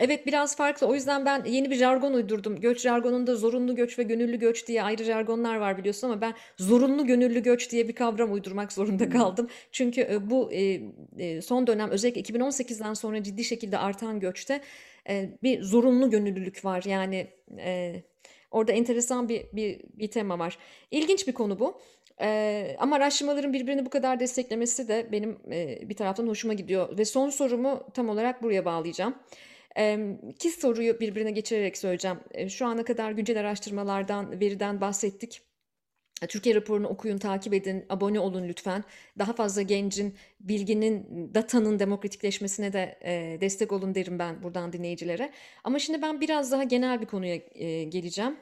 Evet 0.00 0.26
biraz 0.26 0.56
farklı. 0.56 0.86
O 0.86 0.94
yüzden 0.94 1.24
ben 1.24 1.44
yeni 1.44 1.70
bir 1.70 1.76
jargon 1.76 2.12
uydurdum. 2.12 2.60
Göç 2.60 2.80
jargonunda 2.80 3.36
zorunlu 3.36 3.74
göç 3.74 3.98
ve 3.98 4.02
gönüllü 4.02 4.38
göç 4.38 4.68
diye 4.68 4.82
ayrı 4.82 5.04
jargonlar 5.04 5.56
var 5.56 5.78
biliyorsun 5.78 6.10
ama 6.10 6.20
ben 6.20 6.34
zorunlu 6.56 7.06
gönüllü 7.06 7.42
göç 7.42 7.72
diye 7.72 7.88
bir 7.88 7.94
kavram 7.94 8.32
uydurmak 8.32 8.72
zorunda 8.72 9.04
hmm. 9.04 9.12
kaldım. 9.12 9.48
Çünkü 9.72 10.00
e, 10.00 10.30
bu 10.30 10.52
e, 10.52 10.80
e, 11.18 11.42
son 11.42 11.66
dönem 11.66 11.90
özellikle 11.90 12.20
2018'den 12.20 12.94
sonra 12.94 13.22
ciddi 13.22 13.44
şekilde 13.44 13.78
artan 13.78 14.20
göçte 14.20 14.60
bir 15.42 15.62
zorunlu 15.62 16.10
gönüllülük 16.10 16.64
var. 16.64 16.82
Yani 16.86 17.26
orada 18.50 18.72
enteresan 18.72 19.28
bir, 19.28 19.46
bir, 19.52 19.80
bir 19.94 20.08
tema 20.08 20.38
var. 20.38 20.58
İlginç 20.90 21.28
bir 21.28 21.32
konu 21.32 21.58
bu. 21.58 21.80
Ee, 22.22 22.76
ama 22.78 22.96
araştırmaların 22.96 23.52
birbirini 23.52 23.86
bu 23.86 23.90
kadar 23.90 24.20
desteklemesi 24.20 24.88
de 24.88 25.08
benim 25.12 25.38
e, 25.52 25.88
bir 25.88 25.96
taraftan 25.96 26.28
hoşuma 26.28 26.54
gidiyor. 26.54 26.98
Ve 26.98 27.04
son 27.04 27.30
sorumu 27.30 27.84
tam 27.94 28.08
olarak 28.08 28.42
buraya 28.42 28.64
bağlayacağım. 28.64 29.14
İki 30.28 30.50
soruyu 30.50 31.00
birbirine 31.00 31.30
geçirerek 31.30 31.78
söyleyeceğim. 31.78 32.18
Şu 32.48 32.66
ana 32.66 32.84
kadar 32.84 33.12
güncel 33.12 33.40
araştırmalardan, 33.40 34.40
veriden 34.40 34.80
bahsettik. 34.80 35.42
Türkiye 36.28 36.54
raporunu 36.54 36.88
okuyun, 36.88 37.18
takip 37.18 37.54
edin, 37.54 37.86
abone 37.88 38.20
olun 38.20 38.48
lütfen. 38.48 38.84
Daha 39.18 39.32
fazla 39.32 39.62
gencin, 39.62 40.16
bilginin, 40.40 41.30
datanın 41.34 41.78
demokratikleşmesine 41.78 42.72
de 42.72 42.98
e, 43.04 43.40
destek 43.40 43.72
olun 43.72 43.94
derim 43.94 44.18
ben 44.18 44.42
buradan 44.42 44.72
dinleyicilere. 44.72 45.32
Ama 45.64 45.78
şimdi 45.78 46.02
ben 46.02 46.20
biraz 46.20 46.52
daha 46.52 46.64
genel 46.64 47.00
bir 47.00 47.06
konuya 47.06 47.34
e, 47.34 47.84
geleceğim. 47.84 48.36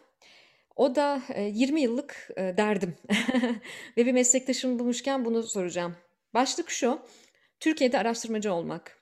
O 0.76 0.94
da 0.94 1.22
e, 1.34 1.42
20 1.42 1.80
yıllık 1.80 2.30
e, 2.36 2.42
derdim. 2.56 2.94
Ve 3.96 4.06
bir 4.06 4.12
meslektaşımı 4.12 4.78
bulmuşken 4.78 5.24
bunu 5.24 5.42
soracağım. 5.42 5.96
Başlık 6.34 6.70
şu, 6.70 7.00
Türkiye'de 7.60 7.98
araştırmacı 7.98 8.52
olmak. 8.52 8.97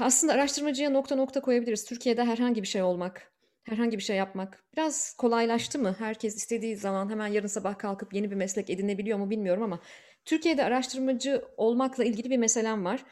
Aslında 0.00 0.32
araştırmacıya 0.32 0.90
nokta 0.90 1.16
nokta 1.16 1.40
koyabiliriz. 1.40 1.84
Türkiye'de 1.84 2.24
herhangi 2.24 2.62
bir 2.62 2.66
şey 2.66 2.82
olmak, 2.82 3.32
herhangi 3.62 3.98
bir 3.98 4.02
şey 4.02 4.16
yapmak 4.16 4.64
biraz 4.76 5.14
kolaylaştı 5.16 5.78
mı? 5.78 5.96
Herkes 5.98 6.36
istediği 6.36 6.76
zaman 6.76 7.10
hemen 7.10 7.26
yarın 7.26 7.46
sabah 7.46 7.78
kalkıp 7.78 8.14
yeni 8.14 8.30
bir 8.30 8.36
meslek 8.36 8.70
edinebiliyor 8.70 9.18
mu 9.18 9.30
bilmiyorum 9.30 9.62
ama 9.62 9.80
Türkiye'de 10.24 10.64
araştırmacı 10.64 11.44
olmakla 11.56 12.04
ilgili 12.04 12.30
bir 12.30 12.38
meselem 12.38 12.84
var. 12.84 13.04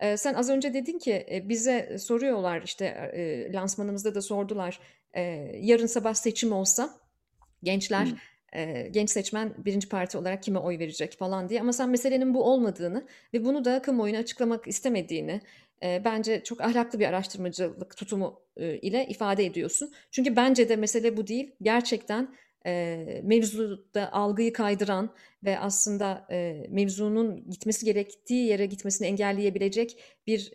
Ee, 0.00 0.16
sen 0.16 0.34
az 0.34 0.50
önce 0.50 0.74
dedin 0.74 0.98
ki 0.98 1.26
e, 1.30 1.48
bize 1.48 1.98
soruyorlar 1.98 2.62
işte 2.62 2.84
e, 3.14 3.52
lansmanımızda 3.52 4.14
da 4.14 4.22
sordular. 4.22 4.80
E, 5.14 5.22
yarın 5.60 5.86
sabah 5.86 6.14
seçim 6.14 6.52
olsa 6.52 6.90
gençler 7.62 8.04
hmm 8.04 8.16
genç 8.90 9.10
seçmen 9.10 9.54
birinci 9.58 9.88
parti 9.88 10.18
olarak 10.18 10.42
kime 10.42 10.58
oy 10.58 10.78
verecek 10.78 11.18
falan 11.18 11.48
diye. 11.48 11.60
Ama 11.60 11.72
sen 11.72 11.88
meselenin 11.88 12.34
bu 12.34 12.44
olmadığını 12.44 13.06
ve 13.34 13.44
bunu 13.44 13.64
da 13.64 13.82
kamuoyuna 13.82 14.18
açıklamak 14.18 14.68
istemediğini, 14.68 15.40
bence 15.82 16.42
çok 16.44 16.60
ahlaklı 16.60 17.00
bir 17.00 17.06
araştırmacılık 17.06 17.96
tutumu 17.96 18.40
ile 18.56 19.06
ifade 19.08 19.44
ediyorsun. 19.44 19.92
Çünkü 20.10 20.36
bence 20.36 20.68
de 20.68 20.76
mesele 20.76 21.16
bu 21.16 21.26
değil. 21.26 21.52
Gerçekten 21.62 22.34
e, 22.66 23.20
mevzuda 23.22 24.12
algıyı 24.12 24.52
kaydıran 24.52 25.14
ve 25.44 25.58
aslında 25.58 26.26
mevzunun 26.68 27.50
gitmesi 27.50 27.84
gerektiği 27.84 28.46
yere 28.46 28.66
gitmesini 28.66 29.06
engelleyebilecek 29.06 30.02
bir 30.26 30.52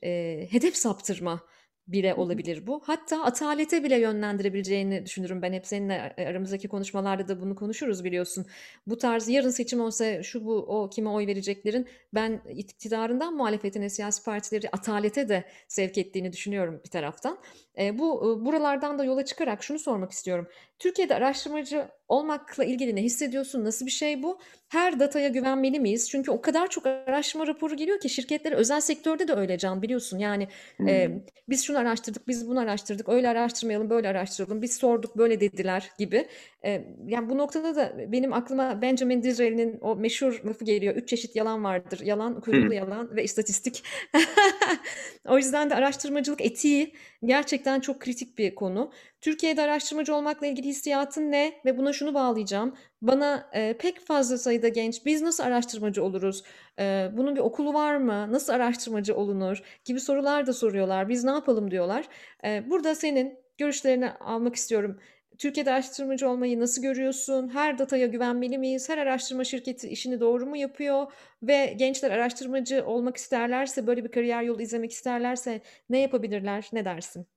hedef 0.52 0.76
saptırma 0.76 1.42
bile 1.88 2.14
olabilir 2.14 2.68
bu. 2.68 2.82
Hatta 2.86 3.24
atalete 3.24 3.84
bile 3.84 4.00
yönlendirebileceğini 4.00 5.06
düşünürüm 5.06 5.42
ben. 5.42 5.54
Hep 5.54 5.68
seninle 5.68 6.16
aramızdaki 6.18 6.68
konuşmalarda 6.68 7.28
da 7.28 7.42
bunu 7.42 7.56
konuşuruz 7.56 8.04
biliyorsun. 8.04 8.46
Bu 8.88 8.98
tarz 8.98 9.30
yarın 9.30 9.50
seçim 9.50 9.82
olsa 9.82 10.24
şu 10.24 10.46
bu 10.46 10.54
o 10.54 10.90
kime 10.90 11.10
oy 11.10 11.28
vereceklerin 11.28 11.88
ben 12.14 12.42
iktidarından 12.50 13.36
muhalefetine 13.36 13.90
siyasi 13.90 14.24
partileri 14.24 14.70
atalete 14.72 15.30
de 15.30 15.44
sevk 15.68 15.98
ettiğini 15.98 16.34
düşünüyorum 16.34 16.82
bir 16.86 16.90
taraftan. 16.90 17.38
E, 17.80 18.00
bu 18.00 18.40
buralardan 18.46 19.00
da 19.00 19.04
yola 19.04 19.26
çıkarak 19.26 19.64
şunu 19.64 19.80
sormak 19.80 20.12
istiyorum. 20.12 20.48
Türkiye'de 20.80 21.16
araştırmacı 21.16 21.88
olmakla 22.08 22.64
ilgili 22.64 22.96
ne 22.96 23.02
hissediyorsun? 23.02 23.66
Nasıl 23.66 23.86
bir 23.86 23.92
şey 23.92 24.24
bu? 24.24 24.40
Her 24.70 25.00
dataya 25.00 25.30
güvenmeli 25.30 25.80
miyiz? 25.80 26.10
Çünkü 26.10 26.32
o 26.32 26.42
kadar 26.42 26.70
çok 26.70 26.86
araştırma 26.86 27.48
raporu 27.48 27.76
geliyor 27.76 28.00
ki 28.00 28.10
şirketler 28.10 28.52
özel 28.52 28.82
sektörde 28.82 29.28
de 29.28 29.34
öyle 29.34 29.58
can 29.58 29.82
biliyorsun. 29.82 30.18
Yani 30.18 30.48
hmm. 30.78 30.88
e, 30.88 31.24
biz 31.50 31.64
şunu 31.66 31.78
araştırdık, 31.78 32.28
biz 32.28 32.48
bunu 32.48 32.60
araştırdık, 32.60 33.10
öyle 33.10 33.30
araştırmayalım, 33.30 33.90
böyle 33.90 34.08
araştıralım, 34.08 34.62
biz 34.62 34.78
sorduk, 34.78 35.18
böyle 35.18 35.42
dediler 35.42 35.92
gibi. 36.00 36.28
E, 36.66 36.86
yani 37.08 37.30
bu 37.30 37.38
noktada 37.38 37.76
da 37.76 38.12
benim 38.12 38.34
aklıma 38.34 38.82
Benjamin 38.82 39.24
Disraeli'nin 39.24 39.80
o 39.82 39.96
meşhur 39.96 40.42
lafı 40.46 40.66
geliyor. 40.66 40.96
Üç 40.96 41.10
çeşit 41.10 41.36
yalan 41.36 41.64
vardır. 41.64 42.00
Yalan, 42.04 42.42
kuyruklu 42.42 42.66
hmm. 42.66 42.78
yalan 42.78 43.16
ve 43.16 43.24
istatistik. 43.24 43.84
o 45.28 45.38
yüzden 45.38 45.70
de 45.70 45.76
araştırmacılık 45.76 46.42
etiği 46.42 46.94
gerçekten 47.26 47.71
gerçekten 47.72 47.94
çok 47.94 48.02
kritik 48.02 48.38
bir 48.38 48.56
konu. 48.56 48.92
Türkiye'de 49.22 49.62
araştırmacı 49.62 50.16
olmakla 50.16 50.48
ilgili 50.48 50.68
hissiyatın 50.68 51.32
ne? 51.32 51.54
Ve 51.66 51.78
buna 51.78 51.94
şunu 51.94 52.14
bağlayacağım. 52.14 52.76
Bana 53.02 53.50
e, 53.54 53.78
pek 53.78 54.00
fazla 54.00 54.38
sayıda 54.38 54.70
genç 54.70 55.06
biz 55.06 55.22
nasıl 55.22 55.44
araştırmacı 55.44 56.04
oluruz? 56.04 56.44
E, 56.80 57.10
bunun 57.18 57.36
bir 57.36 57.42
okulu 57.42 57.74
var 57.74 57.98
mı? 57.98 58.32
Nasıl 58.32 58.54
araştırmacı 58.54 59.16
olunur? 59.16 59.62
Gibi 59.86 60.00
sorular 60.00 60.48
da 60.48 60.54
soruyorlar. 60.54 61.10
Biz 61.10 61.24
ne 61.24 61.32
yapalım 61.32 61.72
diyorlar. 61.72 62.06
E, 62.46 62.64
burada 62.70 62.96
senin 62.96 63.38
görüşlerini 63.58 64.12
almak 64.12 64.56
istiyorum. 64.56 65.00
Türkiye'de 65.42 65.72
araştırmacı 65.72 66.30
olmayı 66.30 66.60
nasıl 66.60 66.82
görüyorsun? 66.82 67.50
Her 67.50 67.78
dataya 67.78 68.08
güvenmeli 68.08 68.58
miyiz? 68.58 68.90
Her 68.90 68.98
araştırma 68.98 69.44
şirketi 69.44 69.88
işini 69.90 70.20
doğru 70.20 70.46
mu 70.46 70.58
yapıyor? 70.58 71.12
Ve 71.44 71.74
gençler 71.78 72.12
araştırmacı 72.12 72.86
olmak 72.86 73.18
isterlerse, 73.18 73.88
böyle 73.88 74.04
bir 74.04 74.12
kariyer 74.12 74.44
yolu 74.44 74.62
izlemek 74.62 74.92
isterlerse 74.92 75.62
ne 75.90 76.00
yapabilirler? 76.02 76.70
Ne 76.74 76.86
dersin? 76.86 77.28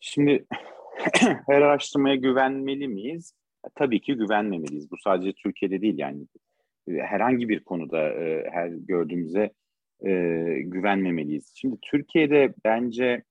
Şimdi 0.00 0.46
her 1.46 1.62
araştırmaya 1.62 2.14
güvenmeli 2.14 2.88
miyiz? 2.88 3.32
Tabii 3.74 4.00
ki 4.00 4.14
güvenmemeliyiz. 4.14 4.90
Bu 4.90 4.96
sadece 5.04 5.32
Türkiye'de 5.32 5.80
değil 5.80 5.98
yani 5.98 6.26
herhangi 6.88 7.48
bir 7.48 7.64
konuda 7.64 8.08
e, 8.08 8.50
her 8.50 8.68
gördüğümüze 8.68 9.52
e, 10.06 10.10
güvenmemeliyiz. 10.62 11.52
Şimdi 11.54 11.76
Türkiye'de 11.82 12.54
bence 12.64 13.22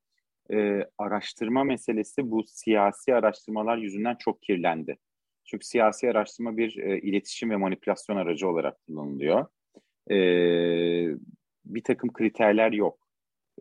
e, 0.53 0.85
araştırma 0.97 1.63
meselesi 1.63 2.31
bu 2.31 2.43
siyasi 2.47 3.15
araştırmalar 3.15 3.77
yüzünden 3.77 4.15
çok 4.15 4.41
kirlendi. 4.41 4.97
Çünkü 5.45 5.65
siyasi 5.65 6.11
araştırma 6.11 6.57
bir 6.57 6.77
e, 6.77 6.99
iletişim 6.99 7.49
ve 7.49 7.55
manipülasyon 7.55 8.17
aracı 8.17 8.49
olarak 8.49 8.85
kullanılıyor. 8.87 9.45
E, 10.11 10.17
bir 11.65 11.83
takım 11.83 12.13
kriterler 12.13 12.71
yok. 12.71 13.06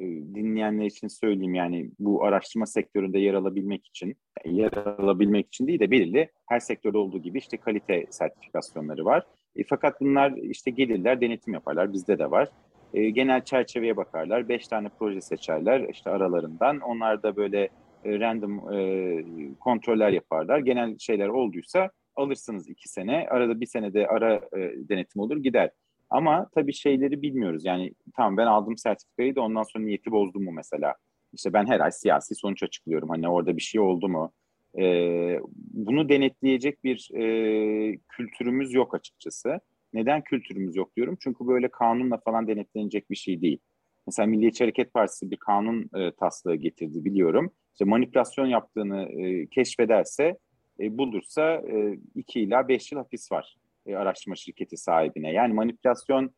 E, 0.01 0.05
dinleyenler 0.07 0.87
için 0.87 1.09
söyleyeyim 1.09 1.55
yani 1.55 1.91
bu 1.99 2.25
araştırma 2.25 2.67
sektöründe 2.67 3.19
yer 3.19 3.35
alabilmek 3.35 3.87
için, 3.87 4.17
yer 4.45 4.73
alabilmek 4.73 5.47
için 5.47 5.67
değil 5.67 5.81
de 5.81 5.91
belirli 5.91 6.31
her 6.47 6.61
sektörde 6.61 6.99
olduğu 6.99 7.19
gibi 7.19 7.39
işte 7.39 7.57
kalite 7.57 8.07
sertifikasyonları 8.11 9.05
var. 9.05 9.27
E, 9.57 9.65
fakat 9.65 10.01
bunlar 10.01 10.33
işte 10.33 10.71
gelirler, 10.71 11.21
denetim 11.21 11.55
yaparlar. 11.55 11.93
Bizde 11.93 12.19
de 12.19 12.31
var 12.31 12.49
e, 12.95 13.11
genel 13.11 13.45
çerçeveye 13.45 13.97
bakarlar. 13.97 14.49
Beş 14.49 14.69
tane 14.69 14.89
proje 14.99 15.21
seçerler 15.21 15.89
işte 15.89 16.11
aralarından. 16.11 16.81
Onlar 16.81 17.23
da 17.23 17.37
böyle 17.37 17.69
e, 18.05 18.21
random 18.21 18.73
e, 18.73 19.55
kontroller 19.61 20.11
yaparlar. 20.11 20.59
Genel 20.59 20.99
şeyler 20.99 21.29
olduysa 21.29 21.91
alırsınız 22.17 22.69
iki 22.69 22.89
sene. 22.89 23.27
Arada 23.31 23.61
bir 23.61 23.67
senede 23.67 24.07
ara 24.07 24.35
e, 24.35 24.89
denetim 24.89 25.23
olur 25.23 25.37
gider. 25.37 25.71
Ama 26.11 26.49
tabii 26.55 26.73
şeyleri 26.73 27.23
bilmiyoruz. 27.23 27.65
Yani 27.65 27.93
tamam 28.17 28.37
ben 28.37 28.47
aldım 28.47 28.77
sertifikayı 28.77 29.37
da 29.37 29.41
ondan 29.41 29.63
sonra 29.63 29.85
niyeti 29.85 30.11
bozdum 30.11 30.45
mu 30.45 30.53
mesela. 30.53 30.95
İşte 31.33 31.53
ben 31.53 31.67
her 31.67 31.81
ay 31.81 31.93
siyasi 31.93 32.35
sonuç 32.35 32.63
açıklıyorum. 32.63 33.09
Hani 33.09 33.29
orada 33.29 33.57
bir 33.57 33.63
şey 33.63 33.81
oldu 33.81 34.09
mu? 34.09 34.33
Ee, 34.79 35.41
bunu 35.57 36.09
denetleyecek 36.09 36.85
bir 36.85 37.11
e, 37.15 37.99
kültürümüz 38.09 38.75
yok 38.75 38.95
açıkçası. 38.95 39.61
Neden 39.93 40.23
kültürümüz 40.23 40.77
yok 40.77 40.97
diyorum? 40.97 41.17
Çünkü 41.21 41.47
böyle 41.47 41.69
kanunla 41.69 42.19
falan 42.19 42.49
denetlenecek 42.49 43.11
bir 43.11 43.17
şey 43.17 43.41
değil. 43.41 43.59
Mesela 44.07 44.27
Milliyetçi 44.27 44.65
Hareket 44.65 44.93
Partisi 44.93 45.31
bir 45.31 45.37
kanun 45.37 45.91
e, 45.95 46.11
taslağı 46.11 46.55
getirdi 46.55 47.05
biliyorum. 47.05 47.53
İşte 47.73 47.85
manipülasyon 47.85 48.47
yaptığını 48.47 49.03
e, 49.03 49.47
keşfederse, 49.47 50.39
e, 50.81 50.99
bulursa 50.99 51.55
e, 51.55 51.99
2 52.15 52.41
ila 52.41 52.69
5 52.69 52.93
yıl 52.93 52.99
hapis 52.99 53.33
var 53.33 53.57
e, 53.87 53.97
araştırma 53.97 54.37
şirketi 54.37 54.77
sahibine. 54.77 55.33
Yani 55.33 55.55
manipülasyon 55.55 56.31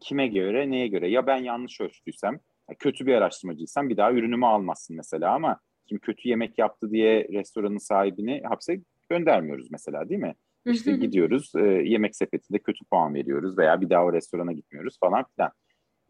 kime 0.00 0.26
göre, 0.26 0.70
neye 0.70 0.88
göre? 0.88 1.10
Ya 1.10 1.26
ben 1.26 1.36
yanlış 1.36 1.80
ölçtüysem, 1.80 2.40
kötü 2.78 3.06
bir 3.06 3.14
araştırmacıysam 3.14 3.88
bir 3.88 3.96
daha 3.96 4.12
ürünümü 4.12 4.46
almazsın 4.46 4.96
mesela 4.96 5.34
ama 5.34 5.60
şimdi 5.88 6.00
kötü 6.00 6.28
yemek 6.28 6.58
yaptı 6.58 6.90
diye 6.90 7.28
restoranın 7.32 7.78
sahibini 7.78 8.42
hapse 8.44 8.80
göndermiyoruz 9.10 9.70
mesela 9.70 10.08
değil 10.08 10.20
mi? 10.20 10.34
İşte 10.66 10.92
gidiyoruz 10.92 11.52
e, 11.56 11.60
yemek 11.62 12.16
sepetinde 12.16 12.58
kötü 12.58 12.84
puan 12.84 13.14
veriyoruz 13.14 13.58
veya 13.58 13.80
bir 13.80 13.90
daha 13.90 14.04
o 14.04 14.12
restorana 14.12 14.52
gitmiyoruz 14.52 14.98
falan 15.00 15.24
filan. 15.36 15.50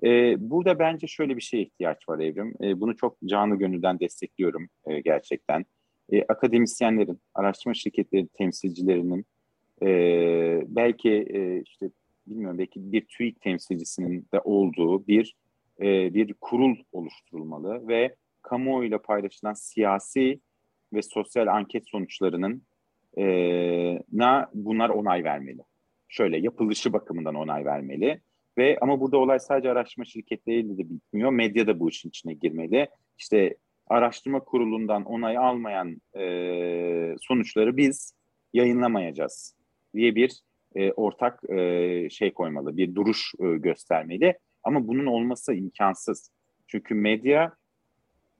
E, 0.05 0.37
burada 0.51 0.79
bence 0.79 1.07
şöyle 1.07 1.37
bir 1.37 1.41
şeye 1.43 1.63
ihtiyaç 1.63 2.09
var 2.09 2.19
Evrim. 2.19 2.55
E, 2.63 2.81
bunu 2.81 2.97
çok 2.97 3.17
canı 3.25 3.59
gönülden 3.59 4.01
destekliyorum 4.01 4.69
e, 4.87 5.01
gerçekten. 5.01 5.65
E, 6.13 6.23
akademisyenlerin, 6.23 7.21
araştırma 7.35 7.75
şirketleri 7.75 8.29
temsilcilerinin 8.29 9.27
e, 9.83 9.89
belki 10.67 11.11
e, 11.11 11.63
işte 11.63 11.91
bilmiyorum 12.27 12.59
belki 12.59 12.93
bir 12.93 13.07
TÜİK 13.07 13.41
temsilcisinin 13.41 14.27
de 14.35 14.41
olduğu 14.45 15.07
bir 15.07 15.37
e, 15.81 16.15
bir 16.15 16.35
kurul 16.41 16.77
oluşturulmalı 16.93 17.89
ve 17.89 18.15
kamuoyuyla 18.43 19.03
paylaşılan 19.03 19.53
siyasi 19.53 20.41
ve 20.93 21.03
sosyal 21.03 21.47
anket 21.47 21.89
sonuçlarının 21.89 22.63
e, 23.19 23.25
na 24.13 24.51
bunlar 24.55 24.89
onay 24.89 25.25
vermeli. 25.25 25.63
Şöyle 26.09 26.39
yapılışı 26.39 26.93
bakımından 26.93 27.35
onay 27.35 27.65
vermeli. 27.65 28.21
Ve 28.59 28.79
ama 28.81 29.01
burada 29.01 29.19
olay 29.19 29.39
sadece 29.39 29.71
araştırma 29.71 30.05
şirketleriyle 30.05 30.79
de 30.79 30.91
bitmiyor. 30.91 31.31
Medya 31.31 31.67
da 31.67 31.81
bu 31.81 31.89
işin 31.89 32.09
içine 32.09 32.35
girmeli. 32.35 32.89
İşte 33.19 33.57
araştırma 33.87 34.41
kurulundan 34.41 35.05
onay 35.05 35.39
almayan 35.39 36.01
e, 36.19 37.17
sonuçları 37.21 37.77
biz 37.77 38.15
yayınlamayacağız 38.53 39.56
diye 39.97 40.15
bir 40.15 40.41
e, 40.75 40.93
ortak 40.93 41.51
e, 41.51 42.09
şey 42.11 42.33
koymalı, 42.33 42.77
bir 42.77 42.95
duruş 42.95 43.33
e, 43.41 43.45
göstermeli. 43.45 44.39
Ama 44.63 44.89
bunun 44.89 45.07
olması 45.07 45.55
imkansız. 45.55 46.31
Çünkü 46.67 46.95
medya, 46.95 47.55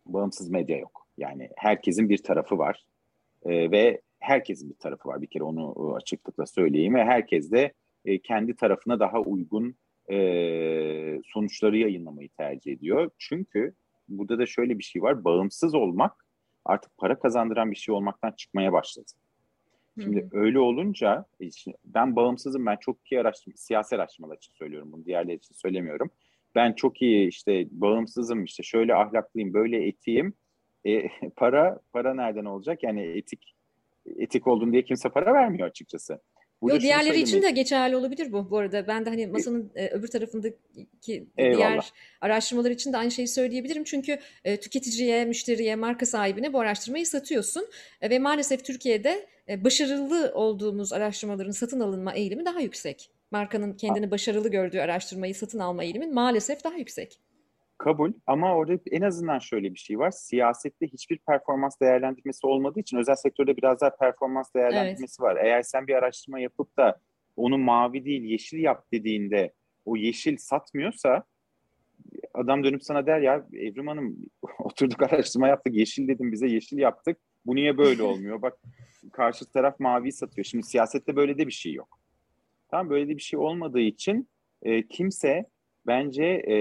bağımsız 0.07 0.51
medya 0.51 0.79
yok. 0.79 1.07
Yani 1.19 1.49
herkesin 1.57 2.09
bir 2.09 2.19
tarafı 2.19 2.59
var. 2.59 2.85
E, 3.45 3.71
ve 3.71 4.01
herkesin 4.19 4.71
bir 4.71 4.79
tarafı 4.79 5.09
var. 5.09 5.23
Bir 5.23 5.27
kere 5.27 5.45
onu 5.45 5.75
e, 5.79 5.97
açıklıkla 5.97 6.47
söyleyeyim 6.47 6.95
ve 6.95 7.05
herkes 7.05 7.51
de 7.51 7.73
e, 8.05 8.19
kendi 8.19 8.57
tarafına 8.57 9.01
daha 9.01 9.21
uygun 9.21 9.75
e, 10.11 11.21
sonuçları 11.25 11.79
yayınlamayı 11.79 12.29
tercih 12.29 12.73
ediyor. 12.73 13.11
Çünkü 13.19 13.75
burada 14.09 14.39
da 14.39 14.47
şöyle 14.47 14.79
bir 14.79 14.85
şey 14.85 15.03
var. 15.03 15.25
Bağımsız 15.25 15.75
olmak 15.75 16.27
artık 16.65 16.99
para 16.99 17.19
kazandıran 17.19 17.71
bir 17.71 17.77
şey 17.77 17.95
olmaktan 17.95 18.33
çıkmaya 18.33 18.73
başladı. 18.73 19.13
Şimdi 20.03 20.23
hmm. 20.23 20.41
öyle 20.41 20.59
olunca 20.59 21.25
ben 21.85 22.17
bağımsızım, 22.17 22.67
ben 22.67 22.77
çok 22.77 23.13
iyi 23.13 23.21
araştırma, 23.21 23.57
siyasi 23.57 23.97
araştırmalar 23.97 24.37
için 24.37 24.53
söylüyorum 24.53 24.93
bunu, 24.93 25.05
diğerleri 25.05 25.37
için 25.37 25.55
söylemiyorum. 25.55 26.11
Ben 26.55 26.73
çok 26.73 27.03
iyi 27.03 27.29
işte 27.29 27.67
bağımsızım, 27.71 28.45
işte 28.45 28.63
şöyle 28.63 28.95
ahlaklıyım, 28.95 29.55
böyle 29.55 29.87
etiyim. 29.87 30.35
E, 30.87 31.09
para 31.37 31.81
para 31.93 32.15
nereden 32.15 32.45
olacak? 32.45 32.83
Yani 32.83 33.01
etik 33.01 33.57
etik 34.17 34.47
olduğunu 34.47 34.73
diye 34.73 34.85
kimse 34.85 35.09
para 35.09 35.35
vermiyor 35.35 35.69
açıkçası. 35.69 36.21
Burada 36.63 36.77
Yo, 36.77 36.83
diğerleri 36.83 37.07
söylemek... 37.07 37.29
için 37.29 37.43
de 37.43 37.51
geçerli 37.51 37.97
olabilir 37.97 38.33
bu 38.33 38.51
bu 38.51 38.59
arada. 38.59 38.87
Ben 38.87 39.07
de 39.07 39.11
hani 39.11 39.27
masanın 39.27 39.73
e, 39.75 39.89
öbür 39.89 40.09
tarafındaki 40.09 40.59
Eyvallah. 41.37 41.57
diğer 41.57 41.93
araştırmalar 42.21 42.71
için 42.71 42.93
de 42.93 42.97
aynı 42.97 43.11
şeyi 43.11 43.29
söyleyebilirim. 43.29 43.85
Çünkü 43.85 44.19
e, 44.45 44.57
tüketiciye, 44.57 45.25
müşteriye, 45.25 45.77
marka 45.77 46.07
sahibine 46.07 46.53
bu 46.53 46.61
araştırmayı 46.61 47.07
satıyorsun. 47.07 47.67
E, 48.01 48.11
ve 48.11 48.19
maalesef 48.19 48.65
Türkiye'de 48.65 49.27
e, 49.49 49.65
başarılı 49.65 50.33
olduğumuz 50.35 50.93
araştırmaların 50.93 51.51
satın 51.51 51.81
alınma 51.81 52.15
eğilimi 52.15 52.45
daha 52.45 52.61
yüksek. 52.61 53.11
Markanın 53.31 53.73
kendini 53.73 54.11
başarılı 54.11 54.51
gördüğü 54.51 54.79
araştırmayı 54.79 55.35
satın 55.35 55.59
alma 55.59 55.85
eğilimi 55.85 56.07
maalesef 56.07 56.65
daha 56.65 56.75
yüksek. 56.75 57.21
Kabul 57.79 58.13
ama 58.27 58.55
orada 58.55 58.79
en 58.91 59.03
azından 59.03 59.39
şöyle 59.39 59.75
bir 59.75 59.79
şey 59.79 59.99
var. 59.99 60.11
Siyasette 60.11 60.87
hiçbir 60.87 61.19
performans 61.19 61.81
değerlendirmesi 61.81 62.47
olmadığı 62.47 62.81
için 62.81 62.97
özel 62.97 63.15
sektörde 63.15 63.57
biraz 63.57 63.81
daha 63.81 63.97
performans 63.97 64.55
değerlendirmesi 64.55 65.17
evet. 65.21 65.21
var. 65.21 65.37
Eğer 65.37 65.63
sen 65.63 65.87
bir 65.87 65.95
araştırma 65.95 66.41
yapıp 66.41 66.77
da 66.77 67.01
onu 67.37 67.59
mavi 67.59 68.05
değil 68.05 68.23
yeşil 68.23 68.59
yap 68.59 68.85
dediğinde 68.93 69.53
o 69.85 69.97
yeşil 69.97 70.37
satmıyorsa 70.37 71.25
adam 72.35 72.65
dönüp 72.65 72.83
sana 72.83 73.07
der 73.07 73.21
ya 73.21 73.47
Evrim 73.53 73.87
Hanım 73.87 74.17
oturduk 74.59 75.03
araştırma 75.03 75.49
yaptık 75.49 75.75
yeşil 75.75 76.09
dedim 76.09 76.33
bize 76.33 76.47
yeşil 76.47 76.79
yaptık. 76.79 77.19
Bu 77.47 77.55
niye 77.55 77.79
böyle 77.79 78.03
olmuyor? 78.03 78.43
Bak 78.43 78.59
karşı 79.13 79.53
taraf 79.53 79.81
mavi 79.81 80.13
satıyor. 80.13 80.45
Şimdi 80.45 80.67
siyasette 80.67 81.17
böyle 81.17 81.39
de 81.39 81.47
bir 81.47 81.53
şey 81.53 81.73
yok. 81.73 81.99
Tamam 82.69 82.91
böyle 82.91 83.09
de 83.09 83.17
bir 83.17 83.23
şey 83.23 83.39
olmadığı 83.39 83.81
için 83.81 84.29
e, 84.63 84.89
kimse 84.89 85.47
bence 85.87 86.25
e, 86.25 86.57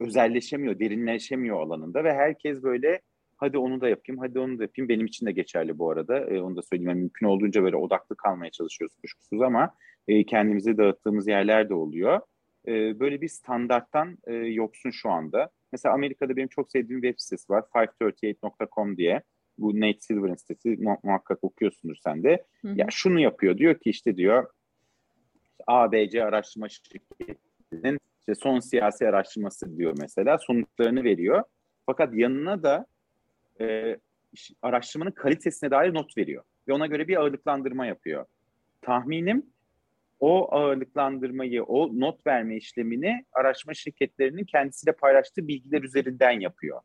özelleşemiyor, 0.00 0.78
derinleşemiyor 0.78 1.60
alanında 1.60 2.04
ve 2.04 2.12
herkes 2.12 2.62
böyle 2.62 3.00
hadi 3.36 3.58
onu 3.58 3.80
da 3.80 3.88
yapayım, 3.88 4.18
hadi 4.18 4.38
onu 4.38 4.58
da 4.58 4.62
yapayım. 4.62 4.88
Benim 4.88 5.06
için 5.06 5.26
de 5.26 5.32
geçerli 5.32 5.78
bu 5.78 5.90
arada. 5.90 6.18
E, 6.18 6.40
onu 6.40 6.56
da 6.56 6.62
söyleyeyim. 6.62 6.88
Yani 6.88 7.00
mümkün 7.00 7.26
olduğunca 7.26 7.62
böyle 7.62 7.76
odaklı 7.76 8.16
kalmaya 8.16 8.50
çalışıyoruz 8.50 8.96
kuşkusuz 9.02 9.42
ama 9.42 9.74
e, 10.08 10.24
kendimizi 10.24 10.78
dağıttığımız 10.78 11.28
yerler 11.28 11.68
de 11.68 11.74
oluyor. 11.74 12.20
E, 12.68 13.00
böyle 13.00 13.20
bir 13.20 13.28
standarttan 13.28 14.18
e, 14.26 14.34
yoksun 14.34 14.90
şu 14.90 15.10
anda. 15.10 15.50
Mesela 15.72 15.94
Amerika'da 15.94 16.36
benim 16.36 16.48
çok 16.48 16.70
sevdiğim 16.72 17.02
web 17.02 17.14
sitesi 17.18 17.52
var. 17.52 17.64
538.com 17.74 18.96
diye. 18.96 19.22
Bu 19.58 19.80
Nate 19.80 20.00
Silver'ın 20.00 20.34
sitesi 20.34 20.68
mu- 20.68 20.98
muhakkak 21.02 21.44
okuyorsundur 21.44 21.96
sen 22.04 22.22
de. 22.22 22.44
Hı 22.62 22.68
hı. 22.68 22.72
Ya 22.76 22.86
şunu 22.90 23.20
yapıyor. 23.20 23.58
Diyor 23.58 23.74
ki 23.74 23.90
işte 23.90 24.16
diyor 24.16 24.46
ABC 25.66 26.24
araştırma 26.24 26.68
şirketinin 26.68 27.98
işte 28.28 28.42
son 28.42 28.60
siyasi 28.60 29.08
araştırması 29.08 29.76
diyor 29.76 29.94
mesela 30.00 30.38
sonuçlarını 30.38 31.04
veriyor. 31.04 31.42
Fakat 31.86 32.14
yanına 32.14 32.62
da 32.62 32.86
e, 33.60 33.96
araştırmanın 34.62 35.10
kalitesine 35.10 35.70
dair 35.70 35.94
not 35.94 36.18
veriyor. 36.18 36.44
Ve 36.68 36.72
ona 36.72 36.86
göre 36.86 37.08
bir 37.08 37.16
ağırlıklandırma 37.16 37.86
yapıyor. 37.86 38.24
Tahminim 38.82 39.46
o 40.20 40.54
ağırlıklandırmayı, 40.54 41.62
o 41.62 42.00
not 42.00 42.26
verme 42.26 42.56
işlemini 42.56 43.24
araştırma 43.32 43.74
şirketlerinin 43.74 44.44
kendisiyle 44.44 44.92
paylaştığı 44.92 45.48
bilgiler 45.48 45.82
üzerinden 45.82 46.40
yapıyor. 46.40 46.80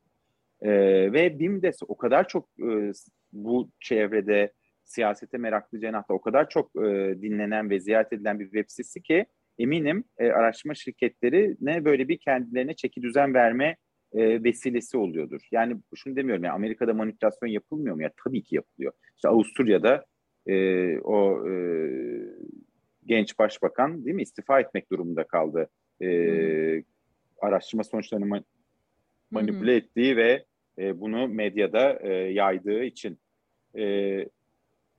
Ee, 0.62 0.70
ve 1.14 1.40
BİM 1.40 1.62
de 1.62 1.72
o 1.88 1.98
kadar 1.98 2.28
çok 2.28 2.50
e, 2.60 2.92
bu 3.34 3.70
çevrede 3.80 4.54
siyasete 4.84 5.38
meraklı 5.38 5.80
cenahta 5.80 6.14
o 6.14 6.22
kadar 6.22 6.50
çok 6.50 6.76
e, 6.76 7.16
dinlenen 7.22 7.70
ve 7.70 7.80
ziyaret 7.80 8.14
edilen 8.14 8.40
bir 8.40 8.46
web 8.46 8.66
sitesi 8.68 9.02
ki 9.02 9.26
eminim 9.60 10.04
e, 10.18 10.32
araştırma 10.32 10.74
şirketleri 10.74 11.58
ne 11.62 11.86
böyle 11.86 12.08
bir 12.08 12.18
kendilerine 12.18 12.74
çeki 12.74 13.02
düzen 13.02 13.34
verme 13.34 13.78
e, 14.14 14.44
vesilesi 14.44 14.98
oluyordur. 14.98 15.42
Yani 15.52 15.78
şunu 15.96 16.16
demiyorum 16.16 16.44
ya 16.44 16.54
Amerika'da 16.54 16.94
manipülasyon 16.94 17.50
yapılmıyor 17.50 17.96
mu 17.96 18.02
ya? 18.02 18.12
Tabii 18.26 18.44
ki 18.44 18.56
yapılıyor. 18.56 18.94
İşte 19.16 19.28
Avusturya'da 19.28 20.06
e, 20.48 20.98
o 21.00 21.48
e, 21.50 21.54
genç 23.06 23.40
başbakan 23.40 24.06
değil 24.06 24.16
mi 24.16 24.22
istifa 24.22 24.60
etmek 24.60 24.92
durumunda 24.92 25.24
kaldı. 25.24 25.70
E, 26.02 26.08
araştırma 27.42 27.84
sonuçlarını 27.84 28.26
ma- 28.26 28.44
manipüle 29.32 29.72
hı. 29.72 29.76
ettiği 29.76 30.18
ve 30.18 30.46
e, 30.78 31.00
bunu 31.00 31.28
medyada 31.28 32.00
e, 32.02 32.14
yaydığı 32.14 32.84
için. 32.84 33.20
E, 33.78 33.84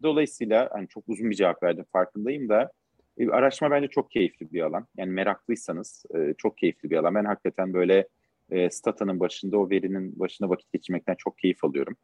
dolayısıyla 0.03 0.71
hani 0.73 0.89
çok 0.89 1.05
uzun 1.09 1.31
bir 1.31 1.35
cevap 1.35 1.63
verdim 1.63 1.85
farkındayım 1.93 2.49
da 2.49 2.71
e, 3.19 3.29
araştırma 3.29 3.71
bence 3.71 3.89
çok 3.89 4.11
keyifli 4.11 4.53
bir 4.53 4.63
alan. 4.63 4.87
Yani 4.97 5.11
meraklıysanız 5.11 6.07
e, 6.15 6.35
çok 6.39 6.59
keyifli 6.59 6.91
bir 6.91 6.97
alan. 6.97 7.15
Ben 7.15 7.25
hakikaten 7.25 7.75
böyle 7.75 8.09
e, 8.51 8.71
Stata'nın 8.71 9.21
başında 9.21 9.59
o 9.59 9.71
verinin 9.71 10.19
başına 10.19 10.49
vakit 10.49 10.73
geçirmekten 10.73 11.15
çok 11.19 11.39
keyif 11.39 11.65
alıyorum. 11.65 11.97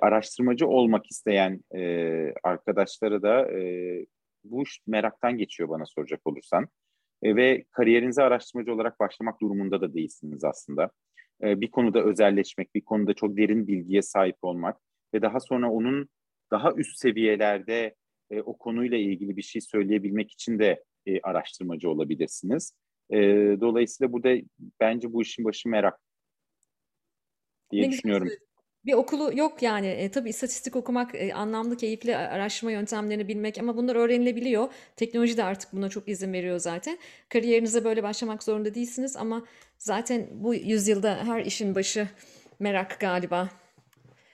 Araştırmacı 0.00 0.66
olmak 0.66 1.10
isteyen 1.10 1.60
e, 1.74 2.34
arkadaşlara 2.42 3.22
da 3.22 3.48
bu 4.44 4.62
meraktan 4.86 5.38
geçiyor 5.38 5.68
bana 5.68 5.86
soracak 5.86 6.26
olursan. 6.26 6.68
Ve 7.22 7.64
kariyerinize 7.70 8.22
araştırmacı 8.22 8.74
olarak 8.74 9.00
başlamak 9.00 9.40
durumunda 9.40 9.80
da 9.80 9.94
değilsiniz 9.94 10.44
aslında. 10.44 10.90
Bir 11.42 11.70
konuda 11.70 12.04
özelleşmek, 12.04 12.74
bir 12.74 12.80
konuda 12.80 13.14
çok 13.14 13.36
derin 13.36 13.66
bilgiye 13.66 14.02
sahip 14.02 14.36
olmak 14.42 14.76
ve 15.14 15.22
daha 15.22 15.40
sonra 15.40 15.70
onun 15.70 16.08
daha 16.50 16.72
üst 16.72 16.98
seviyelerde 16.98 17.94
e, 18.30 18.40
o 18.40 18.58
konuyla 18.58 18.98
ilgili 18.98 19.36
bir 19.36 19.42
şey 19.42 19.60
söyleyebilmek 19.60 20.32
için 20.32 20.58
de 20.58 20.84
e, 21.06 21.20
araştırmacı 21.20 21.90
olabilirsiniz. 21.90 22.72
E, 23.10 23.18
dolayısıyla 23.60 24.12
burada 24.12 24.36
bence 24.80 25.12
bu 25.12 25.22
işin 25.22 25.44
başı 25.44 25.68
merak 25.68 26.00
diye 27.70 27.82
ne 27.82 27.90
düşünüyorum. 27.90 28.24
Güzel. 28.24 28.38
Bir 28.84 28.92
okulu 28.92 29.38
yok 29.38 29.62
yani. 29.62 29.86
E, 29.86 30.10
tabii 30.10 30.28
istatistik 30.28 30.76
okumak 30.76 31.14
e, 31.14 31.34
anlamlı, 31.34 31.76
keyifli 31.76 32.16
araştırma 32.16 32.72
yöntemlerini 32.72 33.28
bilmek 33.28 33.58
ama 33.58 33.76
bunlar 33.76 33.96
öğrenilebiliyor. 33.96 34.68
Teknoloji 34.96 35.36
de 35.36 35.44
artık 35.44 35.72
buna 35.72 35.88
çok 35.88 36.08
izin 36.08 36.32
veriyor 36.32 36.58
zaten. 36.58 36.98
Kariyerinize 37.28 37.84
böyle 37.84 38.02
başlamak 38.02 38.42
zorunda 38.42 38.74
değilsiniz 38.74 39.16
ama 39.16 39.46
zaten 39.78 40.28
bu 40.32 40.54
yüzyılda 40.54 41.24
her 41.24 41.44
işin 41.44 41.74
başı 41.74 42.08
merak 42.58 43.00
galiba. 43.00 43.48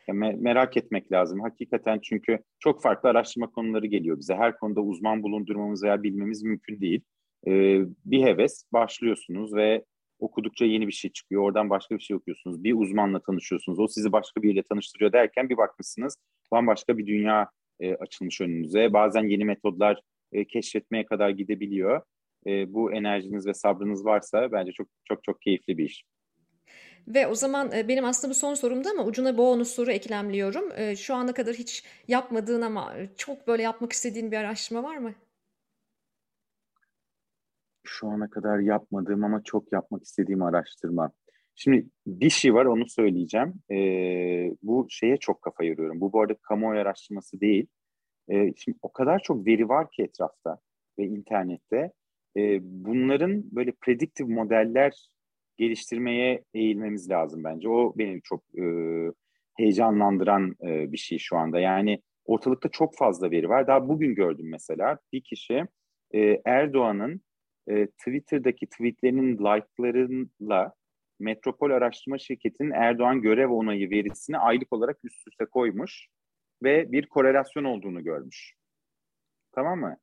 Merak 0.08 0.76
etmek 0.76 1.12
lazım 1.12 1.40
hakikaten 1.40 1.98
çünkü 2.02 2.38
çok 2.58 2.82
farklı 2.82 3.08
araştırma 3.08 3.50
konuları 3.50 3.86
geliyor 3.86 4.18
bize. 4.18 4.34
Her 4.34 4.58
konuda 4.58 4.80
uzman 4.80 5.22
bulundurmamız 5.22 5.84
veya 5.84 6.02
bilmemiz 6.02 6.42
mümkün 6.42 6.80
değil. 6.80 7.00
Ee, 7.46 7.80
bir 8.04 8.22
heves 8.22 8.64
başlıyorsunuz 8.72 9.54
ve 9.54 9.84
okudukça 10.18 10.64
yeni 10.64 10.86
bir 10.86 10.92
şey 10.92 11.12
çıkıyor. 11.12 11.42
Oradan 11.42 11.70
başka 11.70 11.94
bir 11.94 12.02
şey 12.02 12.16
okuyorsunuz. 12.16 12.64
Bir 12.64 12.74
uzmanla 12.74 13.20
tanışıyorsunuz. 13.20 13.78
O 13.78 13.88
sizi 13.88 14.12
başka 14.12 14.42
biriyle 14.42 14.62
tanıştırıyor 14.62 15.12
derken 15.12 15.48
bir 15.48 15.56
bakmışsınız 15.56 16.16
bambaşka 16.52 16.98
bir 16.98 17.06
dünya 17.06 17.50
e, 17.80 17.94
açılmış 17.94 18.40
önünüze. 18.40 18.92
Bazen 18.92 19.24
yeni 19.24 19.44
metodlar 19.44 20.00
e, 20.32 20.44
keşfetmeye 20.44 21.06
kadar 21.06 21.30
gidebiliyor. 21.30 22.02
E, 22.46 22.74
bu 22.74 22.92
enerjiniz 22.92 23.46
ve 23.46 23.54
sabrınız 23.54 24.04
varsa 24.04 24.52
bence 24.52 24.72
çok 24.72 24.88
çok 25.04 25.24
çok 25.24 25.42
keyifli 25.42 25.78
bir 25.78 25.84
iş. 25.84 26.04
Ve 27.14 27.26
o 27.26 27.34
zaman 27.34 27.72
e, 27.72 27.88
benim 27.88 28.04
aslında 28.04 28.30
bu 28.30 28.34
son 28.34 28.54
sorumdu 28.54 28.88
ama 28.88 29.04
ucuna 29.04 29.38
bonus 29.38 29.68
soru 29.68 29.90
eklemliyorum. 29.92 30.64
E, 30.76 30.96
şu 30.96 31.14
ana 31.14 31.34
kadar 31.34 31.54
hiç 31.54 31.84
yapmadığın 32.08 32.62
ama 32.62 32.94
çok 33.16 33.46
böyle 33.46 33.62
yapmak 33.62 33.92
istediğin 33.92 34.32
bir 34.32 34.36
araştırma 34.36 34.82
var 34.82 34.96
mı? 34.96 35.14
şu 37.90 38.08
ana 38.08 38.30
kadar 38.30 38.58
yapmadığım 38.58 39.24
ama 39.24 39.42
çok 39.44 39.72
yapmak 39.72 40.04
istediğim 40.04 40.42
araştırma. 40.42 41.12
Şimdi 41.54 41.86
bir 42.06 42.30
şey 42.30 42.54
var 42.54 42.64
onu 42.64 42.88
söyleyeceğim. 42.88 43.54
Ee, 43.70 44.54
bu 44.62 44.86
şeye 44.90 45.16
çok 45.16 45.42
kafa 45.42 45.64
yoruyorum. 45.64 46.00
Bu 46.00 46.12
bu 46.12 46.20
arada 46.20 46.34
kamuoyu 46.34 46.80
araştırması 46.80 47.40
değil. 47.40 47.66
Ee, 48.28 48.52
şimdi 48.56 48.78
o 48.82 48.92
kadar 48.92 49.18
çok 49.18 49.46
veri 49.46 49.68
var 49.68 49.90
ki 49.90 50.02
etrafta 50.02 50.58
ve 50.98 51.04
internette. 51.04 51.92
Ee, 52.36 52.58
bunların 52.62 53.44
böyle 53.52 53.72
prediktif 53.72 54.28
modeller 54.28 55.09
geliştirmeye 55.60 56.44
eğilmemiz 56.54 57.10
lazım 57.10 57.44
bence. 57.44 57.68
O 57.68 57.94
beni 57.98 58.22
çok 58.22 58.42
e, 58.58 58.64
heyecanlandıran 59.56 60.56
e, 60.62 60.92
bir 60.92 60.98
şey 60.98 61.18
şu 61.18 61.36
anda. 61.36 61.60
Yani 61.60 62.02
ortalıkta 62.24 62.68
çok 62.68 62.96
fazla 62.96 63.30
veri 63.30 63.48
var. 63.48 63.66
Daha 63.66 63.88
bugün 63.88 64.14
gördüm 64.14 64.48
mesela 64.50 64.98
bir 65.12 65.20
kişi 65.20 65.64
e, 66.14 66.40
Erdoğan'ın 66.44 67.20
e, 67.68 67.86
Twitter'daki 67.86 68.66
tweetlerinin 68.66 69.38
like'larıyla 69.38 70.72
Metropol 71.18 71.70
Araştırma 71.70 72.18
Şirketi'nin 72.18 72.70
Erdoğan 72.70 73.22
görev 73.22 73.50
onayı 73.50 73.90
verisini 73.90 74.38
aylık 74.38 74.72
olarak 74.72 74.98
üst 75.04 75.28
üste 75.28 75.44
koymuş 75.44 76.08
ve 76.62 76.92
bir 76.92 77.06
korelasyon 77.06 77.64
olduğunu 77.64 78.04
görmüş. 78.04 78.54
Tamam 79.52 79.80
mı? 79.80 79.96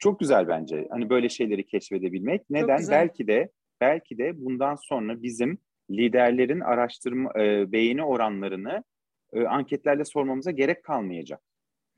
Çok 0.00 0.20
güzel 0.20 0.48
bence. 0.48 0.86
Hani 0.90 1.10
böyle 1.10 1.28
şeyleri 1.28 1.66
keşfedebilmek. 1.66 2.50
Neden? 2.50 2.80
Belki 2.90 3.26
de 3.26 3.50
belki 3.82 4.18
de 4.18 4.44
bundan 4.44 4.74
sonra 4.74 5.22
bizim 5.22 5.58
liderlerin 5.90 6.60
araştırma 6.60 7.32
e, 7.40 7.72
beğeni 7.72 8.04
oranlarını 8.04 8.84
e, 9.32 9.44
anketlerle 9.44 10.04
sormamıza 10.04 10.50
gerek 10.50 10.84
kalmayacak. 10.84 11.40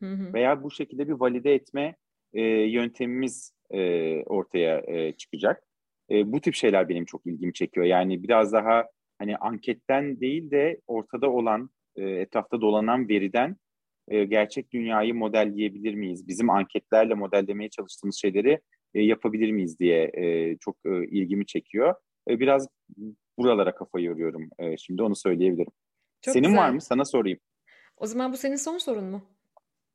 Hı 0.01 0.07
hı. 0.07 0.32
Veya 0.35 0.62
bu 0.62 0.70
şekilde 0.70 1.09
bir 1.09 1.12
valide 1.12 1.55
etme 1.55 1.97
e, 2.32 2.43
yöntemimiz 2.51 3.53
e, 3.70 3.80
ortaya 4.22 4.78
e, 4.87 5.12
çıkacak. 5.12 5.62
E, 6.11 6.32
bu 6.32 6.41
tip 6.41 6.55
şeyler 6.55 6.89
benim 6.89 7.05
çok 7.05 7.26
ilgimi 7.26 7.53
çekiyor. 7.53 7.87
Yani 7.87 8.22
biraz 8.22 8.53
daha 8.53 8.87
hani 9.18 9.37
anketten 9.37 10.20
değil 10.20 10.51
de 10.51 10.80
ortada 10.87 11.30
olan, 11.30 11.70
e, 11.97 12.03
etrafta 12.03 12.61
dolanan 12.61 13.09
veriden 13.09 13.57
e, 14.09 14.24
gerçek 14.24 14.72
dünyayı 14.72 15.14
modelleyebilir 15.14 15.95
miyiz? 15.95 16.28
Bizim 16.28 16.51
anketlerle 16.51 17.14
modellemeye 17.14 17.70
çalıştığımız 17.70 18.16
şeyleri 18.16 18.61
e, 18.95 19.03
yapabilir 19.03 19.51
miyiz 19.51 19.78
diye 19.78 20.11
e, 20.14 20.57
çok 20.57 20.76
e, 20.86 21.07
ilgimi 21.07 21.47
çekiyor. 21.47 21.95
E, 22.30 22.40
biraz 22.40 22.68
buralara 23.38 23.74
kafa 23.74 24.01
yoruyorum 24.01 24.49
e, 24.59 24.76
şimdi 24.76 25.03
onu 25.03 25.16
söyleyebilirim. 25.16 25.72
Çok 26.22 26.32
Senin 26.32 26.49
güzel. 26.49 26.62
var 26.62 26.70
mı? 26.70 26.80
Sana 26.80 27.05
sorayım. 27.05 27.38
O 27.97 28.07
zaman 28.07 28.32
bu 28.32 28.36
senin 28.36 28.57
son 28.57 28.78
sorun 28.78 29.05
mu? 29.05 29.22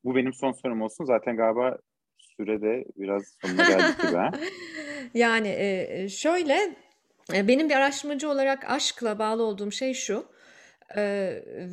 Bu 0.04 0.16
benim 0.16 0.34
son 0.34 0.52
sorum 0.52 0.82
olsun. 0.82 1.06
Zaten 1.06 1.38
galiba 1.38 1.78
sürede 2.18 2.86
biraz 2.98 3.38
sonuna 3.42 3.64
geldik 3.64 4.02
gibi. 4.02 4.16
ha? 4.16 4.32
Yani 5.14 5.48
e, 5.48 6.08
şöyle 6.10 6.76
benim 7.34 7.70
bir 7.70 7.76
araştırmacı 7.76 8.30
olarak 8.30 8.70
aşkla 8.72 9.20
bağlı 9.20 9.44
olduğum 9.44 9.72
şey 9.72 9.94
şu. 9.94 10.26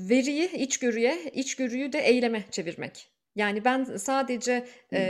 Veriyi 0.08 0.52
içgörüye, 0.52 1.18
içgörüyü 1.32 1.92
de 1.92 1.98
eyleme 1.98 2.44
çevirmek. 2.50 3.08
Yani 3.36 3.64
ben 3.64 3.84
sadece 3.84 4.66
e, 4.92 5.00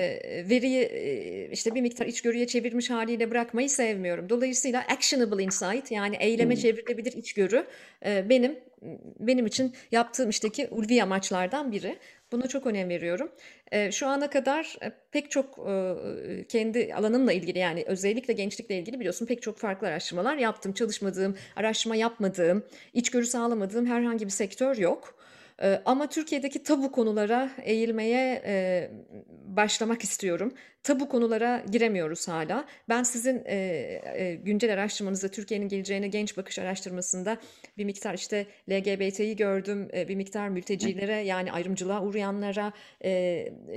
veriyi 0.50 0.82
e, 0.82 1.50
işte 1.52 1.74
bir 1.74 1.80
miktar 1.80 2.06
içgörüye 2.06 2.46
çevirmiş 2.46 2.90
haliyle 2.90 3.30
bırakmayı 3.30 3.70
sevmiyorum. 3.70 4.28
Dolayısıyla 4.28 4.84
actionable 4.96 5.42
insight 5.42 5.90
yani 5.90 6.16
eyleme 6.20 6.54
hmm. 6.54 6.62
çevrilebilir 6.62 7.12
içgörü 7.12 7.66
e, 8.06 8.28
benim 8.28 8.58
benim 9.20 9.46
için 9.46 9.74
yaptığım 9.92 10.30
işteki 10.30 10.68
ulvi 10.70 11.02
amaçlardan 11.02 11.72
biri. 11.72 11.98
Buna 12.32 12.46
çok 12.46 12.66
önem 12.66 12.88
veriyorum. 12.88 13.32
E, 13.72 13.92
şu 13.92 14.06
ana 14.06 14.30
kadar 14.30 14.76
pek 15.12 15.30
çok 15.30 15.58
e, 15.58 15.94
kendi 16.48 16.94
alanımla 16.94 17.32
ilgili 17.32 17.58
yani 17.58 17.84
özellikle 17.86 18.32
gençlikle 18.32 18.78
ilgili 18.78 19.00
biliyorsun 19.00 19.26
pek 19.26 19.42
çok 19.42 19.58
farklı 19.58 19.86
araştırmalar 19.86 20.36
yaptım. 20.36 20.72
Çalışmadığım, 20.72 21.36
araştırma 21.56 21.96
yapmadığım, 21.96 22.64
içgörü 22.94 23.26
sağlamadığım 23.26 23.86
herhangi 23.86 24.24
bir 24.24 24.30
sektör 24.30 24.76
yok. 24.76 25.16
Ama 25.84 26.09
Türkiye'deki 26.09 26.62
tabu 26.62 26.92
konulara 26.92 27.50
eğilmeye 27.62 28.42
başlamak 29.46 30.04
istiyorum. 30.04 30.54
Tabu 30.87 31.09
konulara 31.09 31.62
giremiyoruz 31.72 32.28
hala. 32.28 32.64
Ben 32.89 33.03
sizin 33.03 33.43
e, 33.47 33.57
e, 34.14 34.34
güncel 34.34 34.72
araştırmanızda 34.72 35.28
Türkiye'nin 35.28 35.68
geleceğine 35.68 36.09
genç 36.09 36.37
bakış 36.37 36.59
araştırmasında 36.59 37.39
bir 37.78 37.84
miktar 37.84 38.14
işte 38.14 38.47
LGBT'yi 38.70 39.37
gördüm, 39.37 39.89
e, 39.95 40.09
bir 40.09 40.14
miktar 40.14 40.49
mültecilere 40.49 41.16
yani 41.16 41.53
ayrımcılığa 41.53 42.03
uğrayanlara 42.03 42.72
e, 43.05 43.11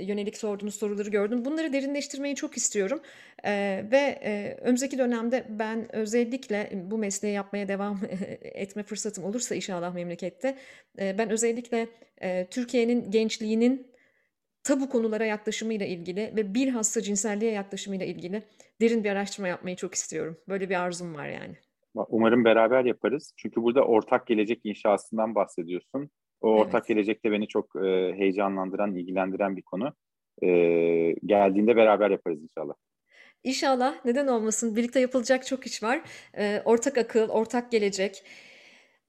yönelik 0.00 0.36
sorduğunuz 0.36 0.74
soruları 0.74 1.10
gördüm. 1.10 1.44
Bunları 1.44 1.72
derinleştirmeyi 1.72 2.34
çok 2.34 2.56
istiyorum 2.56 3.00
e, 3.44 3.84
ve 3.90 4.18
e, 4.24 4.56
önümüzdeki 4.60 4.98
dönemde 4.98 5.44
ben 5.48 5.96
özellikle 5.96 6.70
bu 6.90 6.98
mesleği 6.98 7.34
yapmaya 7.34 7.68
devam 7.68 8.00
etme 8.42 8.82
fırsatım 8.82 9.24
olursa 9.24 9.54
inşallah 9.54 9.94
memlekette 9.94 10.56
e, 10.98 11.18
ben 11.18 11.30
özellikle 11.30 11.86
e, 12.22 12.46
Türkiye'nin 12.50 13.10
gençliğinin 13.10 13.89
tabu 14.62 14.88
konulara 14.88 15.24
yaklaşımıyla 15.24 15.86
ilgili 15.86 16.32
ve 16.36 16.54
bilhassa 16.54 17.02
cinselliğe 17.02 17.52
yaklaşımıyla 17.52 18.06
ilgili 18.06 18.42
derin 18.80 19.04
bir 19.04 19.10
araştırma 19.10 19.48
yapmayı 19.48 19.76
çok 19.76 19.94
istiyorum. 19.94 20.36
Böyle 20.48 20.70
bir 20.70 20.80
arzum 20.80 21.14
var 21.14 21.28
yani. 21.28 21.56
Umarım 21.94 22.44
beraber 22.44 22.84
yaparız. 22.84 23.34
Çünkü 23.36 23.62
burada 23.62 23.82
ortak 23.82 24.26
gelecek 24.26 24.60
inşasından 24.64 25.34
bahsediyorsun. 25.34 26.10
O 26.40 26.48
ortak 26.48 26.74
evet. 26.74 26.88
gelecekte 26.88 27.32
beni 27.32 27.48
çok 27.48 27.76
e, 27.76 28.14
heyecanlandıran, 28.16 28.94
ilgilendiren 28.94 29.56
bir 29.56 29.62
konu. 29.62 29.92
E, 30.42 30.48
geldiğinde 31.26 31.76
beraber 31.76 32.10
yaparız 32.10 32.42
inşallah. 32.42 32.74
İnşallah. 33.44 34.04
Neden 34.04 34.26
olmasın? 34.26 34.76
Birlikte 34.76 35.00
yapılacak 35.00 35.46
çok 35.46 35.66
iş 35.66 35.82
var. 35.82 36.02
E, 36.38 36.62
ortak 36.64 36.98
akıl, 36.98 37.28
ortak 37.28 37.72
gelecek. 37.72 38.24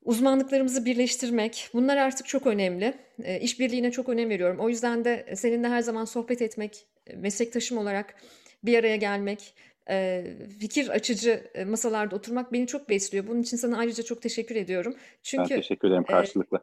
Uzmanlıklarımızı 0.06 0.86
birleştirmek, 0.86 1.70
bunlar 1.74 1.98
artık 1.98 2.28
çok 2.28 2.48
önemli. 2.48 2.94
E, 3.24 3.40
işbirliğine 3.40 3.92
çok 3.92 4.10
önem 4.10 4.30
veriyorum. 4.30 4.60
O 4.60 4.70
yüzden 4.70 5.06
de 5.06 5.34
seninle 5.36 5.68
her 5.68 5.82
zaman 5.82 6.06
sohbet 6.06 6.42
etmek, 6.42 6.86
meslektaşım 7.16 7.78
olarak 7.78 8.16
bir 8.64 8.80
araya 8.80 8.96
gelmek, 8.96 9.54
e, 9.90 10.24
fikir 10.60 10.90
açıcı 10.90 11.44
e, 11.54 11.66
masalarda 11.66 12.16
oturmak 12.16 12.54
beni 12.54 12.68
çok 12.68 12.90
besliyor. 12.90 13.28
Bunun 13.28 13.42
için 13.42 13.58
sana 13.58 13.78
ayrıca 13.78 14.04
çok 14.04 14.22
teşekkür 14.22 14.56
ediyorum. 14.56 14.96
Çünkü 15.24 15.50
ben 15.50 15.56
teşekkür 15.56 15.88
ederim 15.88 16.04
karşılıklı. 16.04 16.58
E, 16.58 16.62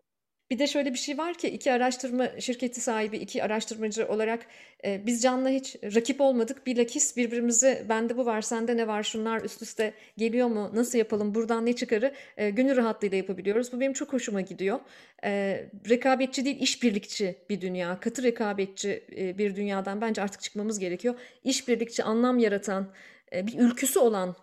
bir 0.51 0.59
de 0.59 0.67
şöyle 0.67 0.93
bir 0.93 0.99
şey 0.99 1.19
var 1.19 1.35
ki 1.35 1.49
iki 1.49 1.73
araştırma 1.73 2.41
şirketi 2.41 2.81
sahibi, 2.81 3.17
iki 3.17 3.45
araştırmacı 3.45 4.09
olarak 4.09 4.47
e, 4.85 5.07
biz 5.07 5.23
Can'la 5.23 5.49
hiç 5.49 5.77
rakip 5.95 6.21
olmadık. 6.21 6.67
Bilakis 6.67 7.17
birbirimizi 7.17 7.87
bende 7.89 8.17
bu 8.17 8.27
var, 8.27 8.43
sende 8.43 8.77
ne 8.77 8.87
var, 8.87 9.03
şunlar 9.03 9.41
üst 9.41 9.63
üste 9.63 9.95
geliyor 10.17 10.49
mu, 10.49 10.71
nasıl 10.75 10.99
yapalım, 10.99 11.35
buradan 11.35 11.67
ne 11.67 11.73
çıkarı 11.73 12.15
e, 12.37 12.51
gönül 12.51 12.77
rahatlığıyla 12.77 13.17
yapabiliyoruz. 13.17 13.73
Bu 13.73 13.81
benim 13.81 13.93
çok 13.93 14.13
hoşuma 14.13 14.41
gidiyor. 14.41 14.81
E, 15.25 15.65
rekabetçi 15.89 16.45
değil, 16.45 16.61
işbirlikçi 16.61 17.37
bir 17.51 17.61
dünya, 17.61 18.01
katı 18.01 18.23
rekabetçi 18.23 19.05
e, 19.17 19.39
bir 19.39 19.57
dünyadan 19.57 20.01
bence 20.01 20.23
artık 20.23 20.41
çıkmamız 20.41 20.79
gerekiyor. 20.79 21.15
İşbirlikçi, 21.45 22.05
anlam 22.05 22.39
yaratan, 22.39 22.89
e, 23.33 23.47
bir 23.47 23.59
ülküsü 23.59 23.99
olan 23.99 24.37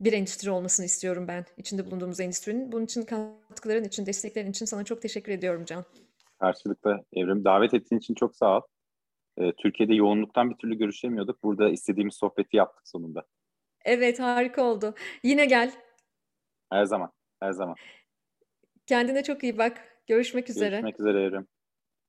bir 0.00 0.12
endüstri 0.12 0.50
olmasını 0.50 0.86
istiyorum 0.86 1.28
ben 1.28 1.44
içinde 1.56 1.86
bulunduğumuz 1.86 2.20
endüstrinin. 2.20 2.72
Bunun 2.72 2.84
için 2.84 3.02
katkıların 3.02 3.84
için, 3.84 4.06
desteklerin 4.06 4.50
için 4.50 4.66
sana 4.66 4.84
çok 4.84 5.02
teşekkür 5.02 5.32
ediyorum 5.32 5.64
Can. 5.64 5.84
Karşılıklı 6.40 7.04
Evrim. 7.12 7.44
Davet 7.44 7.74
ettiğin 7.74 7.98
için 7.98 8.14
çok 8.14 8.36
sağ 8.36 8.56
ol. 8.56 8.62
Ee, 9.38 9.52
Türkiye'de 9.52 9.94
yoğunluktan 9.94 10.50
bir 10.50 10.56
türlü 10.56 10.78
görüşemiyorduk. 10.78 11.42
Burada 11.42 11.70
istediğimiz 11.70 12.14
sohbeti 12.14 12.56
yaptık 12.56 12.88
sonunda. 12.88 13.26
Evet 13.84 14.20
harika 14.20 14.62
oldu. 14.62 14.94
Yine 15.22 15.44
gel. 15.44 15.72
Her 16.72 16.84
zaman, 16.84 17.12
her 17.40 17.52
zaman. 17.52 17.74
Kendine 18.86 19.22
çok 19.22 19.44
iyi 19.44 19.58
bak. 19.58 20.02
Görüşmek 20.06 20.50
üzere. 20.50 20.70
Görüşmek 20.70 21.00
üzere 21.00 21.24
Evrim. 21.24 21.46